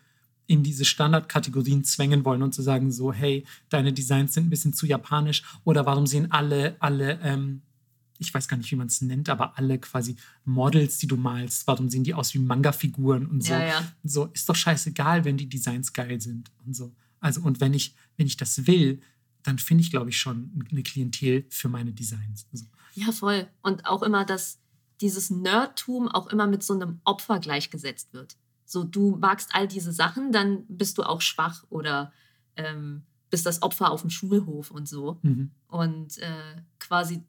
[0.46, 4.74] in diese Standardkategorien zwängen wollen und zu sagen, so, hey, deine Designs sind ein bisschen
[4.74, 7.62] zu japanisch oder warum sehen alle, alle, ähm,
[8.18, 11.66] ich weiß gar nicht, wie man es nennt, aber alle quasi Models, die du malst,
[11.66, 13.52] warum sehen die aus wie Manga-Figuren und so.
[13.52, 13.92] Ja, ja.
[14.02, 16.94] So, ist doch scheißegal, wenn die Designs geil sind und so.
[17.20, 19.00] Also, und wenn ich, wenn ich das will,
[19.42, 22.46] dann finde ich, glaube ich, schon eine Klientel für meine Designs.
[22.52, 22.66] So.
[22.94, 23.46] Ja, voll.
[23.62, 24.58] Und auch immer, dass
[25.00, 28.36] dieses Nerdtum auch immer mit so einem Opfer gleichgesetzt wird.
[28.74, 32.12] So, du magst all diese Sachen, dann bist du auch schwach oder
[32.56, 35.20] ähm, bist das Opfer auf dem Schulhof und so.
[35.22, 35.52] Mhm.
[35.68, 37.22] Und äh, quasi,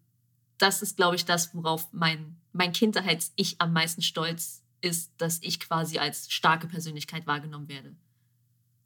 [0.58, 5.60] das ist, glaube ich, das, worauf mein, mein Kindheits-Ich am meisten stolz ist, dass ich
[5.60, 7.96] quasi als starke Persönlichkeit wahrgenommen werde.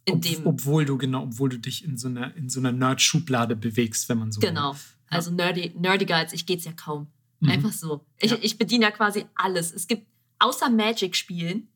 [0.10, 4.10] Ob, obwohl du genau, obwohl du dich in so einer, in so einer Nerd-Schublade bewegst,
[4.10, 4.42] wenn man so.
[4.42, 4.74] Genau.
[4.74, 4.80] Ja.
[5.08, 7.08] Also nerdy, nerdiger als ich geht's ja kaum.
[7.40, 7.52] Mhm.
[7.52, 8.06] Einfach so.
[8.18, 8.38] Ich, ja.
[8.42, 9.72] ich bediene ja quasi alles.
[9.72, 10.08] Es gibt
[10.40, 11.70] außer Magic-Spielen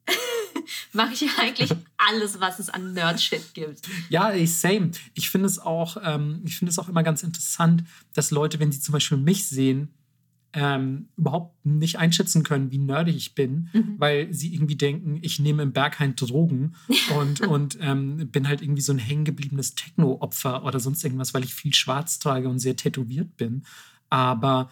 [0.93, 3.87] mache ich eigentlich alles, was es an Nerd-Shit gibt.
[4.09, 4.91] Ja, same.
[5.13, 8.71] Ich finde es auch, ähm, ich finde es auch immer ganz interessant, dass Leute, wenn
[8.71, 9.93] sie zum Beispiel mich sehen,
[10.55, 13.95] ähm, überhaupt nicht einschätzen können, wie nerdig ich bin, mhm.
[13.97, 16.75] weil sie irgendwie denken, ich nehme im Berghain Drogen
[17.17, 21.55] und, und ähm, bin halt irgendwie so ein hängengebliebenes Techno-Opfer oder sonst irgendwas, weil ich
[21.55, 23.63] viel schwarz trage und sehr tätowiert bin.
[24.09, 24.69] Aber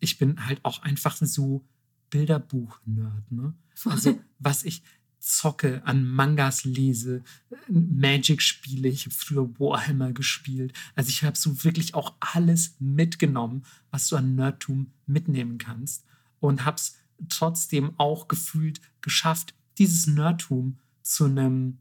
[0.00, 1.64] ich bin halt auch einfach so
[2.10, 3.32] Bilderbuch-Nerd.
[3.32, 3.54] Ne?
[3.86, 4.82] Also, was ich,
[5.22, 7.22] zocke, an Mangas lese,
[7.68, 8.88] Magic spiele.
[8.88, 10.72] Ich habe früher Warhammer gespielt.
[10.96, 16.04] Also ich habe so wirklich auch alles mitgenommen, was du an Nerdtum mitnehmen kannst.
[16.40, 16.96] Und habe es
[17.28, 21.78] trotzdem auch gefühlt geschafft, dieses Nerdtum zu einem,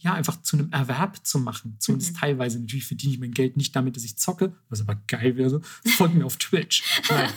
[0.00, 1.76] ja, einfach zu einem Erwerb zu machen.
[1.78, 2.18] Zumindest mhm.
[2.18, 2.58] teilweise.
[2.58, 5.60] Natürlich verdiene ich mein Geld nicht damit, dass ich zocke, was aber geil wäre.
[5.96, 6.82] Folgt mir auf Twitch.
[7.08, 7.30] Nein,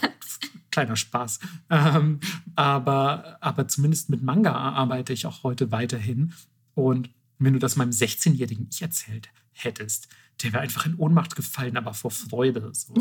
[0.72, 1.39] kleiner Spaß.
[1.69, 2.22] Ähm,
[2.56, 6.34] aber, aber zumindest mit Manga arbeite ich auch heute weiterhin.
[6.76, 10.07] Und wenn du das meinem 16-jährigen Ich erzählt hättest,
[10.41, 12.73] der wäre einfach in Ohnmacht gefallen, aber vor Freude.
[12.73, 12.94] So.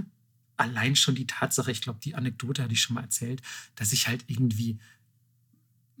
[0.56, 3.42] Allein schon die Tatsache, ich glaube, die Anekdote hatte ich schon mal erzählt,
[3.74, 4.78] dass ich halt irgendwie,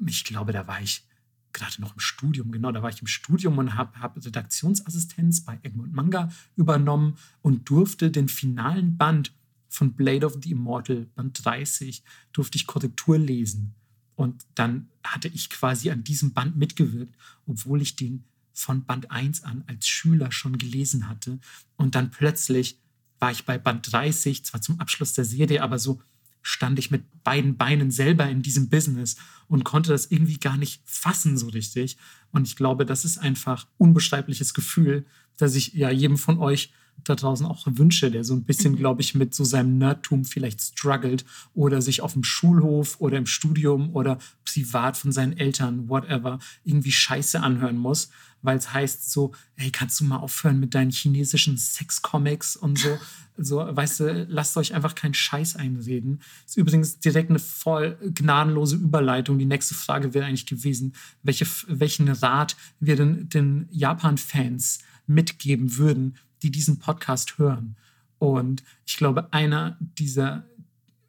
[0.06, 1.04] ich glaube, da war ich
[1.52, 5.58] gerade noch im Studium, genau, da war ich im Studium und habe hab Redaktionsassistenz bei
[5.62, 9.32] Egmont Manga übernommen und durfte den finalen Band
[9.74, 13.74] von Blade of the Immortal, Band 30, durfte ich Korrektur lesen.
[14.14, 19.42] Und dann hatte ich quasi an diesem Band mitgewirkt, obwohl ich den von Band 1
[19.42, 21.40] an als Schüler schon gelesen hatte.
[21.76, 22.78] Und dann plötzlich
[23.18, 26.00] war ich bei Band 30, zwar zum Abschluss der Serie, aber so
[26.40, 29.16] stand ich mit beiden Beinen selber in diesem Business
[29.48, 31.96] und konnte das irgendwie gar nicht fassen so richtig.
[32.30, 35.04] Und ich glaube, das ist einfach unbeschreibliches Gefühl,
[35.36, 36.72] dass ich ja jedem von euch
[37.02, 38.76] da draußen auch wünsche, der so ein bisschen, mhm.
[38.76, 43.26] glaube ich, mit so seinem Nerdtum vielleicht struggelt oder sich auf dem Schulhof oder im
[43.26, 48.10] Studium oder privat von seinen Eltern, whatever, irgendwie Scheiße anhören muss,
[48.42, 52.98] weil es heißt so, hey, kannst du mal aufhören mit deinen chinesischen Sexcomics und so.
[53.36, 56.20] So, weißt du, lasst euch einfach keinen Scheiß einreden.
[56.44, 59.40] Das ist übrigens direkt eine voll gnadenlose Überleitung.
[59.40, 60.94] Die nächste Frage wäre eigentlich gewesen,
[61.24, 66.14] welche, welchen Rat wir den, den Japan-Fans mitgeben würden,
[66.44, 67.76] die diesen Podcast hören.
[68.18, 70.44] Und ich glaube, einer dieser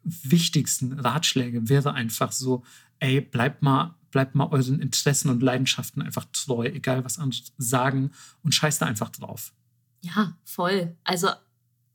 [0.02, 2.64] wichtigsten Ratschläge wäre einfach so,
[3.00, 8.12] ey, bleibt mal, bleibt mal euren Interessen und Leidenschaften einfach treu, egal was andere sagen
[8.42, 9.52] und scheißt da einfach drauf.
[10.00, 10.96] Ja, voll.
[11.04, 11.28] Also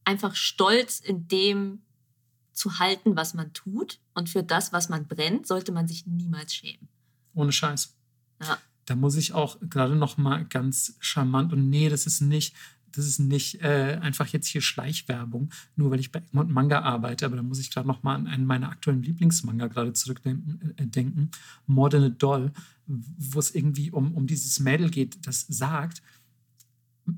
[0.04, 1.82] einfach stolz in dem
[2.52, 6.54] zu halten, was man tut und für das, was man brennt, sollte man sich niemals
[6.54, 6.90] schämen.
[7.34, 7.96] Ohne Scheiß.
[8.42, 8.58] Ja.
[8.86, 12.56] Da muss ich auch gerade noch mal ganz charmant und nee, das ist nicht
[12.92, 17.26] das ist nicht äh, einfach jetzt hier Schleichwerbung, nur weil ich bei Egmont Manga arbeite,
[17.26, 20.86] aber da muss ich gerade noch mal an einen meiner aktuellen Lieblingsmanga gerade zurückdenken, äh,
[20.86, 21.32] denken,
[21.68, 22.52] Modern Doll,
[22.86, 26.02] wo es irgendwie um, um dieses Mädel geht, das sagt,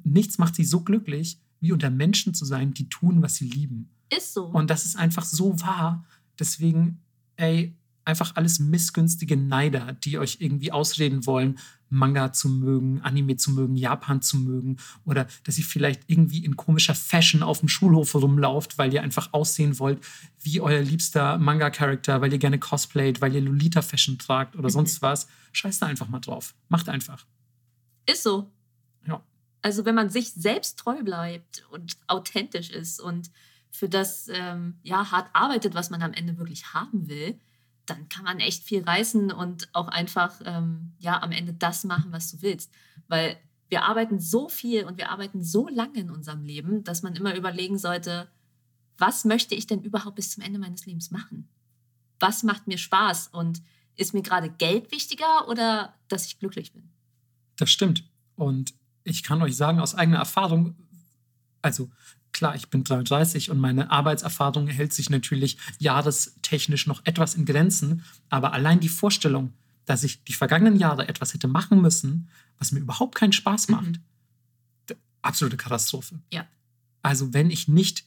[0.04, 3.90] nichts macht sie so glücklich, wie unter Menschen zu sein, die tun, was sie lieben.
[4.16, 4.46] Ist so.
[4.46, 6.06] Und das ist einfach so wahr.
[6.38, 7.00] Deswegen,
[7.36, 7.76] ey,
[8.06, 11.60] einfach alles missgünstige Neider, die euch irgendwie ausreden wollen,
[11.94, 16.58] Manga zu mögen, Anime zu mögen, Japan zu mögen oder dass ihr vielleicht irgendwie in
[16.58, 20.04] komischer Fashion auf dem Schulhof rumlauft, weil ihr einfach aussehen wollt
[20.42, 24.74] wie euer liebster Manga-Charakter, weil ihr gerne cosplayt, weil ihr Lolita-Fashion tragt oder mhm.
[24.74, 25.28] sonst was.
[25.52, 26.56] Scheißt da einfach mal drauf.
[26.68, 27.26] Macht einfach.
[28.10, 28.52] Ist so.
[29.08, 29.22] Ja.
[29.62, 33.30] Also wenn man sich selbst treu bleibt und authentisch ist und
[33.70, 37.40] für das ähm, ja hart arbeitet, was man am Ende wirklich haben will,
[37.86, 42.12] dann kann man echt viel reißen und auch einfach ähm, ja am Ende das machen,
[42.12, 42.72] was du willst.
[43.08, 43.38] Weil
[43.70, 47.36] wir arbeiten so viel und wir arbeiten so lange in unserem Leben, dass man immer
[47.36, 48.30] überlegen sollte,
[48.98, 51.50] was möchte ich denn überhaupt bis zum Ende meines Lebens machen?
[52.20, 53.30] Was macht mir Spaß?
[53.30, 53.62] Und
[53.96, 56.90] ist mir gerade Geld wichtiger oder dass ich glücklich bin?
[57.58, 58.04] Das stimmt.
[58.36, 58.74] Und
[59.04, 60.76] ich kann euch sagen, aus eigener Erfahrung,
[61.62, 61.90] also
[62.34, 68.04] klar, ich bin 33 und meine Arbeitserfahrung hält sich natürlich jahrestechnisch noch etwas in Grenzen,
[68.30, 69.54] aber allein die Vorstellung,
[69.86, 74.00] dass ich die vergangenen Jahre etwas hätte machen müssen, was mir überhaupt keinen Spaß macht,
[74.90, 74.96] mhm.
[75.22, 76.20] absolute Katastrophe.
[76.32, 76.48] Ja.
[77.02, 78.06] Also wenn ich nicht,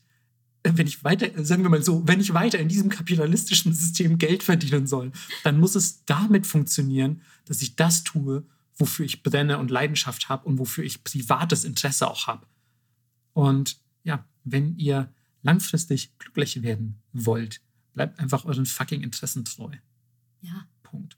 [0.64, 4.42] wenn ich weiter, sagen wir mal so, wenn ich weiter in diesem kapitalistischen System Geld
[4.42, 5.12] verdienen soll,
[5.44, 8.44] dann muss es damit funktionieren, dass ich das tue,
[8.76, 12.46] wofür ich brenne und Leidenschaft habe und wofür ich privates Interesse auch habe.
[13.32, 15.12] Und ja, wenn ihr
[15.42, 17.60] langfristig glücklich werden wollt,
[17.92, 19.72] bleibt einfach euren fucking Interessen treu.
[20.42, 20.66] Ja.
[20.82, 21.16] Punkt.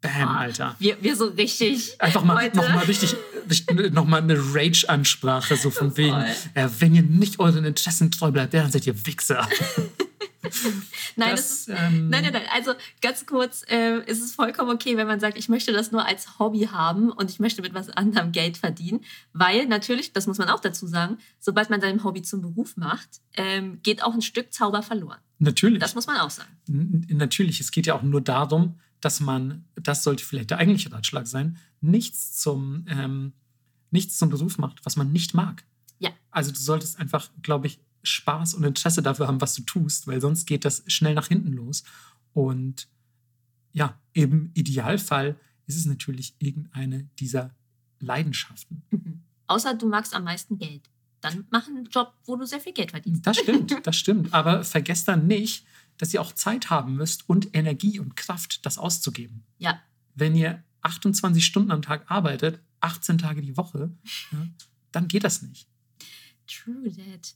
[0.00, 0.76] Bam, Alter.
[0.78, 2.00] Wir, wir so richtig.
[2.00, 3.16] Einfach mal nochmal richtig,
[3.92, 6.24] nochmal eine Rage-Ansprache, so von wegen,
[6.54, 9.46] äh, wenn ihr nicht euren Interessen treu bleibt, dann seid ihr Wichser.
[11.16, 12.42] Nein, Das, das ist, ähm, nein, nein, nein.
[12.52, 16.04] Also ganz kurz, äh, ist es vollkommen okay, wenn man sagt, ich möchte das nur
[16.06, 19.00] als Hobby haben und ich möchte mit was anderem Geld verdienen.
[19.32, 23.08] Weil natürlich, das muss man auch dazu sagen, sobald man sein Hobby zum Beruf macht,
[23.34, 25.18] ähm, geht auch ein Stück Zauber verloren.
[25.38, 25.78] Natürlich.
[25.80, 26.50] Das muss man auch sagen.
[26.68, 30.90] N- Natürlich, es geht ja auch nur darum, dass man, das sollte vielleicht der eigentliche
[30.92, 33.32] Ratschlag sein, nichts zum, ähm,
[33.90, 35.64] nichts zum Beruf macht, was man nicht mag.
[36.00, 36.10] Ja.
[36.30, 40.20] Also du solltest einfach, glaube ich, Spaß und Interesse dafür haben, was du tust, weil
[40.20, 41.82] sonst geht das schnell nach hinten los.
[42.32, 42.88] Und
[43.72, 47.54] ja, im Idealfall ist es natürlich irgendeine dieser
[48.00, 48.82] Leidenschaften.
[48.90, 49.22] Mhm.
[49.46, 50.88] Außer du magst am meisten Geld.
[51.20, 53.26] Dann mach einen Job, wo du sehr viel Geld verdienst.
[53.26, 54.32] Das stimmt, das stimmt.
[54.32, 55.66] Aber vergesst dann nicht,
[55.96, 59.44] dass ihr auch Zeit haben müsst und Energie und Kraft, das auszugeben.
[59.58, 59.80] Ja,
[60.14, 63.90] wenn ihr 28 Stunden am Tag arbeitet, 18 Tage die Woche,
[64.32, 64.46] ja,
[64.92, 65.68] dann geht das nicht.
[66.46, 67.34] true that.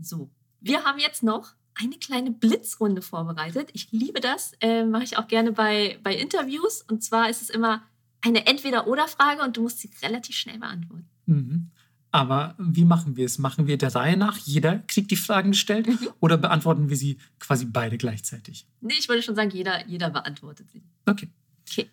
[0.00, 3.70] So, wir haben jetzt noch eine kleine Blitzrunde vorbereitet.
[3.74, 6.82] Ich liebe das, äh, mache ich auch gerne bei, bei Interviews.
[6.82, 7.82] Und zwar ist es immer
[8.22, 11.08] eine Entweder-Oder-Frage und du musst sie relativ schnell beantworten.
[11.26, 11.70] Mhm.
[12.10, 13.36] Aber wie machen wir es?
[13.38, 14.38] Machen wir der Reihe nach?
[14.38, 16.08] Jeder kriegt die Fragen gestellt Mhm.
[16.20, 18.66] oder beantworten wir sie quasi beide gleichzeitig?
[18.80, 20.82] Nee, ich würde schon sagen, jeder, jeder beantwortet sie.
[21.04, 21.28] Okay,
[21.68, 21.90] Okay,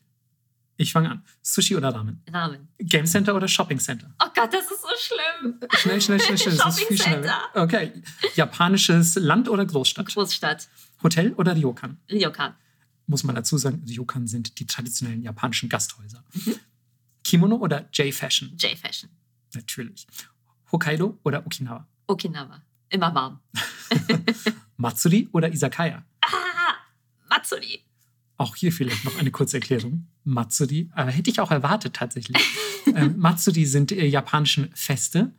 [0.78, 1.24] ich fange an.
[1.42, 2.22] Sushi oder Ramen?
[2.32, 2.68] Rahmen.
[2.80, 4.14] Game Center oder Shopping Center?
[4.24, 5.60] Oh Gott, das ist so schlimm.
[5.78, 6.58] Schnell, schnell, schnell, schnell.
[6.58, 7.22] Das ist Shopping viel schneller.
[7.54, 7.64] Center.
[7.64, 8.04] Okay.
[8.36, 10.08] Japanisches Land oder Großstadt?
[10.08, 10.68] Großstadt.
[11.04, 11.98] Hotel oder Ryokan?
[12.12, 12.56] Ryokan.
[13.06, 16.24] Muss man dazu sagen, Ryokan sind die traditionellen japanischen Gasthäuser.
[16.34, 16.56] Mhm.
[17.24, 18.54] Kimono oder J-Fashion?
[18.58, 19.10] J-Fashion.
[19.54, 20.08] Natürlich.
[20.72, 21.88] Hokkaido oder Okinawa?
[22.08, 22.62] Okinawa.
[22.90, 23.40] Immer warm.
[24.78, 26.04] Matsuri oder Izakaya?
[26.22, 26.76] Ah,
[27.30, 27.83] Matsuri.
[28.44, 30.08] Auch hier vielleicht noch eine kurze Erklärung.
[30.26, 32.38] Matsuri, äh, hätte ich auch erwartet tatsächlich.
[32.94, 35.32] ähm, Matsuri sind äh, japanischen Feste.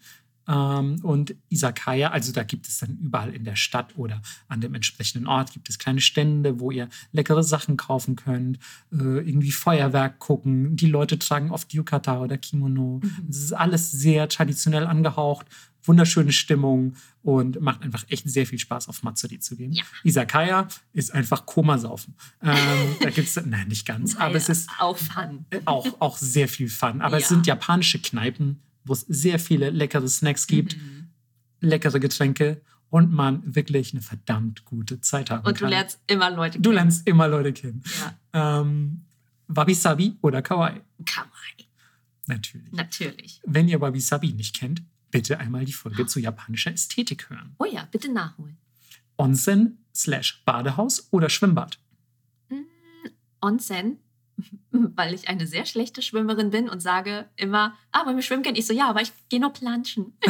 [0.48, 4.74] Ähm, und Izakaya, also da gibt es dann überall in der Stadt oder an dem
[4.74, 8.59] entsprechenden Ort gibt es kleine Stände, wo ihr leckere Sachen kaufen könnt,
[8.90, 10.74] äh, irgendwie Feuerwerk gucken.
[10.74, 13.02] Die Leute tragen oft Yukata oder Kimono.
[13.28, 15.47] Es ist alles sehr traditionell angehaucht,
[15.85, 19.73] wunderschöne Stimmung und macht einfach echt sehr viel Spaß, auf Matsuri zu gehen.
[19.73, 19.85] Ja.
[20.02, 22.15] Izakaya ist einfach Komasaufen.
[22.43, 22.52] Ähm,
[23.01, 25.44] da gibt es, nein, nicht ganz, aber es Naja, ist auch Fun.
[25.51, 27.01] äh, auch, auch sehr viel Fun.
[27.02, 27.28] Aber es Ja.
[27.31, 31.09] sind japanische Kneipen, wo es sehr viele leckere Snacks gibt, Mhm.
[31.61, 35.70] leckere Getränke und man wirklich eine verdammt gute Zeit haben Und du kann.
[35.70, 37.82] lernst immer Leute du lernst immer Leute kennen.
[38.32, 38.61] Ja.
[38.61, 39.05] Ähm,
[39.48, 40.81] Wabi-Sabi oder Kawaii?
[41.05, 41.28] Kawaii.
[42.27, 42.73] Natürlich.
[42.73, 43.40] Natürlich.
[43.44, 44.82] Wenn ihr Wabi-Sabi nicht kennt,
[45.15, 47.55] bitte einmal die Folge zu japanischer Ästhetik hören.
[47.59, 48.57] Oh ja, bitte nachholen.
[49.16, 51.78] Onsen slash Badehaus oder Schwimmbad?
[53.41, 53.99] Onsen,
[54.73, 58.57] weil ich eine sehr schlechte Schwimmerin bin und sage immer, ah, wollen wir schwimmen gehen?
[58.57, 60.12] Ich so, ja, aber ich gehe nur planschen.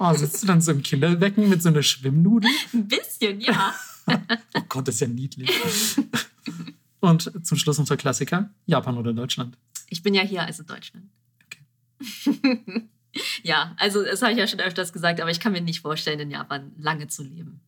[0.00, 2.48] Oh, sitzt du dann so im Kinderbecken mit so einer Schwimmnudel?
[2.72, 3.74] Ein bisschen, ja.
[4.54, 5.50] Oh Gott, das ist ja niedlich.
[7.00, 9.58] Und zum Schluss der Klassiker: Japan oder Deutschland?
[9.88, 11.08] Ich bin ja hier, also Deutschland.
[13.42, 16.20] Ja, also das habe ich ja schon öfters gesagt, aber ich kann mir nicht vorstellen,
[16.20, 17.60] in Japan lange zu leben.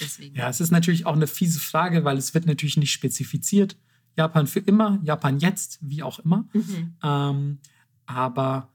[0.00, 0.36] Deswegen.
[0.36, 3.76] Ja, es ist natürlich auch eine fiese Frage, weil es wird natürlich nicht spezifiziert.
[4.16, 6.44] Japan für immer, Japan jetzt, wie auch immer.
[6.52, 6.94] Mhm.
[7.02, 7.58] Ähm,
[8.06, 8.68] aber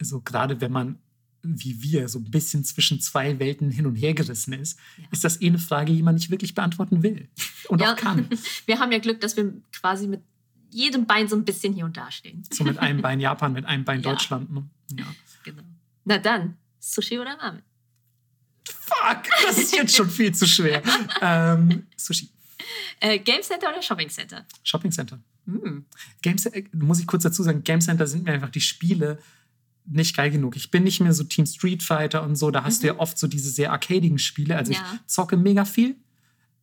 [0.00, 0.98] so gerade wenn man
[1.46, 5.04] wie wir so ein bisschen zwischen zwei Welten hin und her gerissen ist, Ja.
[5.10, 7.28] ist das eh eine Frage, die man nicht wirklich beantworten will
[7.68, 7.92] und Ja.
[7.92, 8.26] auch kann.
[8.66, 10.22] Wir haben ja Glück, dass wir quasi mit
[10.70, 12.44] jedem Bein so ein bisschen hier und da stehen.
[12.50, 14.10] So mit einem Bein Japan, mit einem Bein Ja.
[14.12, 14.50] Deutschland.
[14.52, 14.64] Ne?
[14.98, 15.04] Ja.
[16.04, 17.62] Na dann, Sushi oder Ramen?
[18.66, 20.82] Fuck, das ist jetzt schon viel zu schwer.
[21.20, 22.28] Ähm, Sushi,
[23.00, 24.46] Äh, Game Center oder Shopping Center?
[24.62, 25.18] Shopping Center.
[25.46, 25.84] Hm.
[26.22, 29.18] Game Center, muss ich kurz dazu sagen, Game Center sind mir einfach die Spiele
[29.86, 30.56] nicht geil genug.
[30.56, 32.50] Ich bin nicht mehr so Team Street Fighter und so.
[32.50, 34.56] Da hast du ja oft so diese sehr arcadigen Spiele.
[34.56, 34.78] Also Ja.
[34.94, 35.96] ich zocke mega viel.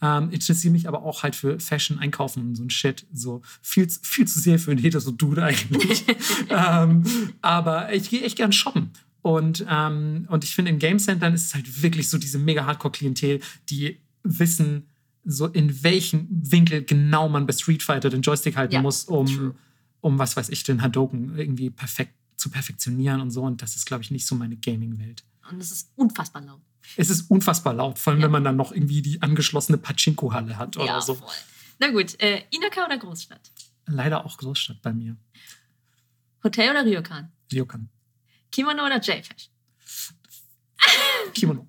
[0.01, 3.05] Ähm, interessiere mich aber auch halt für Fashion, Einkaufen und so ein Shit.
[3.13, 6.03] So viel, zu- viel zu sehr für einen Hetero-Dude eigentlich.
[6.49, 7.03] ähm,
[7.43, 8.89] aber ich gehe echt gern shoppen.
[9.22, 12.65] Und, ähm, und ich finde, in Game Centern ist es halt wirklich so diese mega
[12.65, 13.39] Hardcore-Klientel,
[13.69, 14.88] die wissen,
[15.23, 19.27] so in welchem Winkel genau man bei Street Fighter den Joystick halten Ja, muss, um,
[19.27, 19.56] true.
[20.02, 23.43] um was weiß ich, den Hadoken irgendwie perfekt zu perfektionieren und so.
[23.43, 25.23] Und das ist, glaube ich, nicht so meine Gaming-Welt.
[25.52, 26.61] Und es ist unfassbar laut.
[26.98, 28.26] Es ist unfassbar laut, vor allem Ja.
[28.26, 31.14] wenn man dann noch irgendwie die angeschlossene Pachinko-Halle hat oder ja, so.
[31.14, 31.30] voll.
[31.80, 33.52] Na gut, äh, Inaka oder Großstadt?
[33.85, 35.15] Leider auch Großstadt bei mir.
[36.43, 37.31] Hotel oder Ryokan?
[37.53, 37.89] Ryokan.
[38.51, 39.51] Kimono oder J-Fashion?
[41.33, 41.67] Kimono.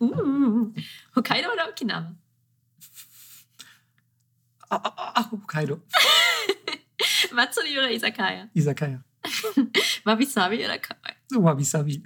[0.00, 0.72] Uh,
[1.14, 2.14] Hokkaido oder Okinawa?
[4.70, 5.80] Ah, ah, ah, Hokkaido.
[7.32, 8.48] Matsuri oder Izakaya?
[8.54, 9.02] Izakaya.
[10.04, 11.14] Wabi-Sabi oder Kawaii?
[11.32, 12.02] Wabi-Sabi.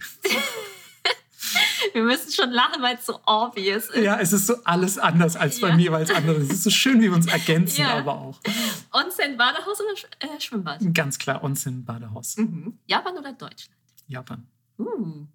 [1.93, 3.97] Wir müssen schon lachen, weil es so obvious ist.
[4.05, 5.77] Ja, es ist so alles anders als bei Ja.
[5.77, 6.51] mir, weil es andere ist.
[6.51, 7.99] Es ist so schön, wie wir uns ergänzen, Ja.
[7.99, 8.41] aber auch.
[8.93, 10.81] Onsen, Badehaus oder Sch äh, Schwimmbad?
[10.95, 12.37] Ganz klar, Onsen, Badehaus.
[12.37, 12.79] Mhm.
[12.87, 13.77] Japan oder Deutschland?
[14.11, 14.47] Japan.
[14.79, 15.27] Uh.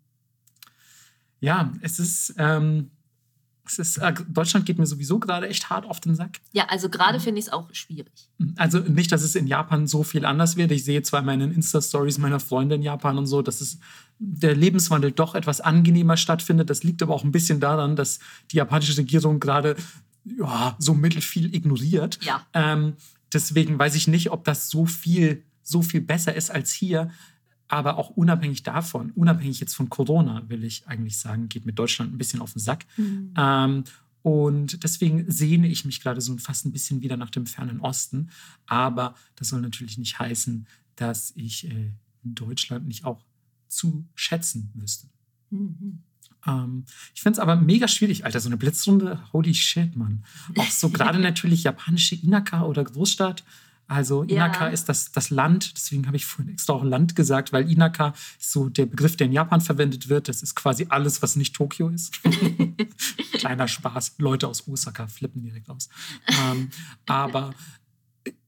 [1.40, 2.92] Ja, es ist, ähm,
[3.66, 6.40] es ist, äh, Deutschland geht mir sowieso gerade echt hart auf den Sack.
[6.52, 8.30] Ja, also gerade finde ich es auch schwierig.
[8.58, 10.72] Also nicht, dass es in Japan so viel anders wird.
[10.72, 13.80] Ich sehe zwar in meinen Insta-Stories meiner Freunde in Japan und so, dass es
[14.20, 16.70] der Lebenswandel doch etwas angenehmer stattfindet.
[16.70, 18.20] Das liegt aber auch ein bisschen daran, dass
[18.52, 19.76] die japanische Regierung gerade
[20.26, 22.20] ja, so mittelfiel ignoriert.
[22.24, 22.46] Ja.
[22.54, 22.94] Ähm,
[23.34, 27.12] deswegen weiß ich nicht, ob das so viel, so viel besser ist als hier.
[27.68, 32.14] Aber auch unabhängig davon, unabhängig jetzt von Corona, will ich eigentlich sagen, geht mit Deutschland
[32.14, 32.86] ein bisschen auf den Sack.
[32.98, 33.84] Ähm,
[34.22, 38.30] und deswegen sehne ich mich gerade so fast ein bisschen wieder nach dem fernen Osten.
[38.66, 41.92] Aber das soll natürlich nicht heißen, dass ich äh,
[42.24, 43.24] Deutschland nicht auch
[43.68, 45.08] zu schätzen wüsste.
[45.50, 46.04] Mhm.
[46.48, 48.40] Ähm, ich finde es aber mega schwierig, Alter.
[48.40, 50.24] So eine Blitzrunde, holy shit, Mann.
[50.58, 53.44] Auch so gerade natürlich japanische Inaka oder Großstadt.
[53.88, 54.46] Also Ja.
[54.46, 58.14] Inaka ist das, das Land, deswegen habe ich vorhin extra auch Land gesagt, weil Inaka
[58.40, 60.28] ist so der Begriff, der in Japan verwendet wird.
[60.28, 62.20] Das ist quasi alles, was nicht Tokio ist.
[63.34, 64.16] Kleiner Spaß.
[64.18, 65.90] Leute aus Osaka flippen direkt aus.
[66.28, 66.70] Ähm,
[67.06, 67.54] aber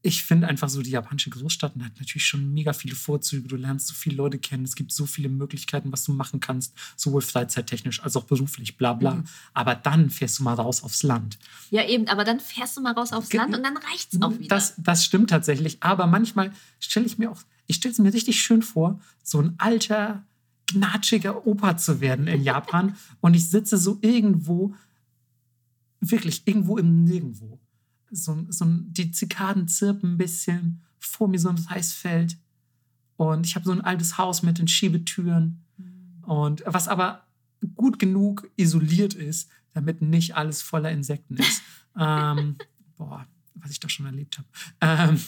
[0.02, 3.46] ich finde einfach so, die japanische Großstadt hat natürlich schon mega viele Vorzüge.
[3.48, 4.64] Du lernst so viele Leute kennen.
[4.64, 8.92] Es gibt so viele Möglichkeiten, was du machen kannst, sowohl freizeittechnisch als auch beruflich, bla
[8.94, 9.14] bla.
[9.16, 9.24] Mhm.
[9.54, 11.38] Aber dann fährst du mal raus aufs Land.
[11.70, 14.36] Ja, eben, aber dann fährst du mal raus aufs Ge- Land und dann reicht's auch
[14.38, 14.48] wieder.
[14.48, 15.76] Das, das stimmt tatsächlich.
[15.80, 19.54] Aber manchmal stelle ich mir auch, ich stelle es mir richtig schön vor, so ein
[19.58, 20.24] alter,
[20.66, 22.96] gnatschiger Opa zu werden in Japan.
[23.20, 24.74] und ich sitze so irgendwo,
[26.00, 27.60] wirklich irgendwo im Nirgendwo.
[28.10, 32.36] So, so die Zikaden zirpen ein bisschen, vor mir so ein Reisfeld.
[33.16, 35.64] Und ich habe so ein altes Haus mit den Schiebetüren.
[36.22, 37.26] Und was aber
[37.74, 41.62] gut genug isoliert ist, damit nicht alles voller Insekten ist.
[41.98, 42.56] ähm,
[42.96, 44.48] boah, was ich da schon erlebt habe.
[44.80, 45.20] Ähm,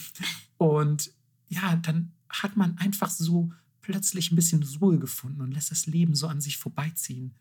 [0.57, 1.11] und
[1.49, 3.51] ja, dann hat man einfach so
[3.81, 7.33] plötzlich ein bisschen Ruhe gefunden und lässt das Leben so an sich vorbeiziehen.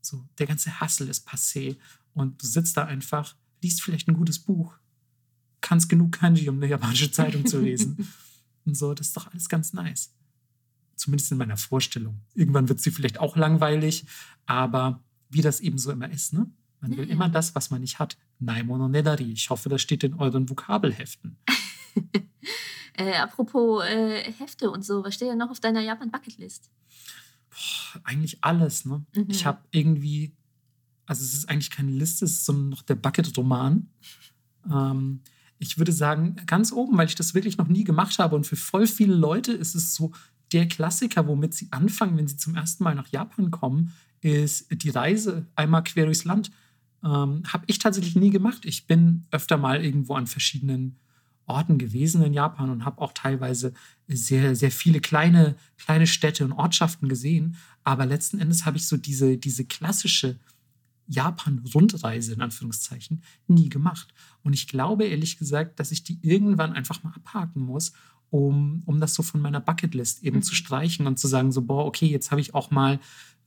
[0.00, 1.76] So, der ganze Hassel ist passé
[2.14, 3.34] und du sitzt da einfach,
[3.66, 4.74] liest vielleicht ein gutes Buch,
[5.60, 8.08] kannst genug Kanji, um eine japanische Zeitung zu lesen.
[8.64, 10.12] Und so, das ist doch alles ganz nice.
[10.96, 12.20] Zumindest in meiner Vorstellung.
[12.34, 14.06] Irgendwann wird sie vielleicht auch langweilig,
[14.46, 16.50] aber wie das eben so immer ist, ne?
[16.80, 17.12] Man will Ja.
[17.12, 18.16] immer das, was man nicht hat.
[18.38, 19.32] Naimono Nedari.
[19.32, 21.38] Ich hoffe, das steht in euren Vokabelheften.
[22.98, 26.70] Äh, apropos äh, Hefte und so, was steht denn noch auf deiner Japan-Bucketlist?
[28.04, 29.04] Eigentlich alles, ne?
[29.14, 29.26] Mhm.
[29.28, 30.34] Ich habe irgendwie,
[31.06, 33.88] also es ist eigentlich keine Liste, es ist sondern noch der Bucket-Roman.
[34.70, 35.20] Ähm,
[35.58, 38.56] ich würde sagen, ganz oben, weil ich das wirklich noch nie gemacht habe und für
[38.56, 40.12] voll viele Leute ist es so
[40.52, 44.90] der Klassiker, womit sie anfangen, wenn sie zum ersten Mal nach Japan kommen, ist die
[44.90, 46.50] Reise einmal quer durchs Land.
[47.04, 48.64] Ähm, habe ich tatsächlich nie gemacht.
[48.64, 50.98] Ich bin öfter mal irgendwo an verschiedenen
[51.46, 53.72] Orten gewesen in Japan und habe auch teilweise
[54.08, 57.56] sehr, sehr viele kleine, kleine Städte und Ortschaften gesehen.
[57.84, 60.38] Aber letzten Endes habe ich so diese, diese klassische
[61.08, 64.08] Japan-Rundreise in Anführungszeichen nie gemacht.
[64.42, 67.92] Und ich glaube ehrlich gesagt, dass ich die irgendwann einfach mal abhaken muss,
[68.30, 70.42] um, um das so von meiner Bucketlist eben Mhm.
[70.42, 72.98] zu streichen und zu sagen, so, boah, okay, jetzt habe ich auch mal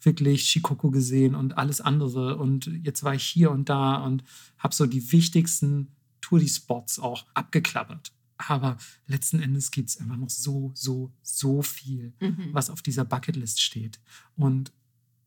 [0.02, 4.24] wirklich Shikoku gesehen und alles andere und jetzt war ich hier und da und
[4.58, 5.90] habe so die wichtigsten
[6.22, 8.14] Touri-Spots auch abgeklappert.
[8.38, 8.78] Aber
[9.08, 12.50] letzten Endes gibt es einfach noch so, so, so viel, Mhm.
[12.54, 14.00] was auf dieser Bucketlist steht.
[14.38, 14.72] Und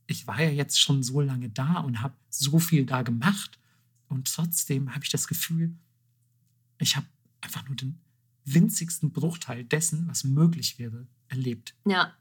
[0.07, 3.59] ich war ja jetzt schon so lange da und habe so viel da gemacht.
[4.09, 5.75] Und trotzdem habe ich das Gefühl,
[6.79, 7.07] ich habe
[7.41, 7.99] einfach nur den
[8.45, 11.75] winzigsten Bruchteil dessen, was möglich wäre, erlebt.
[11.87, 12.13] Ja,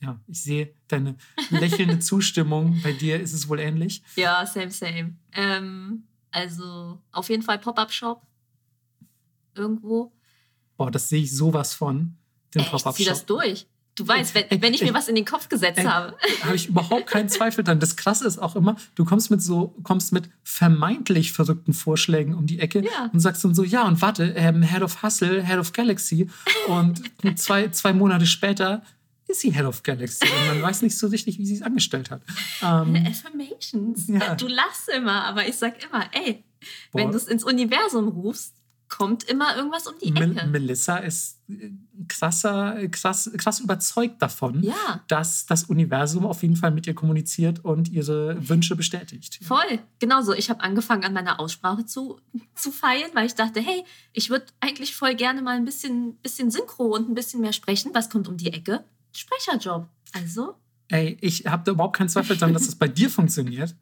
[0.00, 1.16] Ja, ich sehe deine
[1.50, 2.80] lächelnde Zustimmung.
[2.82, 4.02] Bei dir ist es wohl ähnlich.
[4.16, 5.16] ja, same, same.
[5.32, 8.26] Ähm, also auf jeden Fall Pop-Up-Shop.
[9.54, 10.12] Irgendwo.
[10.76, 12.16] Boah, das sehe ich sowas von.
[12.54, 13.26] Den Echt, zieh das Pop-Up-Shop.
[13.26, 13.66] durch.
[13.94, 16.16] Du weißt, wenn, wenn ich mir was in den Kopf gesetzt ey, habe.
[16.44, 17.78] habe ich überhaupt keinen Zweifel dran.
[17.78, 22.46] Das Krasse ist auch immer, du kommst mit so, kommst mit vermeintlich verrückten Vorschlägen um
[22.46, 23.10] die Ecke Ja.
[23.12, 26.30] und sagst dann so, ja, und warte, ähm, Head of Hustle, Head of Galaxy.
[26.68, 27.02] Und
[27.38, 28.82] zwei, zwei Monate später
[29.28, 32.10] ist sie Head of Galaxy und man weiß nicht so richtig, wie sie es angestellt
[32.10, 32.22] hat.
[32.62, 34.08] Ähm, Affirmations.
[34.08, 34.34] Ja.
[34.36, 36.44] Du lachst immer, aber ich sag immer, ey,
[36.92, 37.12] wenn Boah.
[37.12, 38.54] du es ins Universum rufst,
[38.96, 40.46] kommt immer irgendwas um die Mel Ecke.
[40.48, 41.70] Melissa ist äh,
[42.08, 45.02] krasser, krass, krass überzeugt davon, Ja.
[45.08, 49.38] dass das Universum auf jeden Fall mit ihr kommuniziert und ihre Wünsche bestätigt.
[49.42, 50.34] Voll, genauso.
[50.34, 52.20] Ich habe angefangen, an meiner Aussprache zu,
[52.54, 53.82] zu feilen, weil ich dachte, hey,
[54.12, 57.92] ich würde eigentlich voll gerne mal ein bisschen, bisschen Synchro und ein bisschen mehr sprechen.
[57.94, 58.84] Was kommt um die Ecke?
[59.12, 59.88] Sprecherjob.
[60.12, 60.54] Also,
[60.88, 63.74] Ey, ich habe da überhaupt keinen Zweifel daran, dass es bei dir funktioniert.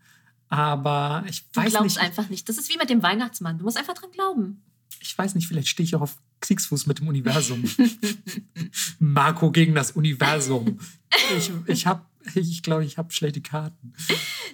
[0.49, 2.49] Aber ich du weiß glaubst nicht, einfach nicht.
[2.49, 3.59] Das ist wie mit dem Weihnachtsmann.
[3.59, 4.63] Du musst einfach dran glauben.
[5.01, 7.63] Ich weiß nicht, vielleicht stehe ich auch auf Kriegsfuß mit dem Universum.
[8.99, 10.79] Marco gegen das Universum.
[11.37, 12.03] Ich, ich habe,
[12.35, 13.93] ich glaube, ich habe schlechte Karten.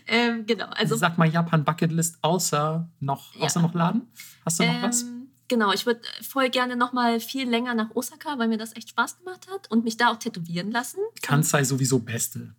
[0.06, 3.42] Ähm, genau, also Sag mal Japan Bucketlist außer noch, Ja.
[3.42, 4.02] außer noch Laden.
[4.44, 5.02] Hast du noch was?
[5.02, 8.74] Ähm, genau, ich würde voll gerne noch mal viel länger nach Osaka, weil mir das
[8.76, 10.98] echt Spaß gemacht hat und mich da auch tätowieren lassen.
[11.22, 12.38] Kansai sowieso Beste.
[12.40, 12.54] Von-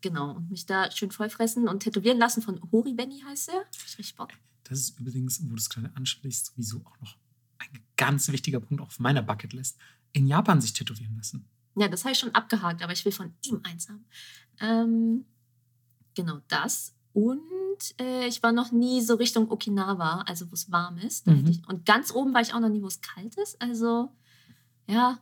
[0.00, 3.56] Genau, und mich da schön vollfressen und tätowieren lassen von Hori Benny heißt er.
[3.56, 4.30] Hab ich richtig Bock.
[4.64, 7.16] Das ist übrigens, wo du es gerade ansprichst, sowieso auch noch
[7.58, 9.78] ein ganz wichtiger Punkt auf meiner Bucketlist.
[10.12, 11.46] In Japan sich tätowieren lassen.
[11.76, 14.04] Ja, das habe ich schon abgehakt, aber ich will von ihm eins haben.
[14.60, 15.24] Ähm,
[16.14, 16.94] genau das.
[17.12, 21.26] Und äh, ich war noch nie so Richtung Okinawa, also wo es warm ist.
[21.26, 21.46] Mhm.
[21.46, 23.60] ich, und ganz oben war ich auch noch nie, wo es kalt ist.
[23.60, 24.12] Also
[24.86, 25.18] ja,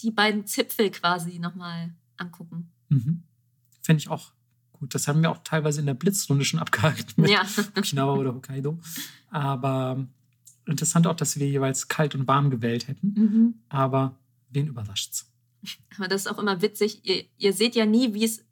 [0.00, 2.72] die beiden Zipfel quasi nochmal angucken.
[2.88, 3.22] Mhm.
[3.80, 4.32] Fände ich auch
[4.82, 4.94] gut.
[4.94, 7.46] Das haben wir auch teilweise in der Blitzrunde schon abgehakt mit Ja.
[7.76, 8.78] Okinawa oder Hokkaido.
[9.30, 10.04] Aber
[10.66, 13.14] interessant auch, dass wir jeweils kalt und warm gewählt hätten.
[13.16, 13.54] Mhm.
[13.68, 14.16] Aber
[14.50, 15.30] wen überrascht's?
[15.96, 17.00] Aber das ist auch immer witzig.
[17.04, 18.42] Ihr, ihr seht ja nie, wie es äh,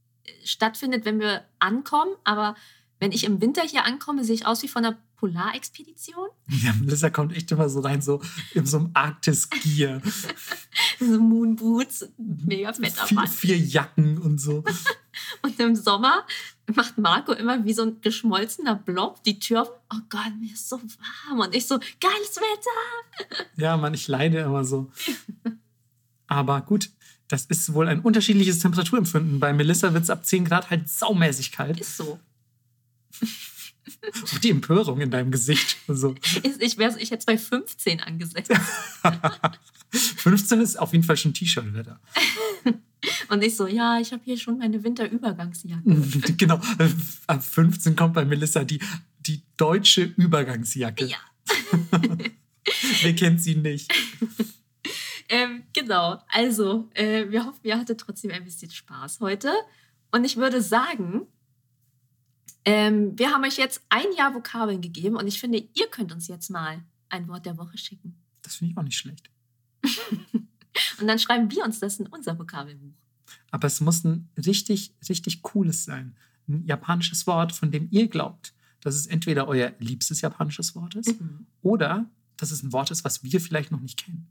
[0.44, 2.12] stattfindet, wenn wir ankommen.
[2.22, 2.54] Aber
[3.00, 6.28] wenn ich im Winter hier ankomme, sehe ich aus wie von einer Polarexpedition.
[6.48, 8.20] Ja, Melissa kommt echt immer so rein, so
[8.54, 10.00] in so einem Arktis-Gear.
[10.98, 14.62] So Moonboots, mega fetter vier, vier Jacken und so.
[15.42, 16.26] Und im Sommer
[16.74, 19.70] macht Marco immer wie so ein geschmolzener Blob die Tür auf.
[19.92, 21.40] Oh Gott, mir ist so warm.
[21.40, 23.46] Und ich so, geiles Wetter.
[23.56, 24.90] Ja, Mann, ich leide immer so.
[26.26, 26.90] Aber gut,
[27.28, 29.40] das ist wohl ein unterschiedliches Temperaturempfinden.
[29.40, 31.80] Bei Melissa wird es ab 10 Grad halt saumäßig kalt.
[31.80, 32.20] Ist so.
[34.32, 35.76] Und die Empörung in deinem Gesicht.
[35.88, 36.14] So.
[36.42, 38.52] Ist, ich, wär's, ich hätte es bei 15 angesetzt.
[39.90, 42.00] 15 ist auf jeden Fall schon T-Shirt-Wetter.
[43.28, 46.34] Und ich so, ja, ich habe hier schon meine Winterübergangsjacke.
[46.36, 46.60] genau.
[47.26, 48.80] Ab 15 kommt bei Melissa die,
[49.20, 51.06] die deutsche Übergangsjacke.
[51.06, 51.18] Ja.
[53.02, 53.90] Wer kennt sie nicht?
[55.30, 56.20] Ähm, genau.
[56.28, 59.52] Also, äh, wir hoffen, ihr hattet trotzdem ein bisschen Spaß heute.
[60.10, 61.26] Und ich würde sagen,
[62.64, 66.28] ähm, wir haben euch jetzt ein Jahr Vokabeln gegeben und ich finde, ihr könnt uns
[66.28, 68.14] jetzt mal ein Wort der Woche schicken.
[68.42, 69.30] Das finde ich auch nicht schlecht.
[71.00, 72.92] Und dann schreiben wir uns das in unser Vokabelbuch.
[73.50, 76.16] Aber es muss ein richtig, richtig cooles sein.
[76.48, 81.20] Ein japanisches Wort, von dem ihr glaubt, dass es entweder euer liebstes japanisches Wort ist
[81.20, 81.46] Mhm.
[81.62, 84.28] oder dass es ein Wort ist, was wir vielleicht noch nicht kennen.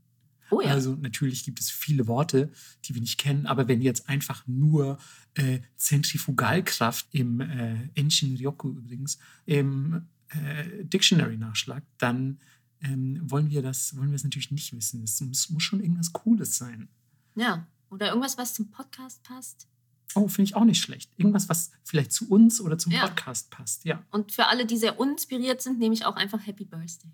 [0.52, 0.72] Oh ja.
[0.72, 2.52] Also natürlich gibt es viele Worte,
[2.86, 4.98] die wir nicht kennen, aber wenn ihr jetzt einfach nur
[5.36, 12.40] äh, Zentrifugalkraft im äh, Enshin Ryoku übrigens im äh, Dictionary nachschlagt, dann
[12.82, 15.04] ähm, wollen wir das wollen wir es natürlich nicht wissen.
[15.04, 16.90] Es muss, muss schon irgendwas Cooles sein.
[17.36, 17.68] ja.
[17.92, 19.68] Oder irgendwas, was zum Podcast passt.
[20.14, 21.12] Oh, finde ich auch nicht schlecht.
[21.18, 23.08] Irgendwas, was vielleicht zu uns oder zum Ja.
[23.08, 23.84] Podcast passt.
[23.84, 24.06] Ja.
[24.12, 27.10] Und für alle, die sehr uninspiriert sind, nehme ich auch einfach Happy Birthday.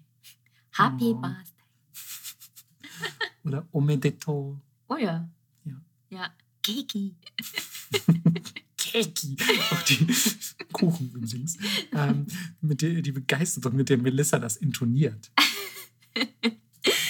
[0.71, 1.21] Happy Oh.
[1.21, 1.54] Birthday.
[3.43, 4.59] Oder Omedeto.
[4.87, 5.27] Oh ja.
[5.63, 5.81] Ja.
[6.09, 6.29] Ja.
[6.61, 7.15] Keki.
[8.77, 9.37] Keki.
[9.71, 10.07] Auch die
[10.71, 11.57] Kuchen übrigens.
[11.91, 12.27] Ähm,
[12.61, 15.31] mit der, die Begeisterung, mit der Melissa das intoniert.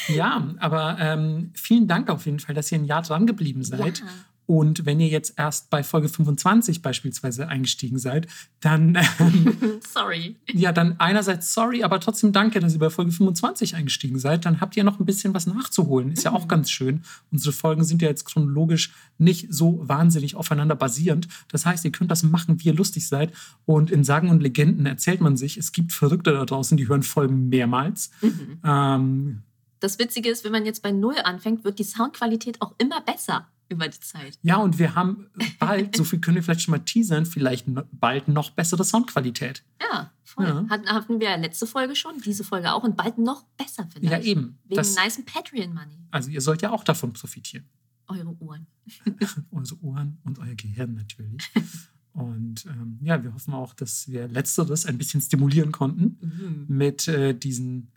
[0.08, 4.00] Ja, aber ähm, vielen Dank auf jeden Fall, dass ihr ein Jahr dran geblieben seid.
[4.00, 4.06] Ja.
[4.48, 8.28] Und wenn ihr jetzt erst bei Folge 25 beispielsweise eingestiegen seid,
[8.62, 10.36] dann, ähm, Sorry.
[10.52, 14.46] ja, dann einerseits sorry, aber trotzdem danke, dass ihr bei Folge 25 eingestiegen seid.
[14.46, 16.12] Dann habt ihr noch ein bisschen was nachzuholen.
[16.12, 17.04] Ist ja auch ganz schön.
[17.32, 21.28] Unsere Folgen sind ja jetzt chronologisch nicht so wahnsinnig aufeinander basierend.
[21.52, 23.34] Das heißt, ihr könnt das machen, wie ihr lustig seid.
[23.66, 27.04] Und in Sagen und Legenden erzählt man sich, es gibt Verrückte da draußen, die hören
[27.04, 28.12] Folgen mehrmals.
[28.22, 28.60] Mhm.
[28.64, 29.42] Ähm,
[29.80, 33.48] Das Witzige ist, wenn man jetzt bei Null anfängt, wird die Soundqualität auch immer besser
[33.68, 34.38] über die Zeit.
[34.44, 35.28] ja, und wir haben
[35.60, 39.64] bald, so viel können wir vielleicht schon mal teasern, vielleicht bald noch bessere Soundqualität.
[39.82, 40.46] Ja, voll.
[40.46, 40.66] Ja.
[40.70, 44.12] Hatten, hatten wir ja letzte Folge schon, diese Folge auch und bald noch besser vielleicht.
[44.12, 44.60] Ja, eben.
[44.66, 45.98] Wegen Das, nice Patreon-Money.
[46.12, 47.66] also ihr sollt ja auch davon profitieren.
[48.08, 48.68] Eure Ohren.
[49.50, 51.42] Unsere Ohren und euer Gehirn natürlich.
[52.14, 56.66] Und ähm, ja, wir hoffen auch, dass wir Letzteres ein bisschen stimulieren konnten Mhm.
[56.78, 57.92] mit, äh, diesen,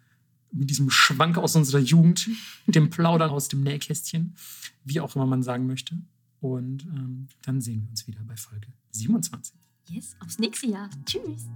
[0.53, 2.29] mit diesem Schwank aus unserer Jugend,
[2.67, 4.35] dem Plaudern aus dem Nähkästchen,
[4.85, 5.99] wie auch immer man sagen möchte.
[6.41, 9.55] Und ähm, dann sehen wir uns wieder bei Folge 27.
[9.89, 10.91] Yes, aufs nächste Jahr.
[11.07, 11.47] Tschüss.